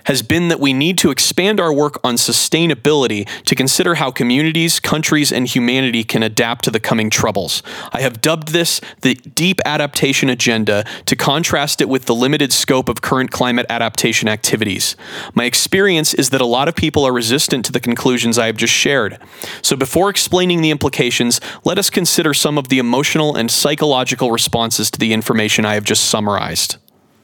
[0.04, 4.80] has been that we need to expand our work on sustainability to consider how communities,
[4.80, 7.62] countries, and humanity can adapt to the coming troubles.
[7.92, 12.88] I have dubbed this the deep adaptation agenda to contrast it with the limited scope
[12.88, 14.96] of current climate adaptation activities.
[15.34, 18.56] My experience is that a lot of people are resistant to the conclusions I have
[18.56, 19.18] just shared.
[19.62, 24.90] So before explaining the implications, let us consider some of the emotional and psychological responses
[24.90, 26.76] to the information I have just summarized.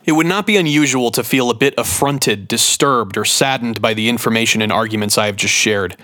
[0.09, 4.09] It would not be unusual to feel a bit affronted, disturbed, or saddened by the
[4.09, 5.99] information and arguments I have just shared.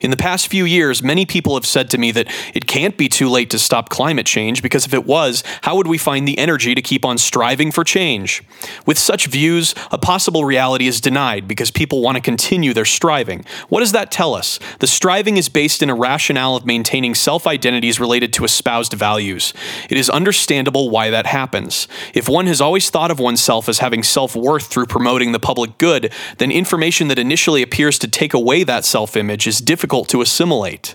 [0.00, 3.08] In the past few years, many people have said to me that it can't be
[3.08, 6.38] too late to stop climate change because if it was, how would we find the
[6.38, 8.44] energy to keep on striving for change?
[8.86, 13.44] With such views, a possible reality is denied because people want to continue their striving.
[13.68, 14.60] What does that tell us?
[14.78, 19.52] The striving is based in a rationale of maintaining self identities related to espoused values.
[19.90, 21.88] It is understandable why that happens.
[22.14, 25.78] If one has always thought of oneself as having self worth through promoting the public
[25.78, 30.20] good, then information that initially appears to take away that self image is difficult to
[30.20, 30.94] assimilate.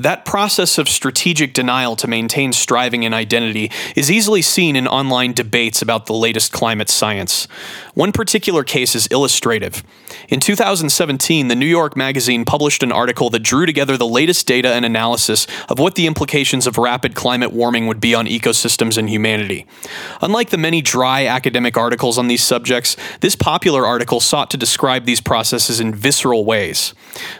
[0.00, 5.32] That process of strategic denial to maintain striving and identity is easily seen in online
[5.32, 7.48] debates about the latest climate science.
[7.94, 9.82] One particular case is illustrative.
[10.28, 14.72] In 2017, the New York Magazine published an article that drew together the latest data
[14.72, 19.08] and analysis of what the implications of rapid climate warming would be on ecosystems and
[19.08, 19.66] humanity.
[20.20, 25.04] Unlike the many dry academic articles on these subjects, this popular article sought to describe
[25.04, 26.94] these processes in visceral ways.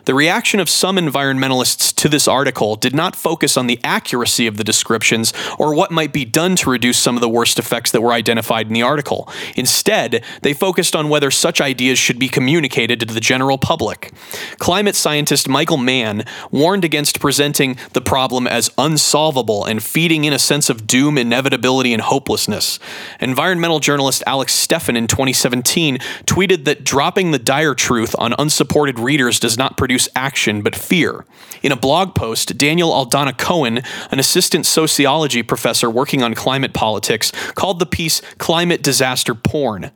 [0.05, 4.57] The reaction of some environmentalists to this article did not focus on the accuracy of
[4.57, 8.01] the descriptions or what might be done to reduce some of the worst effects that
[8.01, 9.29] were identified in the article.
[9.57, 14.13] Instead, they focused on whether such ideas should be communicated to the general public.
[14.59, 20.39] Climate scientist Michael Mann warned against presenting the problem as unsolvable and feeding in a
[20.39, 22.79] sense of doom, inevitability, and hopelessness.
[23.21, 29.39] Environmental journalist Alex Steffen in 2017 tweeted that dropping the dire truth on unsupported readers
[29.39, 31.25] does not produce action but fear.
[31.63, 37.33] In a blog post, Daniel Aldana Cohen, an assistant sociology professor working on climate politics,
[37.55, 39.91] called the piece climate disaster porn.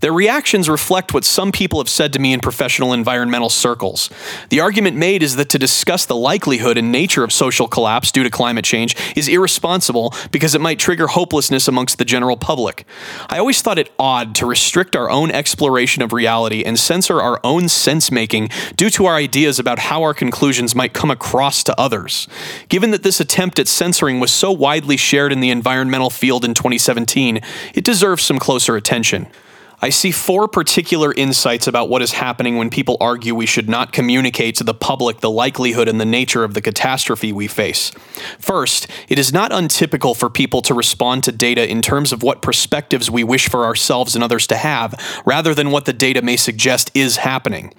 [0.00, 4.10] Their reactions reflect what some people have said to me in professional environmental circles.
[4.50, 8.22] The argument made is that to discuss the likelihood and nature of social collapse due
[8.22, 12.86] to climate change is irresponsible because it might trigger hopelessness amongst the general public.
[13.28, 17.40] I always thought it odd to restrict our own exploration of reality and censor our
[17.42, 21.80] own sense making due to our ideas about how our conclusions might come across to
[21.80, 22.28] others.
[22.68, 26.54] Given that this attempt at censoring was so widely shared in the environmental field in
[26.54, 27.40] 2017,
[27.74, 29.26] it deserves some closer attention.
[29.80, 33.92] I see four particular insights about what is happening when people argue we should not
[33.92, 37.92] communicate to the public the likelihood and the nature of the catastrophe we face.
[38.40, 42.42] First, it is not untypical for people to respond to data in terms of what
[42.42, 46.36] perspectives we wish for ourselves and others to have, rather than what the data may
[46.36, 47.72] suggest is happening.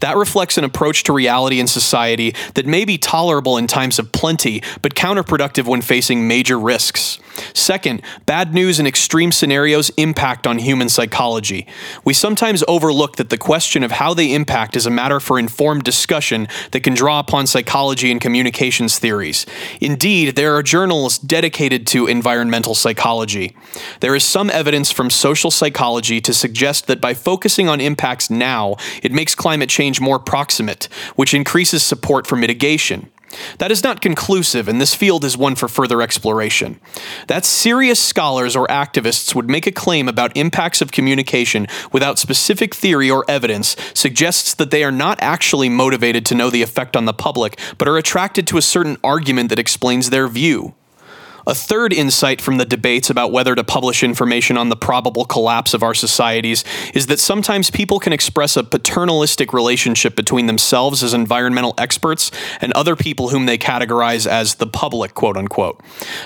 [0.00, 4.12] That reflects an approach to reality and society that may be tolerable in times of
[4.12, 7.18] plenty, but counterproductive when facing major risks.
[7.54, 11.66] Second, bad news and extreme scenarios impact on human psychology.
[12.04, 15.84] We sometimes overlook that the question of how they impact is a matter for informed
[15.84, 19.46] discussion that can draw upon psychology and communications theories.
[19.80, 23.56] Indeed, there are journals dedicated to environmental psychology.
[24.00, 28.76] There is some evidence from social psychology to suggest that by focusing on impacts now,
[29.02, 33.10] it makes climate change more proximate, which increases support for mitigation.
[33.58, 36.80] That is not conclusive, and this field is one for further exploration.
[37.26, 42.74] That serious scholars or activists would make a claim about impacts of communication without specific
[42.74, 47.04] theory or evidence suggests that they are not actually motivated to know the effect on
[47.04, 50.74] the public, but are attracted to a certain argument that explains their view.
[51.48, 55.74] A third insight from the debates about whether to publish information on the probable collapse
[55.74, 61.14] of our societies is that sometimes people can express a paternalistic relationship between themselves as
[61.14, 65.80] environmental experts and other people whom they categorize as the public, quote unquote.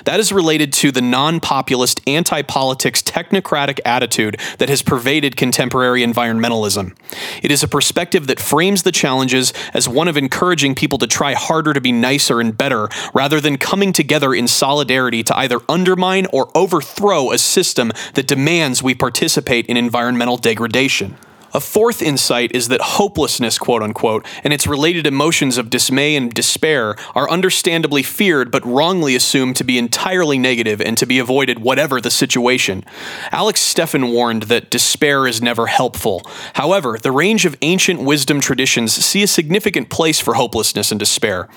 [0.07, 6.03] That is related to the non populist, anti politics, technocratic attitude that has pervaded contemporary
[6.03, 6.97] environmentalism.
[7.43, 11.35] It is a perspective that frames the challenges as one of encouraging people to try
[11.35, 16.27] harder to be nicer and better rather than coming together in solidarity to either undermine
[16.33, 21.17] or overthrow a system that demands we participate in environmental degradation.
[21.53, 26.33] A fourth insight is that hopelessness, quote unquote, and its related emotions of dismay and
[26.33, 31.59] despair are understandably feared but wrongly assumed to be entirely negative and to be avoided
[31.59, 32.85] whatever the situation.
[33.33, 36.23] Alex Steffen warned that despair is never helpful.
[36.55, 41.49] However, the range of ancient wisdom traditions see a significant place for hopelessness and despair.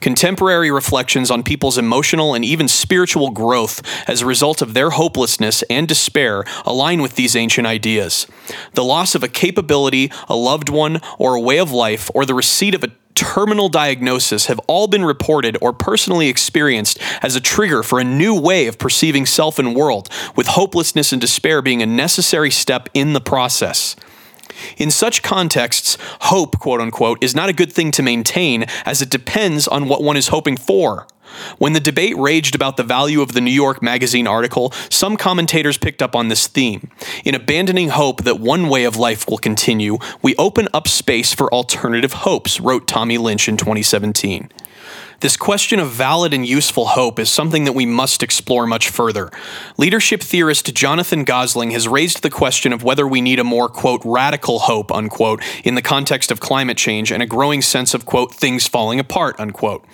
[0.00, 5.62] Contemporary reflections on people's emotional and even spiritual growth as a result of their hopelessness
[5.64, 8.28] and despair align with these ancient ideas.
[8.74, 12.34] The loss of a capability, a loved one, or a way of life, or the
[12.34, 17.82] receipt of a terminal diagnosis have all been reported or personally experienced as a trigger
[17.82, 21.86] for a new way of perceiving self and world, with hopelessness and despair being a
[21.86, 23.96] necessary step in the process.
[24.76, 29.08] In such contexts, hope, quote unquote, is not a good thing to maintain as it
[29.08, 31.06] depends on what one is hoping for.
[31.58, 35.78] When the debate raged about the value of the New York Magazine article, some commentators
[35.78, 36.90] picked up on this theme.
[37.24, 41.52] In abandoning hope that one way of life will continue, we open up space for
[41.52, 44.50] alternative hopes, wrote Tommy Lynch in 2017.
[45.20, 49.30] This question of valid and useful hope is something that we must explore much further.
[49.76, 54.00] Leadership theorist Jonathan Gosling has raised the question of whether we need a more, quote,
[54.02, 58.34] radical hope, unquote, in the context of climate change and a growing sense of, quote,
[58.34, 59.84] things falling apart, unquote.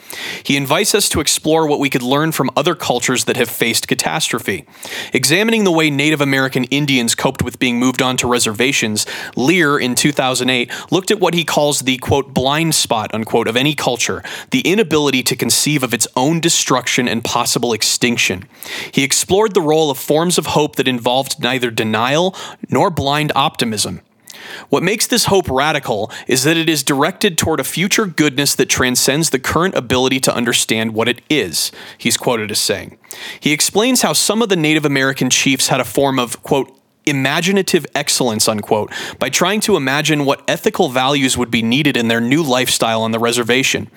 [0.44, 3.88] He invites us to explore what we could learn from other cultures that have faced
[3.88, 4.64] catastrophe.
[5.12, 10.70] Examining the way Native American Indians coped with being moved onto reservations, Lear in 2008
[10.92, 14.22] looked at what he calls the, quote, blind spot, unquote, of any culture,
[14.52, 18.44] the inability ability to conceive of its own destruction and possible extinction.
[18.92, 22.34] He explored the role of forms of hope that involved neither denial
[22.68, 24.00] nor blind optimism.
[24.68, 28.68] What makes this hope radical is that it is directed toward a future goodness that
[28.68, 32.98] transcends the current ability to understand what it is, he's quoted as saying.
[33.40, 36.75] He explains how some of the Native American chiefs had a form of, quote,
[37.06, 42.20] imaginative excellence, unquote, by trying to imagine what ethical values would be needed in their
[42.20, 43.88] new lifestyle on the reservation.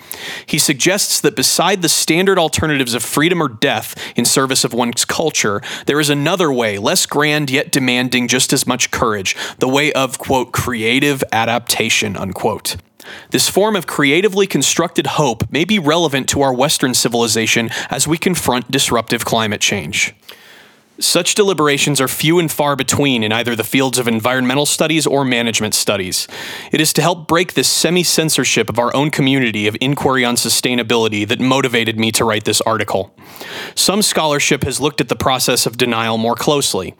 [0.45, 5.06] He suggests that beside the standard alternatives of freedom or death in service of one's
[5.06, 9.91] culture, there is another way, less grand yet demanding just as much courage, the way
[9.94, 12.77] of, quote, creative adaptation, unquote.
[13.31, 18.18] This form of creatively constructed hope may be relevant to our Western civilization as we
[18.18, 20.14] confront disruptive climate change.
[21.01, 25.23] Such deliberations are few and far between in either the fields of environmental studies or
[25.23, 26.27] management studies.
[26.73, 30.35] It is to help break this semi censorship of our own community of inquiry on
[30.35, 33.15] sustainability that motivated me to write this article.
[33.76, 36.95] Some scholarship has looked at the process of denial more closely.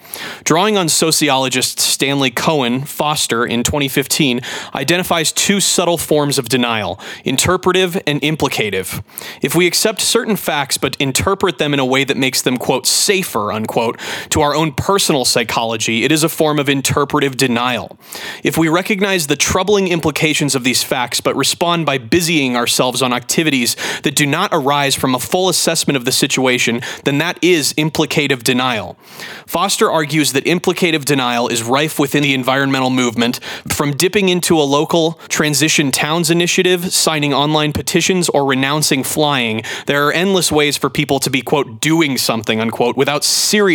[0.46, 4.40] Drawing on sociologist Stanley Cohen Foster in 2015
[4.74, 9.04] identifies two subtle forms of denial interpretive and implicative.
[9.42, 12.88] If we accept certain facts but interpret them in a way that makes them, quote,
[12.88, 13.89] safer, unquote,
[14.30, 17.98] to our own personal psychology, it is a form of interpretive denial.
[18.44, 23.14] If we recognize the troubling implications of these facts but respond by busying ourselves on
[23.14, 27.74] activities that do not arise from a full assessment of the situation, then that is
[27.74, 28.98] implicative denial.
[29.46, 34.64] Foster argues that implicative denial is rife within the environmental movement, from dipping into a
[34.64, 39.64] local transition towns initiative, signing online petitions, or renouncing flying.
[39.86, 43.24] There are endless ways for people to be, quote, doing something, unquote, without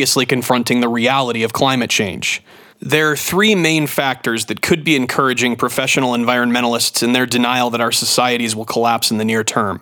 [0.04, 2.42] seriously confronting the reality of climate change.
[2.78, 7.80] There are three main factors that could be encouraging professional environmentalists in their denial that
[7.80, 9.80] our societies will collapse in the near term.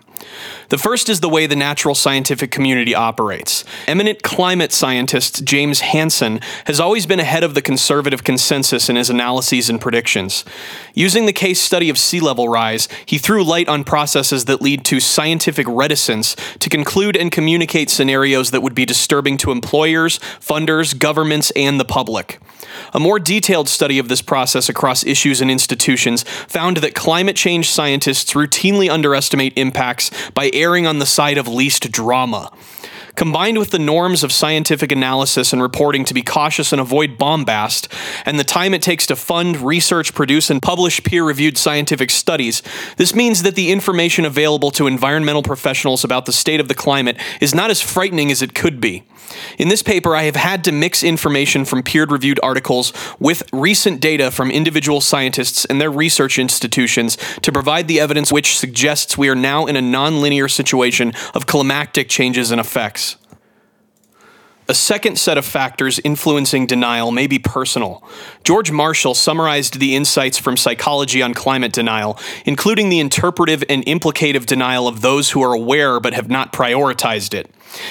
[0.69, 3.65] The first is the way the natural scientific community operates.
[3.86, 9.11] Eminent climate scientist James Hansen has always been ahead of the conservative consensus in his
[9.11, 10.44] analyses and predictions.
[10.94, 14.85] Using the case study of sea level rise, he threw light on processes that lead
[14.86, 20.99] to scientific reticence to conclude and communicate scenarios that would be disturbing to employers, funders,
[20.99, 22.40] governments, and the public.
[22.94, 27.69] A more detailed study of this process across issues and institutions found that climate change
[27.69, 32.51] scientists routinely underestimate impacts by erring on the side of least drama.
[33.15, 37.93] Combined with the norms of scientific analysis and reporting to be cautious and avoid bombast,
[38.25, 42.63] and the time it takes to fund, research, produce, and publish peer reviewed scientific studies,
[42.97, 47.19] this means that the information available to environmental professionals about the state of the climate
[47.41, 49.05] is not as frightening as it could be.
[49.59, 54.01] In this paper, I have had to mix information from peer reviewed articles with recent
[54.01, 59.29] data from individual scientists and their research institutions to provide the evidence which suggests we
[59.29, 63.17] are now in a nonlinear situation of climactic changes and effects.
[64.69, 68.03] A second set of factors influencing denial may be personal.
[68.45, 74.47] George Marshall summarized the insights from psychology on climate denial, including the interpretive and implicative
[74.47, 77.51] denial of those who are aware but have not prioritized it.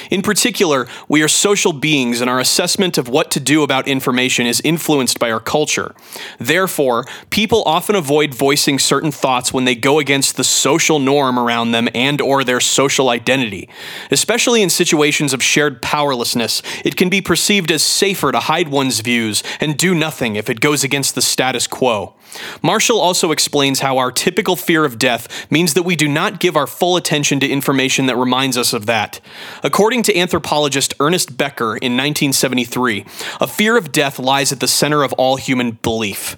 [0.10, 4.46] In particular, we are social beings and our assessment of what to do about information
[4.46, 5.94] is influenced by our culture.
[6.40, 11.72] Therefore, people often avoid voicing certain thoughts when they go against the social norm around
[11.72, 13.70] them and or their social identity.
[14.10, 19.00] Especially in situations of shared powerlessness, it can be perceived as safer to hide one's
[19.00, 22.14] views and do nothing if it goes against the status quo.
[22.62, 26.56] Marshall also explains how our typical fear of death means that we do not give
[26.56, 29.20] our full attention to information that reminds us of that.
[29.64, 33.06] According to anthropologist Ernest Becker in 1973,
[33.40, 36.38] a fear of death lies at the center of all human belief.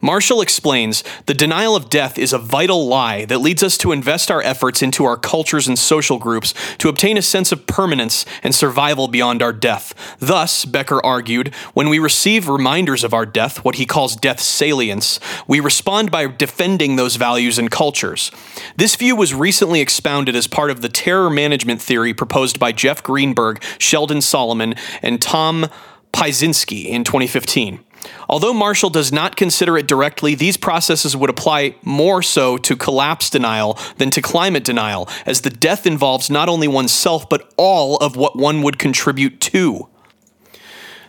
[0.00, 4.30] Marshall explains the denial of death is a vital lie that leads us to invest
[4.30, 8.54] our efforts into our cultures and social groups to obtain a sense of permanence and
[8.54, 9.94] survival beyond our death.
[10.18, 15.20] Thus, Becker argued, when we receive reminders of our death, what he calls death salience,
[15.46, 18.30] we respond by defending those values and cultures.
[18.76, 23.02] This view was recently expounded as part of the terror management theory proposed by Jeff
[23.02, 25.66] Greenberg, Sheldon Solomon, and Tom
[26.12, 27.80] Pyszczynski in 2015.
[28.28, 33.30] Although Marshall does not consider it directly, these processes would apply more so to collapse
[33.30, 38.16] denial than to climate denial, as the death involves not only oneself, but all of
[38.16, 39.88] what one would contribute to.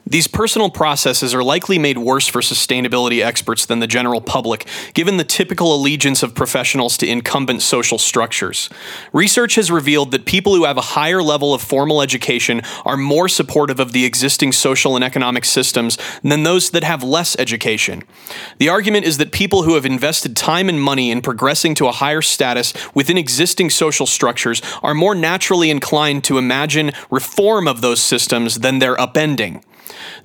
[0.09, 5.17] These personal processes are likely made worse for sustainability experts than the general public, given
[5.17, 8.69] the typical allegiance of professionals to incumbent social structures.
[9.11, 13.27] Research has revealed that people who have a higher level of formal education are more
[13.27, 18.01] supportive of the existing social and economic systems than those that have less education.
[18.59, 21.91] The argument is that people who have invested time and money in progressing to a
[21.91, 28.01] higher status within existing social structures are more naturally inclined to imagine reform of those
[28.01, 29.61] systems than their upending.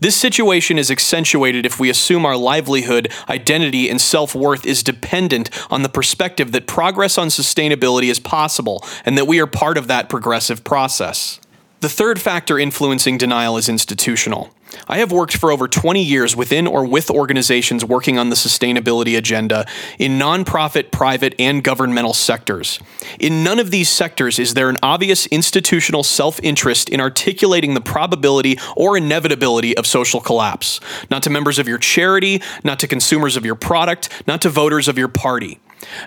[0.01, 5.51] This situation is accentuated if we assume our livelihood, identity, and self worth is dependent
[5.71, 9.87] on the perspective that progress on sustainability is possible and that we are part of
[9.89, 11.41] that progressive process.
[11.81, 14.55] The third factor influencing denial is institutional.
[14.89, 19.17] I have worked for over 20 years within or with organizations working on the sustainability
[19.17, 19.67] agenda
[19.99, 22.79] in nonprofit, private, and governmental sectors.
[23.19, 27.81] In none of these sectors is there an obvious institutional self interest in articulating the
[27.81, 30.81] probability or inevitability of social collapse.
[31.11, 34.89] Not to members of your charity, not to consumers of your product, not to voters
[34.89, 35.61] of your party.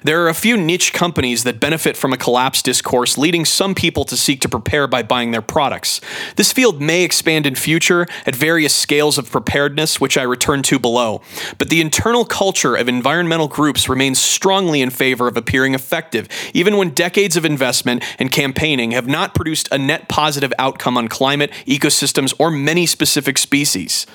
[0.03, 4.05] There are a few niche companies that benefit from a collapse discourse, leading some people
[4.05, 6.01] to seek to prepare by buying their products.
[6.35, 10.79] This field may expand in future at various scales of preparedness, which I return to
[10.79, 11.21] below,
[11.57, 16.77] but the internal culture of environmental groups remains strongly in favor of appearing effective, even
[16.77, 21.51] when decades of investment and campaigning have not produced a net positive outcome on climate,
[21.65, 24.05] ecosystems, or many specific species.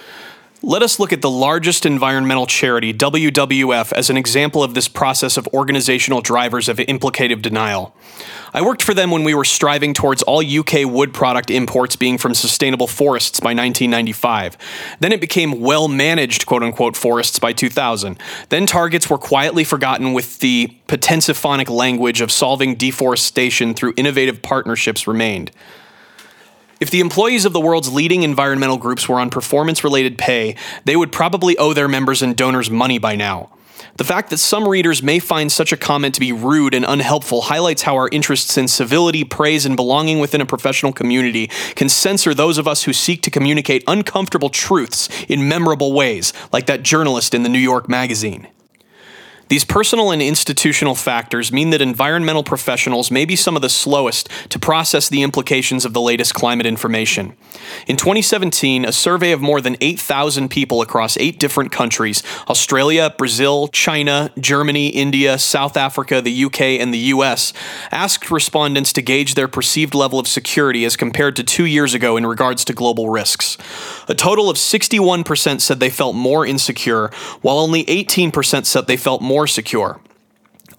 [0.63, 5.39] Let us look at the largest environmental charity, WWF, as an example of this process
[5.39, 7.95] of organizational drivers of implicative denial.
[8.53, 12.19] I worked for them when we were striving towards all UK wood product imports being
[12.19, 14.59] from sustainable forests by 1995.
[15.01, 18.19] Then it became well managed, quote unquote, forests by 2000.
[18.51, 25.07] Then targets were quietly forgotten with the potensiphonic language of solving deforestation through innovative partnerships
[25.07, 25.53] remained.
[26.81, 30.97] If the employees of the world's leading environmental groups were on performance related pay, they
[30.97, 33.51] would probably owe their members and donors money by now.
[33.99, 37.43] The fact that some readers may find such a comment to be rude and unhelpful
[37.43, 42.33] highlights how our interests in civility, praise, and belonging within a professional community can censor
[42.33, 47.35] those of us who seek to communicate uncomfortable truths in memorable ways, like that journalist
[47.35, 48.49] in the New York Magazine.
[49.51, 54.29] These personal and institutional factors mean that environmental professionals may be some of the slowest
[54.51, 57.37] to process the implications of the latest climate information.
[57.89, 63.67] In 2017, a survey of more than 8,000 people across eight different countries Australia, Brazil,
[63.67, 67.53] China, Germany, India, South Africa, the UK, and the US
[67.91, 72.17] asked respondents to gauge their perceived level of security as compared to two years ago
[72.17, 73.59] in regards to global risks.
[74.07, 77.11] A total of 61% said they felt more insecure,
[77.43, 79.99] while only 18% said they felt more secure.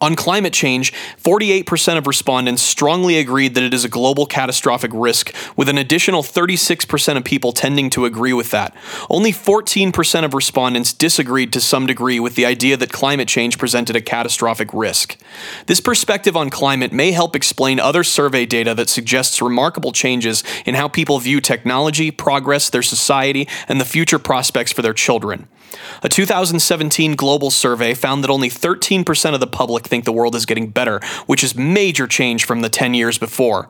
[0.02, 5.34] On climate change, 48% of respondents strongly agreed that it is a global catastrophic risk,
[5.56, 8.76] with an additional 36% of people tending to agree with that.
[9.10, 13.96] Only 14% of respondents disagreed to some degree with the idea that climate change presented
[13.96, 15.18] a catastrophic risk.
[15.66, 20.76] This perspective on climate may help explain other survey data that suggests remarkable changes in
[20.76, 25.48] how people view technology, progress, their society, and the future prospects for their children.
[26.03, 30.45] A 2017 global survey found that only 13% of the public think the world is
[30.45, 33.69] getting better, which is major change from the 10 years before.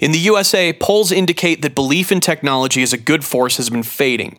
[0.00, 3.82] In the USA, polls indicate that belief in technology as a good force has been
[3.82, 4.38] fading.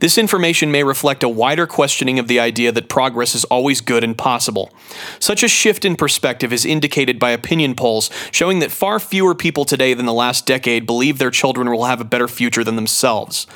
[0.00, 4.04] This information may reflect a wider questioning of the idea that progress is always good
[4.04, 4.70] and possible.
[5.18, 9.64] Such a shift in perspective is indicated by opinion polls showing that far fewer people
[9.64, 13.46] today than the last decade believe their children will have a better future than themselves.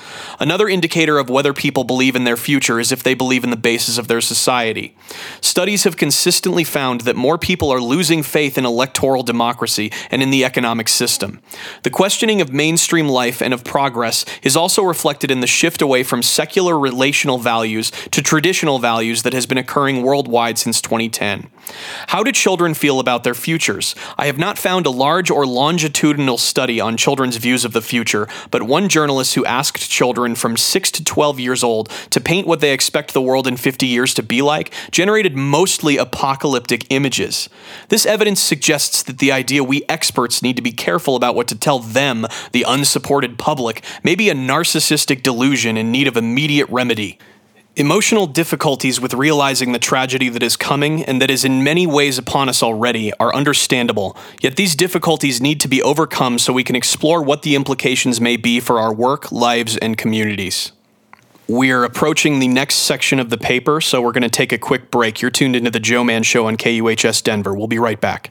[0.41, 3.57] Another indicator of whether people believe in their future is if they believe in the
[3.57, 4.97] basis of their society.
[5.43, 10.31] Studies have consistently found that more people are losing faith in electoral democracy and in
[10.31, 11.41] the economic system.
[11.83, 16.03] The questioning of mainstream life and of progress is also reflected in the shift away
[16.03, 21.51] from secular rational values to traditional values that has been occurring worldwide since 2010.
[22.09, 23.95] How do children feel about their futures?
[24.17, 28.29] I have not found a large or longitudinal study on children's views of the future,
[28.51, 32.61] but one journalist who asked children from 6 to 12 years old to paint what
[32.61, 37.49] they expect the world in 50 years to be like generated mostly apocalyptic images.
[37.89, 41.59] This evidence suggests that the idea we experts need to be careful about what to
[41.59, 47.19] tell them, the unsupported public, may be a narcissistic delusion in need of immediate remedy.
[47.79, 52.17] Emotional difficulties with realizing the tragedy that is coming and that is in many ways
[52.17, 56.75] upon us already are understandable, yet these difficulties need to be overcome so we can
[56.75, 60.73] explore what the implications may be for our work, lives, and communities.
[61.49, 64.91] We're approaching the next section of the paper, so we're going to take a quick
[64.91, 65.21] break.
[65.21, 67.55] You're tuned into the Joman Show on KUHS Denver.
[67.55, 68.31] We'll be right back.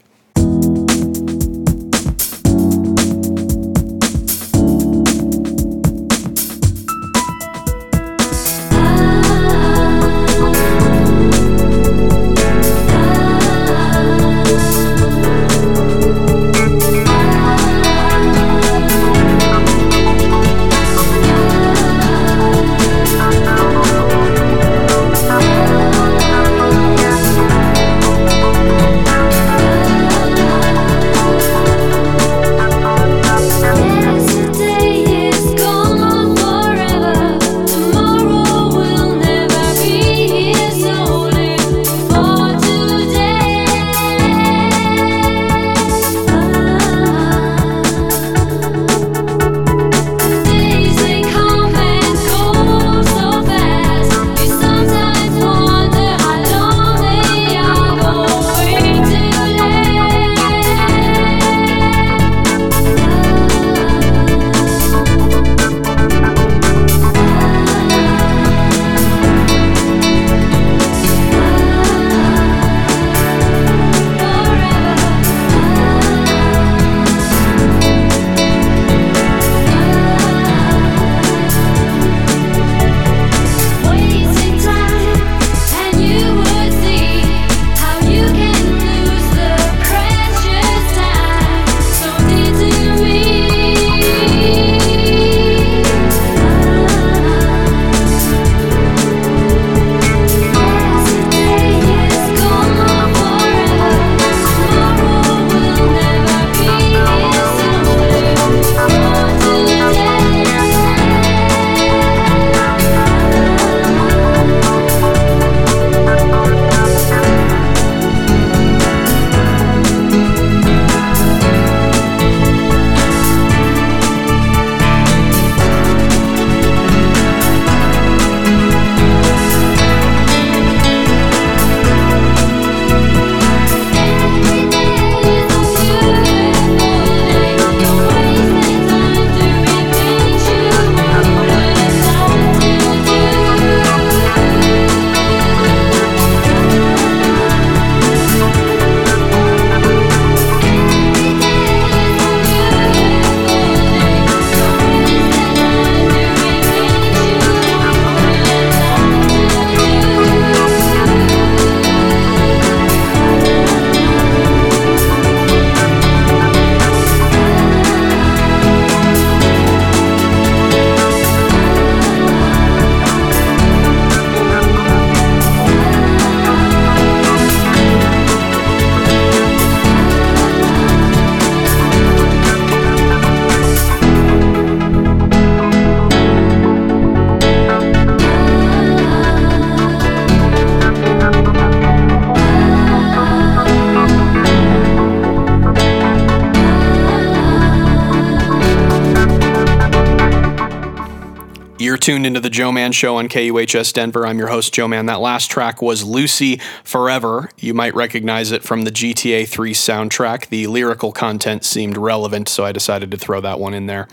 [202.05, 204.27] Tuned into the Joman Show on KUHS Denver.
[204.27, 205.07] I'm your host, Joman.
[205.07, 207.49] That last track was Lucy Forever.
[207.57, 210.49] You might recognize it from the GTA 3 soundtrack.
[210.49, 214.07] The lyrical content seemed relevant, so I decided to throw that one in there.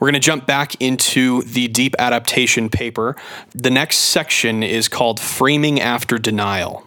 [0.00, 3.14] We're going to jump back into the deep adaptation paper.
[3.54, 6.84] The next section is called Framing After Denial.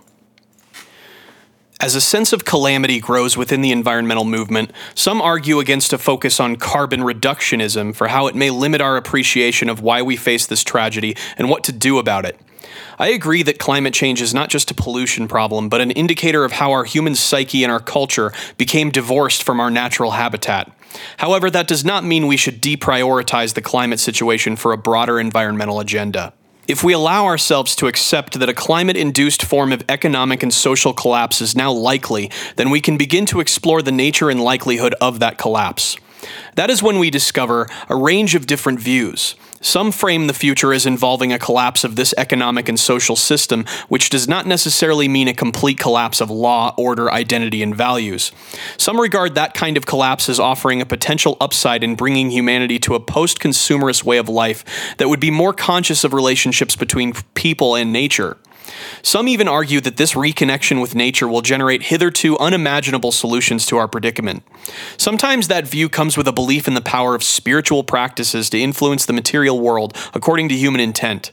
[1.84, 6.40] As a sense of calamity grows within the environmental movement, some argue against a focus
[6.40, 10.64] on carbon reductionism for how it may limit our appreciation of why we face this
[10.64, 12.40] tragedy and what to do about it.
[12.98, 16.54] I agree that climate change is not just a pollution problem, but an indicator of
[16.54, 20.72] how our human psyche and our culture became divorced from our natural habitat.
[21.18, 25.82] However, that does not mean we should deprioritize the climate situation for a broader environmental
[25.82, 26.32] agenda.
[26.65, 30.94] If we allow ourselves to accept that a climate induced form of economic and social
[30.94, 35.19] collapse is now likely, then we can begin to explore the nature and likelihood of
[35.19, 35.98] that collapse.
[36.56, 39.35] That is when we discover a range of different views.
[39.64, 44.10] Some frame the future as involving a collapse of this economic and social system, which
[44.10, 48.34] does not necessarily mean a complete collapse of law, order, identity, and values.
[48.77, 52.94] Some regard that kind of collapse as offering a potential upside in bringing humanity to
[52.94, 54.65] a post consumerist way of life
[54.98, 58.38] that would be more conscious of relationships between people and nature.
[59.02, 63.88] Some even argue that this reconnection with nature will generate hitherto unimaginable solutions to our
[63.88, 64.44] predicament.
[64.98, 69.06] Sometimes that view comes with a belief in the power of spiritual practices to influence
[69.06, 71.32] the material world according to human intent.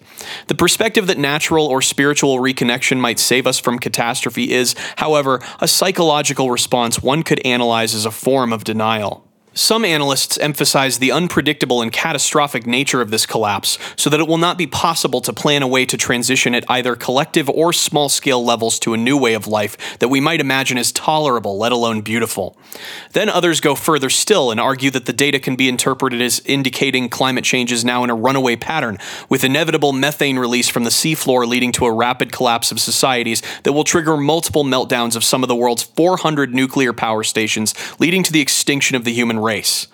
[0.49, 5.69] The perspective that natural or spiritual reconnection might save us from catastrophe is, however, a
[5.69, 9.30] psychological response one could analyze as a form of denial.
[9.53, 14.39] Some analysts emphasize the unpredictable and catastrophic nature of this collapse so that it will
[14.39, 18.45] not be possible to plan a way to transition at either collective or small scale
[18.45, 22.01] levels to a new way of life that we might imagine as tolerable, let alone
[22.01, 22.57] beautiful.
[23.13, 27.09] Then others go further still and argue that the data can be interpreted as indicating
[27.09, 28.99] climate change is now in a runaway pattern,
[29.29, 33.73] with inevitable methane release from the seafloor leading to a rapid collapse of societies that
[33.73, 38.33] will trigger multiple meltdowns of some of the world's 400 nuclear power stations, leading to
[38.33, 39.87] the extinction of the human race.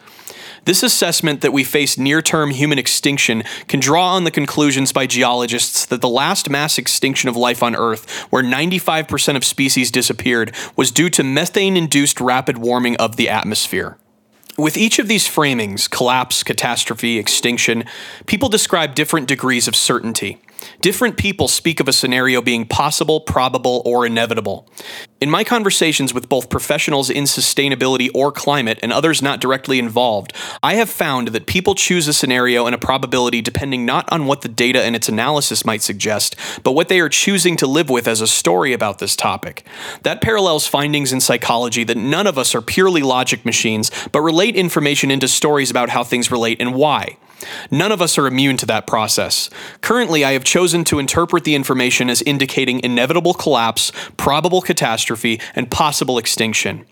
[0.66, 5.06] This assessment that we face near term human extinction can draw on the conclusions by
[5.06, 10.52] geologists that the last mass extinction of life on Earth, where 95% of species disappeared,
[10.74, 13.96] was due to methane induced rapid warming of the atmosphere.
[14.58, 17.84] With each of these framings collapse, catastrophe, extinction
[18.26, 20.40] people describe different degrees of certainty.
[20.80, 24.68] Different people speak of a scenario being possible, probable, or inevitable.
[25.20, 30.34] In my conversations with both professionals in sustainability or climate and others not directly involved,
[30.62, 34.42] I have found that people choose a scenario and a probability depending not on what
[34.42, 38.06] the data and its analysis might suggest, but what they are choosing to live with
[38.06, 39.66] as a story about this topic.
[40.02, 44.54] That parallels findings in psychology that none of us are purely logic machines, but relate
[44.54, 47.16] information into stories about how things relate and why.
[47.70, 49.50] None of us are immune to that process.
[49.80, 55.70] Currently, I have chosen to interpret the information as indicating inevitable collapse, probable catastrophe, and
[55.70, 56.86] possible extinction.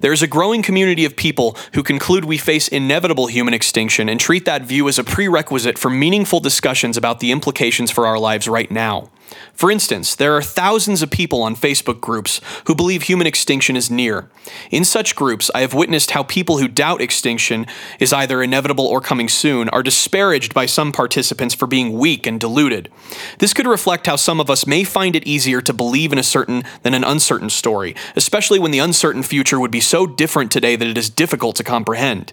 [0.00, 4.18] There is a growing community of people who conclude we face inevitable human extinction and
[4.18, 8.48] treat that view as a prerequisite for meaningful discussions about the implications for our lives
[8.48, 9.10] right now.
[9.52, 13.90] For instance, there are thousands of people on Facebook groups who believe human extinction is
[13.90, 14.28] near.
[14.70, 17.66] In such groups, I have witnessed how people who doubt extinction
[17.98, 22.40] is either inevitable or coming soon are disparaged by some participants for being weak and
[22.40, 22.90] deluded.
[23.38, 26.22] This could reflect how some of us may find it easier to believe in a
[26.22, 30.76] certain than an uncertain story, especially when the uncertain future would be so different today
[30.76, 32.32] that it is difficult to comprehend.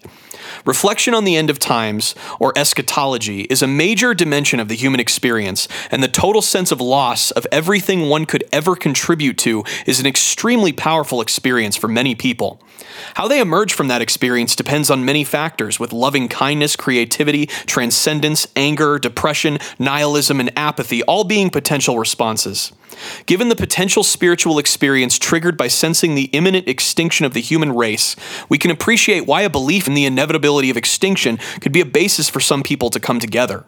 [0.65, 4.99] Reflection on the end of times, or eschatology, is a major dimension of the human
[4.99, 9.99] experience, and the total sense of loss of everything one could ever contribute to is
[9.99, 12.61] an extremely powerful experience for many people.
[13.15, 18.47] How they emerge from that experience depends on many factors, with loving kindness, creativity, transcendence,
[18.55, 22.71] anger, depression, nihilism, and apathy all being potential responses.
[23.25, 28.15] Given the potential spiritual experience triggered by sensing the imminent extinction of the human race,
[28.49, 32.29] we can appreciate why a belief in the inevitability of extinction could be a basis
[32.29, 33.65] for some people to come together.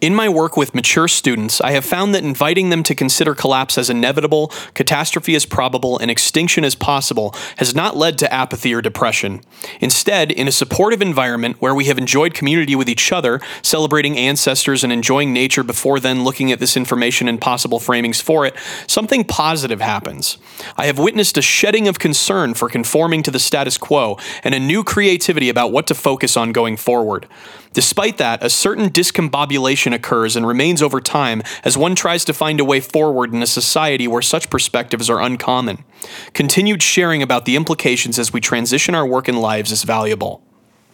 [0.00, 3.76] In my work with mature students, I have found that inviting them to consider collapse
[3.76, 8.80] as inevitable, catastrophe as probable, and extinction as possible has not led to apathy or
[8.80, 9.40] depression.
[9.80, 14.84] Instead, in a supportive environment where we have enjoyed community with each other, celebrating ancestors
[14.84, 18.54] and enjoying nature before then looking at this information and possible framings for it,
[18.86, 20.38] something positive happens.
[20.76, 24.60] I have witnessed a shedding of concern for conforming to the status quo and a
[24.60, 27.26] new creativity about what to focus on going forward.
[27.72, 32.60] Despite that, a certain discombobulation occurs and remains over time as one tries to find
[32.60, 35.84] a way forward in a society where such perspectives are uncommon.
[36.32, 40.42] Continued sharing about the implications as we transition our work and lives is valuable.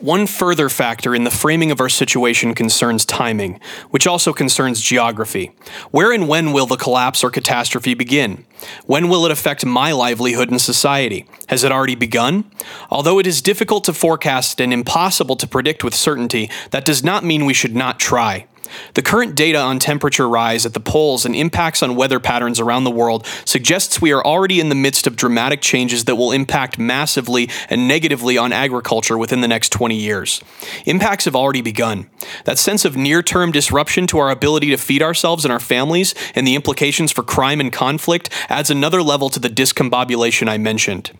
[0.04, 3.60] One further factor in the framing of our situation concerns timing,
[3.90, 5.52] which also concerns geography.
[5.92, 8.44] Where and when will the collapse or catastrophe begin?
[8.84, 11.26] When will it affect my livelihood and society?
[11.48, 12.50] Has it already begun?
[12.90, 17.24] Although it is difficult to forecast and impossible to predict with certainty, that does not
[17.24, 18.46] mean we should not try.
[18.94, 22.84] The current data on temperature rise at the poles and impacts on weather patterns around
[22.84, 26.78] the world suggests we are already in the midst of dramatic changes that will impact
[26.78, 30.40] massively and negatively on agriculture within the next 20 years.
[30.86, 32.08] Impacts have already begun.
[32.44, 36.14] That sense of near term disruption to our ability to feed ourselves and our families
[36.34, 41.12] and the implications for crime and conflict adds another level to the discombobulation I mentioned.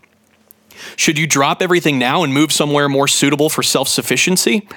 [0.97, 4.69] Should you drop everything now and move somewhere more suitable for self sufficiency?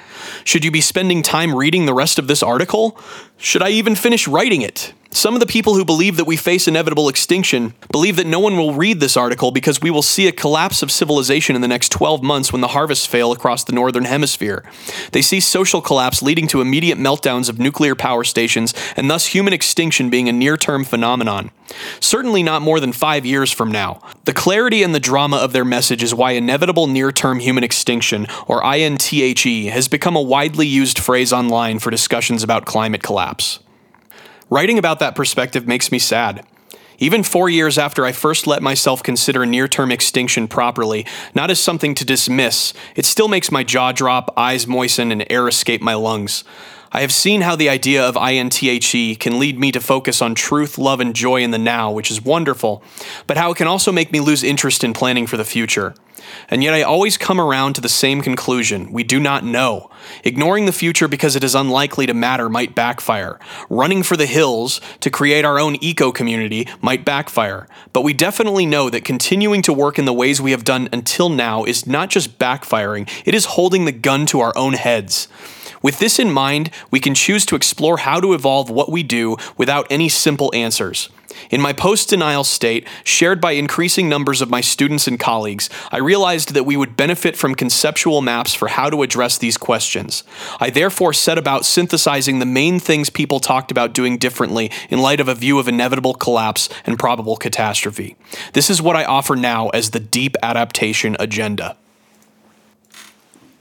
[0.44, 2.98] Should you be spending time reading the rest of this article?
[3.36, 4.92] Should I even finish writing it?
[5.18, 8.56] Some of the people who believe that we face inevitable extinction believe that no one
[8.56, 11.90] will read this article because we will see a collapse of civilization in the next
[11.90, 14.64] 12 months when the harvests fail across the northern hemisphere.
[15.10, 19.52] They see social collapse leading to immediate meltdowns of nuclear power stations and thus human
[19.52, 21.50] extinction being a near term phenomenon.
[21.98, 24.00] Certainly not more than five years from now.
[24.24, 28.28] The clarity and the drama of their message is why inevitable near term human extinction,
[28.46, 33.58] or INTHE, has become a widely used phrase online for discussions about climate collapse.
[34.50, 36.44] Writing about that perspective makes me sad.
[36.98, 41.60] Even four years after I first let myself consider near term extinction properly, not as
[41.60, 45.94] something to dismiss, it still makes my jaw drop, eyes moisten, and air escape my
[45.94, 46.44] lungs.
[46.90, 50.78] I have seen how the idea of INTHE can lead me to focus on truth,
[50.78, 52.82] love, and joy in the now, which is wonderful,
[53.26, 55.94] but how it can also make me lose interest in planning for the future.
[56.48, 59.90] And yet I always come around to the same conclusion we do not know.
[60.24, 63.38] Ignoring the future because it is unlikely to matter might backfire.
[63.68, 67.68] Running for the hills to create our own eco community might backfire.
[67.92, 71.28] But we definitely know that continuing to work in the ways we have done until
[71.28, 75.28] now is not just backfiring, it is holding the gun to our own heads.
[75.82, 79.36] With this in mind, we can choose to explore how to evolve what we do
[79.56, 81.08] without any simple answers.
[81.50, 85.98] In my post denial state, shared by increasing numbers of my students and colleagues, I
[85.98, 90.24] realized that we would benefit from conceptual maps for how to address these questions.
[90.60, 95.20] I therefore set about synthesizing the main things people talked about doing differently in light
[95.20, 98.16] of a view of inevitable collapse and probable catastrophe.
[98.52, 101.76] This is what I offer now as the Deep Adaptation Agenda.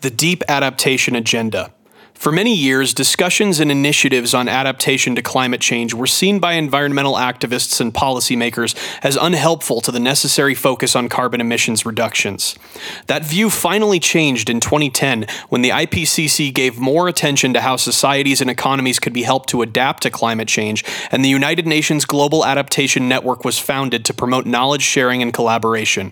[0.01, 1.73] The Deep Adaptation Agenda.
[2.17, 7.13] For many years, discussions and initiatives on adaptation to climate change were seen by environmental
[7.13, 12.55] activists and policymakers as unhelpful to the necessary focus on carbon emissions reductions.
[13.05, 18.41] That view finally changed in 2010 when the IPCC gave more attention to how societies
[18.41, 22.43] and economies could be helped to adapt to climate change, and the United Nations Global
[22.43, 26.11] Adaptation Network was founded to promote knowledge sharing and collaboration.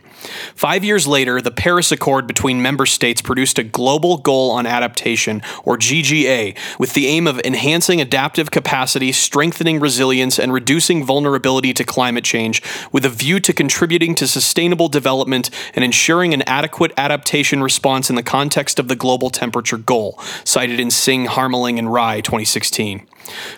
[0.54, 5.42] Five years later, the Paris Accord between member states produced a global goal on adaptation,
[5.64, 11.84] or GGA, with the aim of enhancing adaptive capacity, strengthening resilience, and reducing vulnerability to
[11.84, 12.62] climate change,
[12.92, 18.16] with a view to contributing to sustainable development and ensuring an adequate adaptation response in
[18.16, 23.08] the context of the global temperature goal, cited in Singh, Harmeling, and Rai 2016.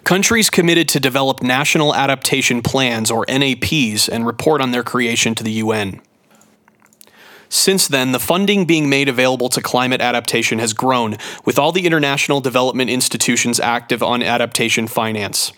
[0.03, 5.43] Countries committed to develop national adaptation plans, or NAPs, and report on their creation to
[5.43, 6.01] the UN.
[7.49, 11.86] Since then, the funding being made available to climate adaptation has grown, with all the
[11.86, 15.53] international development institutions active on adaptation finance.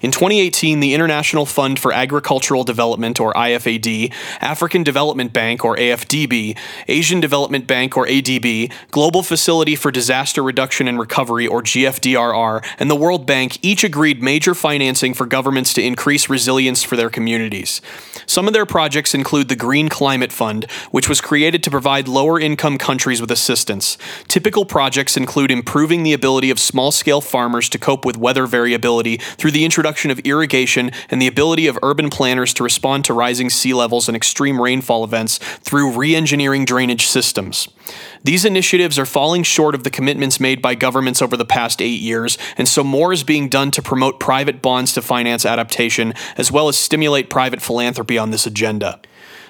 [0.00, 6.56] In 2018, the International Fund for Agricultural Development, or IFAD, African Development Bank, or AFDB,
[6.86, 12.88] Asian Development Bank, or ADB, Global Facility for Disaster Reduction and Recovery, or GFDRR, and
[12.88, 17.80] the World Bank each agreed major financing for governments to increase resilience for their communities.
[18.24, 22.38] Some of their projects include the Green Climate Fund, which was created to provide lower
[22.38, 23.98] income countries with assistance.
[24.28, 29.16] Typical projects include improving the ability of small scale farmers to cope with weather variability
[29.16, 33.50] through the introduction of irrigation and the ability of urban planners to respond to rising
[33.50, 37.68] sea levels and extreme rainfall events through re engineering drainage systems.
[38.22, 42.00] These initiatives are falling short of the commitments made by governments over the past eight
[42.00, 46.52] years, and so more is being done to promote private bonds to finance adaptation, as
[46.52, 49.00] well as stimulate private philanthropy on this agenda.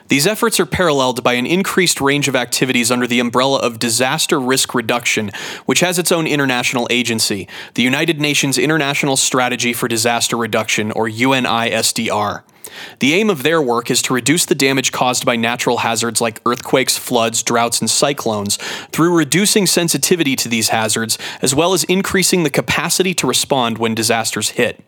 [0.09, 4.41] These efforts are paralleled by an increased range of activities under the umbrella of disaster
[4.41, 5.31] risk reduction,
[5.67, 11.09] which has its own international agency, the United Nations International Strategy for Disaster Reduction, or
[11.09, 12.43] UNISDR.
[12.99, 16.41] The aim of their work is to reduce the damage caused by natural hazards like
[16.47, 18.57] earthquakes, floods, droughts, and cyclones
[18.93, 23.95] through reducing sensitivity to these hazards, as well as increasing the capacity to respond when
[23.95, 24.85] disasters hit.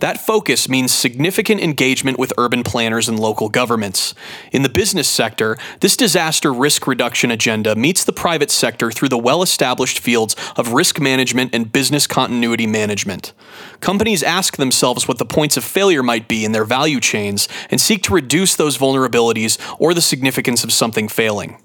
[0.00, 4.14] That focus means significant engagement with urban planners and local governments.
[4.52, 9.18] In the business sector, this disaster risk reduction agenda meets the private sector through the
[9.18, 13.32] well established fields of risk management and business continuity management.
[13.80, 17.80] Companies ask themselves what the points of failure might be in their value chains and
[17.80, 21.58] seek to reduce those vulnerabilities or the significance of something failing.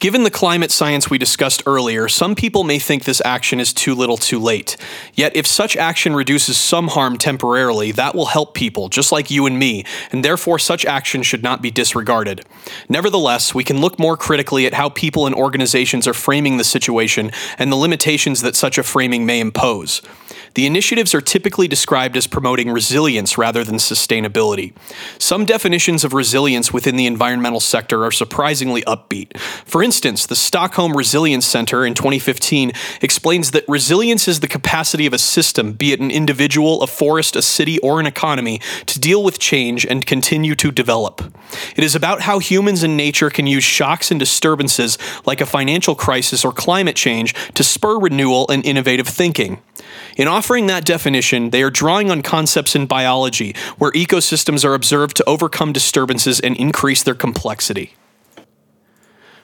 [0.00, 3.96] Given the climate science we discussed earlier, some people may think this action is too
[3.96, 4.76] little too late.
[5.14, 9.44] Yet, if such action reduces some harm temporarily, that will help people, just like you
[9.44, 12.46] and me, and therefore such action should not be disregarded.
[12.88, 17.32] Nevertheless, we can look more critically at how people and organizations are framing the situation
[17.58, 20.00] and the limitations that such a framing may impose.
[20.54, 24.72] The initiatives are typically described as promoting resilience rather than sustainability.
[25.18, 29.38] Some definitions of resilience within the environmental sector are surprisingly upbeat.
[29.38, 35.12] For instance, the Stockholm Resilience Center in 2015 explains that resilience is the capacity of
[35.12, 39.22] a system, be it an individual, a forest, a city, or an economy, to deal
[39.22, 41.22] with change and continue to develop.
[41.76, 45.94] It is about how humans and nature can use shocks and disturbances like a financial
[45.94, 49.60] crisis or climate change to spur renewal and innovative thinking.
[50.16, 55.16] In offering that definition, they are drawing on concepts in biology where ecosystems are observed
[55.16, 57.94] to overcome disturbances and increase their complexity.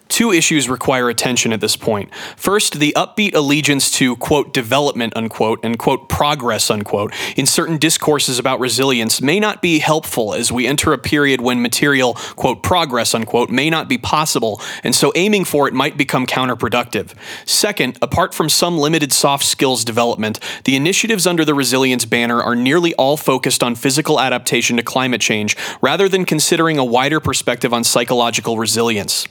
[0.08, 2.14] Two issues require attention at this point.
[2.36, 8.38] First, the upbeat allegiance to, quote, development, unquote, and, quote, progress, unquote, in certain discourses
[8.38, 13.14] about resilience may not be helpful as we enter a period when material, quote, progress,
[13.14, 17.14] unquote, may not be possible, and so aiming for it might become counterproductive.
[17.46, 22.54] Second, apart from some limited soft skills development, the initiatives under the resilience banner are
[22.54, 27.72] nearly all focused on physical adaptation to climate change rather than considering a wider perspective
[27.72, 29.26] on psychological resilience.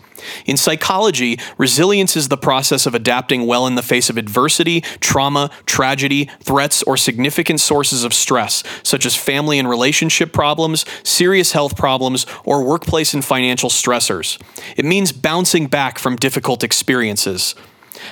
[0.45, 5.49] In psychology, resilience is the process of adapting well in the face of adversity, trauma,
[5.65, 11.75] tragedy, threats, or significant sources of stress, such as family and relationship problems, serious health
[11.75, 14.41] problems, or workplace and financial stressors.
[14.77, 17.55] It means bouncing back from difficult experiences.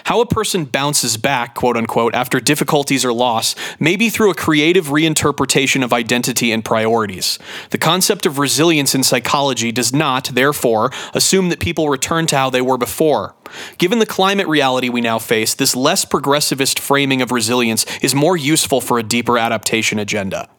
[0.06, 4.36] How a person bounces back, quote unquote, after difficulties or loss may be through a
[4.36, 7.40] creative reinterpretation of identity and priorities.
[7.70, 12.50] The concept of resilience in psychology does not, therefore, assume that people return to how
[12.50, 13.36] they were before.
[13.78, 18.38] Given the climate reality we now face, this less progressivist framing of resilience is more
[18.38, 20.50] useful for a deeper adaptation agenda.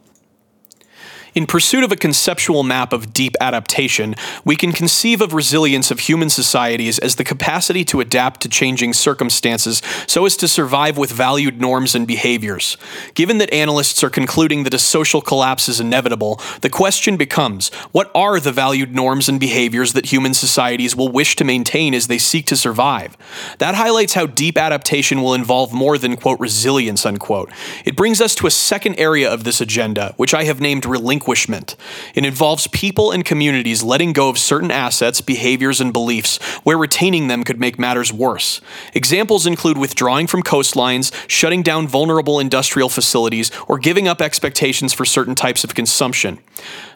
[1.35, 4.15] In pursuit of a conceptual map of deep adaptation,
[4.45, 8.93] we can conceive of resilience of human societies as the capacity to adapt to changing
[8.93, 12.77] circumstances so as to survive with valued norms and behaviors.
[13.15, 18.11] Given that analysts are concluding that a social collapse is inevitable, the question becomes what
[18.15, 22.19] are the valued norms and behaviors that human societies will wish to maintain as they
[22.19, 23.17] seek to survive?
[23.57, 27.51] That highlights how deep adaptation will involve more than, quote, resilience, unquote.
[27.87, 31.22] It brings us to a second area of this agenda, which I have named relinquishment
[31.23, 31.77] relinquishment.
[32.15, 37.29] It involves people and communities letting go of certain assets, behaviors, and beliefs where retaining
[37.29, 38.61] them could make matters worse.
[38.95, 45.05] Examples include withdrawing from coastlines, shutting down vulnerable industrial facilities, or giving up expectations for
[45.05, 46.39] certain types of consumption.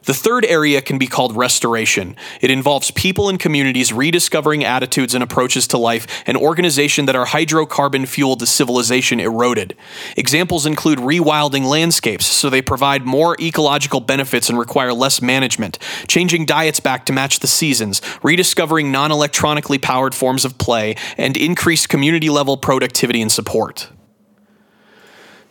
[0.07, 2.17] The third area can be called restoration.
[2.41, 7.27] It involves people and communities rediscovering attitudes and approaches to life and organization that our
[7.27, 9.77] hydrocarbon fueled civilization eroded.
[10.17, 16.47] Examples include rewilding landscapes so they provide more ecological benefits and require less management, changing
[16.47, 21.89] diets back to match the seasons, rediscovering non electronically powered forms of play, and increased
[21.89, 23.91] community level productivity and support.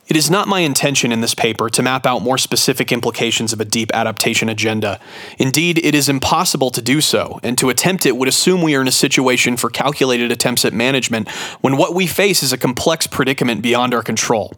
[0.07, 3.59] It is not my intention in this paper to map out more specific implications of
[3.59, 4.99] a deep adaptation agenda.
[5.39, 8.81] Indeed, it is impossible to do so, and to attempt it would assume we are
[8.81, 11.27] in a situation for calculated attempts at management
[11.61, 14.53] when what we face is a complex predicament beyond our control.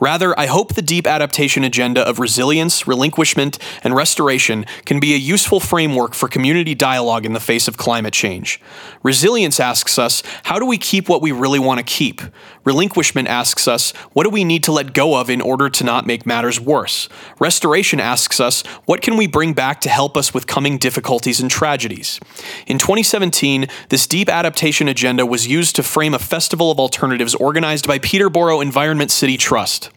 [0.00, 5.18] Rather, I hope the deep adaptation agenda of resilience, relinquishment, and restoration can be a
[5.18, 8.60] useful framework for community dialogue in the face of climate change.
[9.02, 12.22] Resilience asks us, how do we keep what we really want to keep?
[12.64, 16.06] Relinquishment asks us, what do we need to let go of in order to not
[16.06, 17.08] make matters worse?
[17.38, 21.50] Restoration asks us, what can we bring back to help us with coming difficulties and
[21.50, 22.20] tragedies?
[22.66, 27.86] In 2017, this deep adaptation agenda was used to frame a festival of alternatives organized
[27.86, 29.90] by Peterborough Environment City Trust.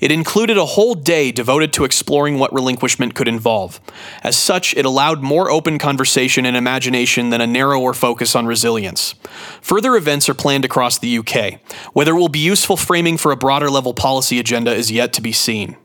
[0.00, 3.80] It included a whole day devoted to exploring what relinquishment could involve.
[4.22, 9.14] As such, it allowed more open conversation and imagination than a narrower focus on resilience.
[9.60, 11.60] Further events are planned across the UK.
[11.92, 15.22] Whether it will be useful framing for a broader level policy agenda is yet to
[15.22, 15.76] be seen.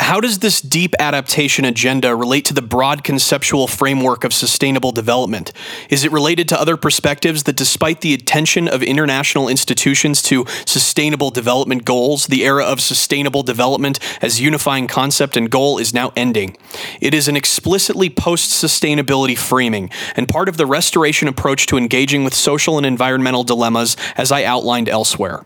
[0.00, 5.52] How does this deep adaptation agenda relate to the broad conceptual framework of sustainable development?
[5.90, 11.30] Is it related to other perspectives that, despite the attention of international institutions to sustainable
[11.30, 16.56] development goals, the era of sustainable development as unifying concept and goal is now ending?
[17.02, 22.24] It is an explicitly post sustainability framing and part of the restoration approach to engaging
[22.24, 25.44] with social and environmental dilemmas as I outlined elsewhere.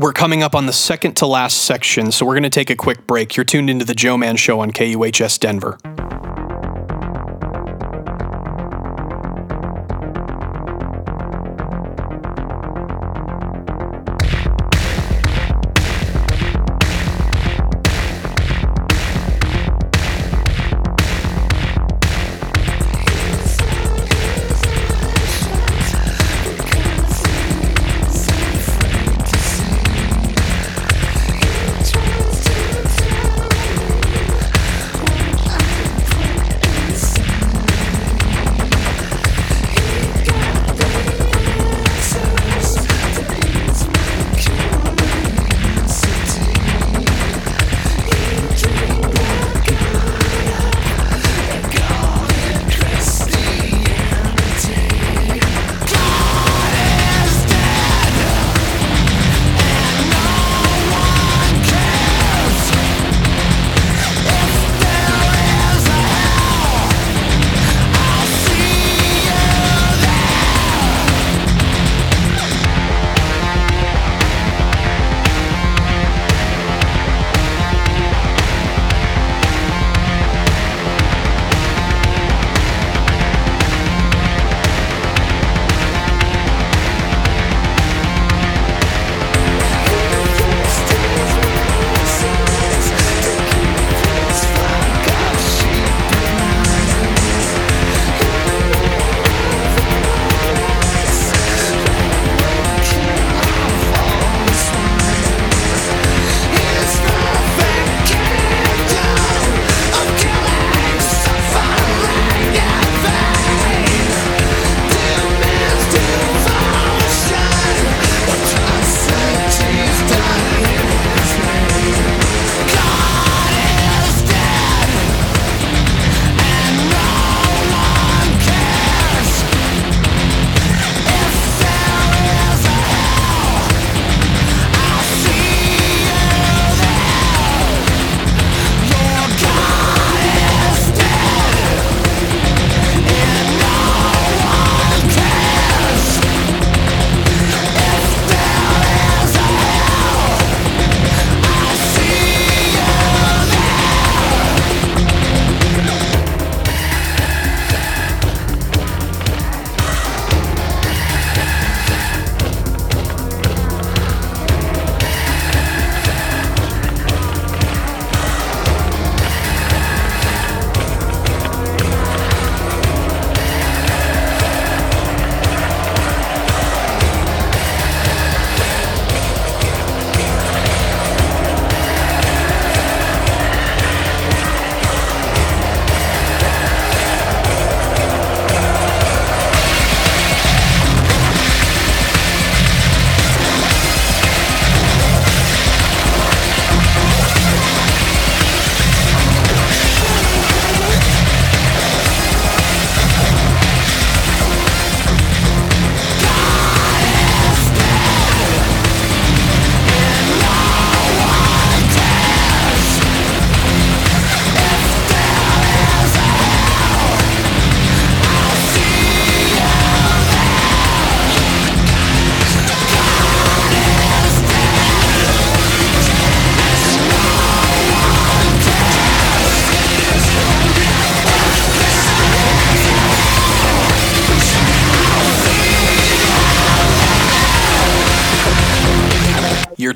[0.00, 2.76] We're coming up on the second to last section, so we're going to take a
[2.76, 3.36] quick break.
[3.36, 5.76] You're tuned into the Joman Show on KUHS Denver.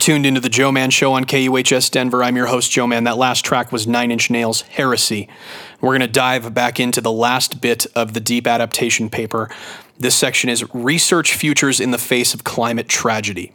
[0.02, 2.24] Tuned into the Joman Show on KUHS Denver.
[2.24, 3.04] I'm your host, Joman.
[3.04, 5.28] That last track was Nine Inch Nails' Heresy.
[5.80, 9.48] We're going to dive back into the last bit of the deep adaptation paper.
[9.96, 13.52] This section is Research Futures in the Face of Climate Tragedy.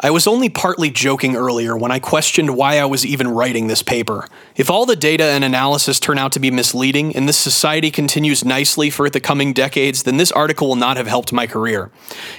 [0.00, 3.82] I was only partly joking earlier when I questioned why I was even writing this
[3.82, 4.28] paper.
[4.54, 8.44] If all the data and analysis turn out to be misleading and this society continues
[8.44, 11.90] nicely for the coming decades, then this article will not have helped my career.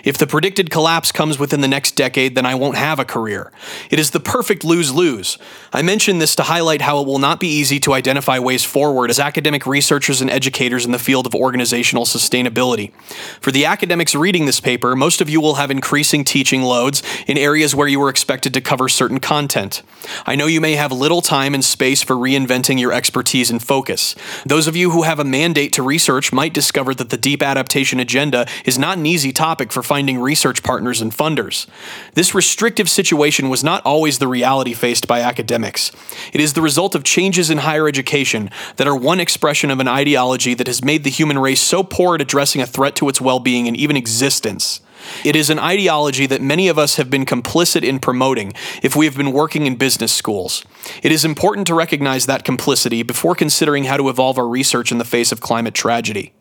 [0.05, 3.51] If the predicted collapse comes within the next decade, then I won't have a career.
[3.91, 5.37] It is the perfect lose lose.
[5.73, 9.09] I mention this to highlight how it will not be easy to identify ways forward
[9.09, 12.93] as academic researchers and educators in the field of organizational sustainability.
[13.41, 17.37] For the academics reading this paper, most of you will have increasing teaching loads in
[17.37, 19.81] areas where you were expected to cover certain content.
[20.25, 24.15] I know you may have little time and space for reinventing your expertise and focus.
[24.45, 27.99] Those of you who have a mandate to research might discover that the deep adaptation
[27.99, 31.65] agenda is not an easy topic for finding research partners and funders.
[32.13, 35.91] This restrictive situation was not always the reality faced by academics.
[36.33, 39.87] It is the result of changes in higher education that are one expression of an
[39.87, 43.19] ideology that has made the human race so poor at addressing a threat to its
[43.19, 44.81] well being and even existence.
[45.23, 49.05] It is an ideology that many of us have been complicit in promoting if we
[49.05, 50.63] have been working in business schools.
[51.03, 54.97] It is important to recognize that complicity before considering how to evolve our research in
[54.97, 56.33] the face of climate tragedy.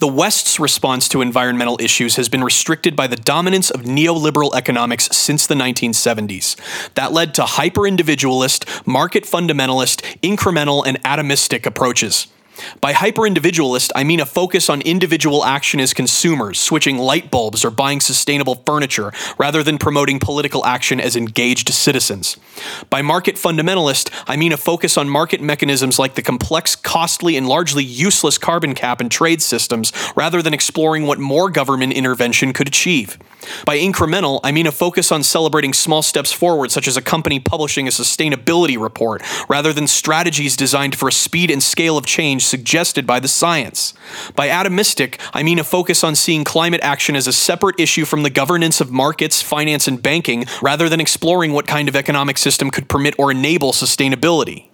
[0.00, 5.14] The West's response to environmental issues has been restricted by the dominance of neoliberal economics
[5.14, 6.56] since the 1970s.
[6.94, 12.28] That led to hyper individualist, market fundamentalist, incremental, and atomistic approaches.
[12.80, 17.64] By hyper individualist, I mean a focus on individual action as consumers, switching light bulbs
[17.64, 22.36] or buying sustainable furniture, rather than promoting political action as engaged citizens.
[22.88, 27.48] By market fundamentalist, I mean a focus on market mechanisms like the complex, costly, and
[27.48, 32.68] largely useless carbon cap and trade systems, rather than exploring what more government intervention could
[32.68, 33.18] achieve.
[33.64, 37.40] By incremental, I mean a focus on celebrating small steps forward, such as a company
[37.40, 42.44] publishing a sustainability report, rather than strategies designed for a speed and scale of change
[42.44, 43.94] suggested by the science.
[44.34, 48.22] By atomistic, I mean a focus on seeing climate action as a separate issue from
[48.22, 52.70] the governance of markets, finance, and banking, rather than exploring what kind of economic system
[52.70, 54.69] could permit or enable sustainability.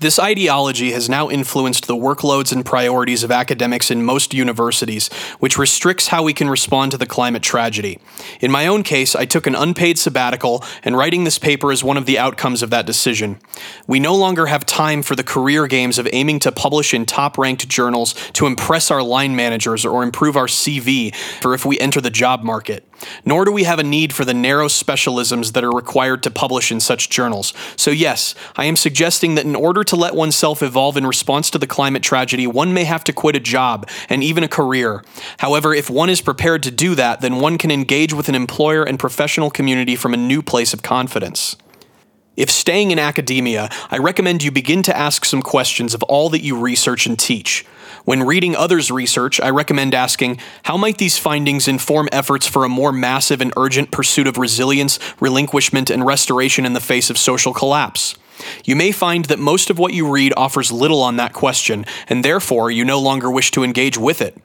[0.00, 5.08] This ideology has now influenced the workloads and priorities of academics in most universities,
[5.40, 7.98] which restricts how we can respond to the climate tragedy.
[8.40, 11.98] In my own case, I took an unpaid sabbatical, and writing this paper is one
[11.98, 13.40] of the outcomes of that decision.
[13.86, 17.36] We no longer have time for the career games of aiming to publish in top
[17.36, 22.00] ranked journals to impress our line managers or improve our CV for if we enter
[22.00, 22.89] the job market.
[23.24, 26.70] Nor do we have a need for the narrow specialisms that are required to publish
[26.70, 27.52] in such journals.
[27.76, 31.58] So, yes, I am suggesting that in order to let oneself evolve in response to
[31.58, 35.04] the climate tragedy, one may have to quit a job and even a career.
[35.38, 38.84] However, if one is prepared to do that, then one can engage with an employer
[38.84, 41.56] and professional community from a new place of confidence.
[42.36, 46.42] If staying in academia, I recommend you begin to ask some questions of all that
[46.42, 47.66] you research and teach.
[48.04, 52.68] When reading others' research, I recommend asking how might these findings inform efforts for a
[52.68, 57.52] more massive and urgent pursuit of resilience, relinquishment, and restoration in the face of social
[57.52, 58.16] collapse?
[58.64, 62.24] You may find that most of what you read offers little on that question, and
[62.24, 64.36] therefore you no longer wish to engage with it.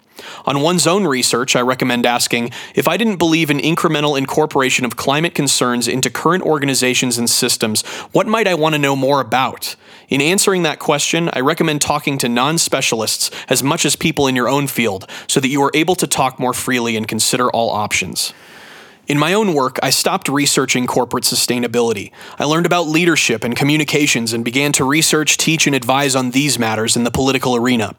[0.45, 4.95] On one's own research, I recommend asking if I didn't believe in incremental incorporation of
[4.95, 9.75] climate concerns into current organizations and systems, what might I want to know more about?
[10.09, 14.35] In answering that question, I recommend talking to non specialists as much as people in
[14.35, 17.69] your own field so that you are able to talk more freely and consider all
[17.69, 18.33] options.
[19.07, 22.11] In my own work, I stopped researching corporate sustainability.
[22.39, 26.57] I learned about leadership and communications and began to research, teach, and advise on these
[26.57, 27.93] matters in the political arena.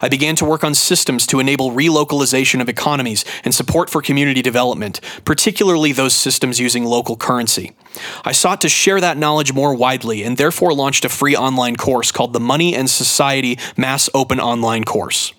[0.00, 4.42] I began to work on systems to enable relocalization of economies and support for community
[4.42, 7.72] development, particularly those systems using local currency.
[8.24, 12.12] I sought to share that knowledge more widely and therefore launched a free online course
[12.12, 15.32] called the Money and Society Mass Open Online Course.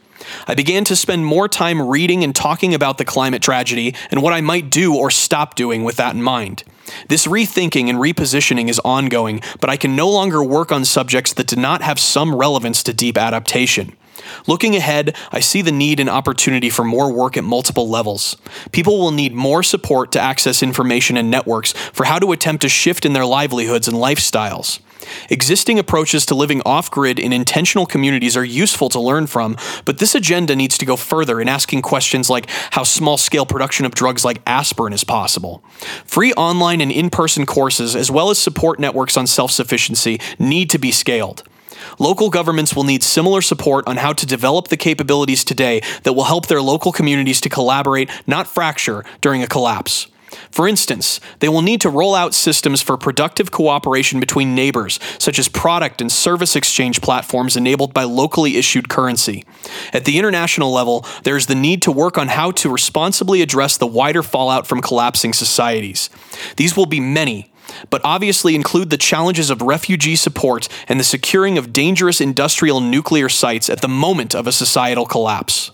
[0.48, 4.34] I began to spend more time reading and talking about the climate tragedy and what
[4.34, 6.64] I might do or stop doing with that in mind.
[7.08, 11.48] This rethinking and repositioning is ongoing, but I can no longer work on subjects that
[11.48, 13.96] do not have some relevance to deep adaptation.
[14.48, 18.38] Looking ahead, I see the need and opportunity for more work at multiple levels.
[18.72, 22.70] People will need more support to access information and networks for how to attempt a
[22.70, 24.80] shift in their livelihoods and lifestyles.
[25.30, 30.00] Existing approaches to living off grid in intentional communities are useful to learn from, but
[30.00, 33.96] this agenda needs to go further in asking questions like how small scale production of
[33.96, 35.64] drugs like aspirin is possible.
[36.06, 40.70] Free online and in person courses, as well as support networks on self sufficiency, need
[40.70, 41.44] to be scaled.
[41.98, 46.26] Local governments will need similar support on how to develop the capabilities today that will
[46.26, 50.08] help their local communities to collaborate, not fracture, during a collapse.
[50.52, 55.40] For instance, they will need to roll out systems for productive cooperation between neighbors, such
[55.40, 59.44] as product and service exchange platforms enabled by locally issued currency.
[59.94, 63.78] At the international level, there is the need to work on how to responsibly address
[63.78, 66.10] the wider fallout from collapsing societies.
[66.58, 67.52] These will be many,
[67.90, 73.30] but obviously include the challenges of refugee support and the securing of dangerous industrial nuclear
[73.30, 75.72] sites at the moment of a societal collapse.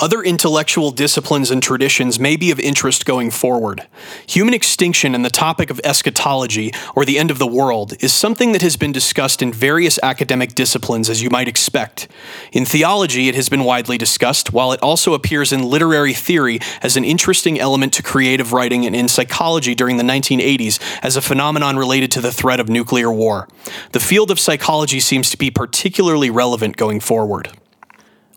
[0.00, 3.86] Other intellectual disciplines and traditions may be of interest going forward.
[4.26, 8.52] Human extinction and the topic of eschatology, or the end of the world, is something
[8.52, 12.08] that has been discussed in various academic disciplines, as you might expect.
[12.52, 16.96] In theology, it has been widely discussed, while it also appears in literary theory as
[16.96, 21.76] an interesting element to creative writing and in psychology during the 1980s as a phenomenon
[21.76, 23.46] related to the threat of nuclear war.
[23.92, 27.50] The field of psychology seems to be particularly relevant going forward.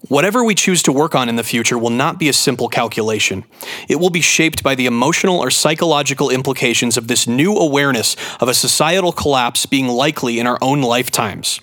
[0.07, 3.43] Whatever we choose to work on in the future will not be a simple calculation.
[3.89, 8.47] It will be shaped by the emotional or psychological implications of this new awareness of
[8.47, 11.59] a societal collapse being likely in our own lifetimes.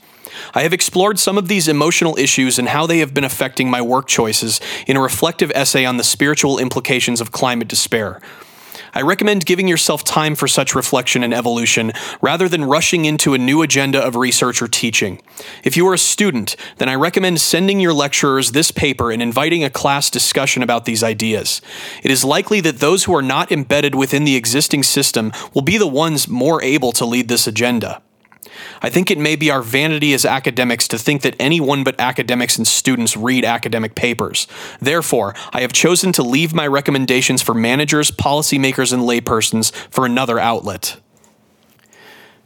[0.55, 3.81] I have explored some of these emotional issues and how they have been affecting my
[3.81, 8.21] work choices in a reflective essay on the spiritual implications of climate despair.
[8.95, 13.39] I recommend giving yourself time for such reflection and evolution rather than rushing into a
[13.39, 15.21] new agenda of research or teaching.
[15.65, 19.65] If you are a student, then I recommend sending your lecturers this paper and inviting
[19.65, 21.62] a class discussion about these ideas.
[22.03, 25.79] It is likely that those who are not embedded within the existing system will be
[25.79, 28.03] the ones more able to lead this agenda.
[28.81, 32.57] I think it may be our vanity as academics to think that anyone but academics
[32.57, 34.47] and students read academic papers.
[34.81, 40.39] Therefore, I have chosen to leave my recommendations for managers, policymakers, and laypersons for another
[40.39, 40.97] outlet.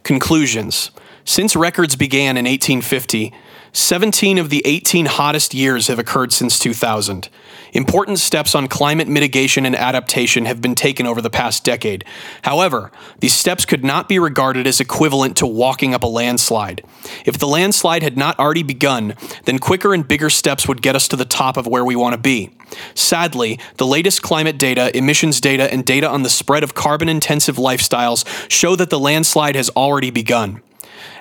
[0.03, 0.91] Conclusions
[1.25, 3.33] Since records began in 1850,
[3.73, 7.29] 17 of the 18 hottest years have occurred since 2000.
[7.77, 12.03] Important steps on climate mitigation and adaptation have been taken over the past decade.
[12.41, 16.83] However, these steps could not be regarded as equivalent to walking up a landslide.
[17.23, 19.13] If the landslide had not already begun,
[19.45, 22.13] then quicker and bigger steps would get us to the top of where we want
[22.13, 22.49] to be.
[22.95, 27.57] Sadly, the latest climate data, emissions data, and data on the spread of carbon intensive
[27.57, 30.63] lifestyles show that the landslide has already begun.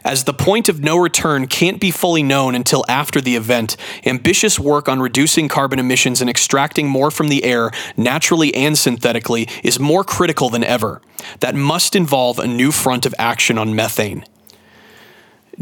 [0.07, 4.57] As the point of no return can't be fully known until after the event, ambitious
[4.57, 9.81] work on reducing carbon emissions and extracting more from the air, naturally and synthetically, is
[9.81, 11.02] more critical than ever.
[11.41, 14.25] That must involve a new front of action on methane.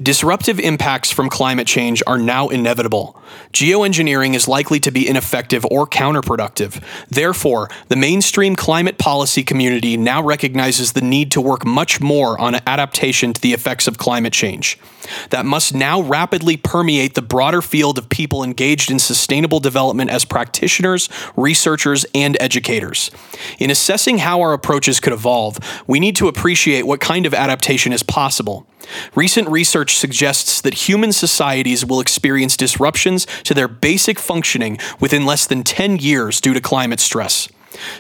[0.03, 3.17] Disruptive impacts from climate change are now inevitable.
[3.53, 6.83] Geoengineering is likely to be ineffective or counterproductive.
[7.09, 12.57] Therefore, the mainstream climate policy community now recognizes the need to work much more on
[12.67, 14.81] adaptation to the effects of climate change.
[15.31, 20.25] That must now rapidly permeate the broader field of people engaged in sustainable development as
[20.25, 23.13] practitioners, researchers, and educators.
[23.61, 27.93] In assessing how our approaches could evolve, we need to appreciate what kind of adaptation
[27.93, 28.67] is possible.
[29.15, 35.47] Recent research suggests that human societies will experience disruptions to their basic functioning within less
[35.47, 37.49] than 10 years due to climate stress.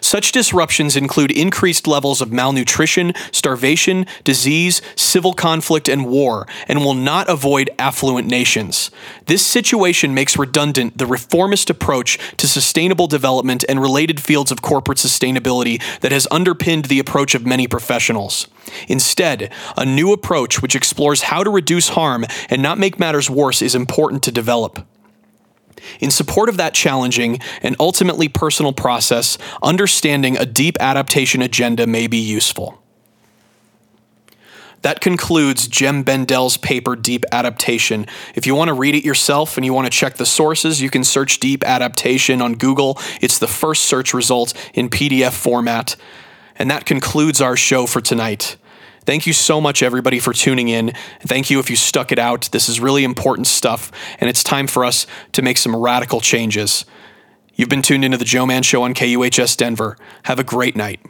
[0.00, 6.94] Such disruptions include increased levels of malnutrition, starvation, disease, civil conflict, and war, and will
[6.94, 8.90] not avoid affluent nations.
[9.26, 14.98] This situation makes redundant the reformist approach to sustainable development and related fields of corporate
[14.98, 18.46] sustainability that has underpinned the approach of many professionals.
[18.88, 23.62] Instead, a new approach which explores how to reduce harm and not make matters worse
[23.62, 24.86] is important to develop.
[26.00, 32.06] In support of that challenging and ultimately personal process, understanding a deep adaptation agenda may
[32.06, 32.80] be useful.
[34.84, 38.04] That concludes Jem Bendell's paper, Deep Adaptation.
[38.34, 40.90] If you want to read it yourself and you want to check the sources, you
[40.90, 42.98] can search Deep Adaptation on Google.
[43.22, 45.96] It's the first search result in PDF format.
[46.56, 48.58] And that concludes our show for tonight.
[49.06, 50.92] Thank you so much, everybody, for tuning in.
[51.20, 52.48] Thank you if you stuck it out.
[52.52, 56.84] This is really important stuff, and it's time for us to make some radical changes.
[57.54, 59.96] You've been tuned into the Joman Show on KUHS Denver.
[60.24, 61.00] Have a great night.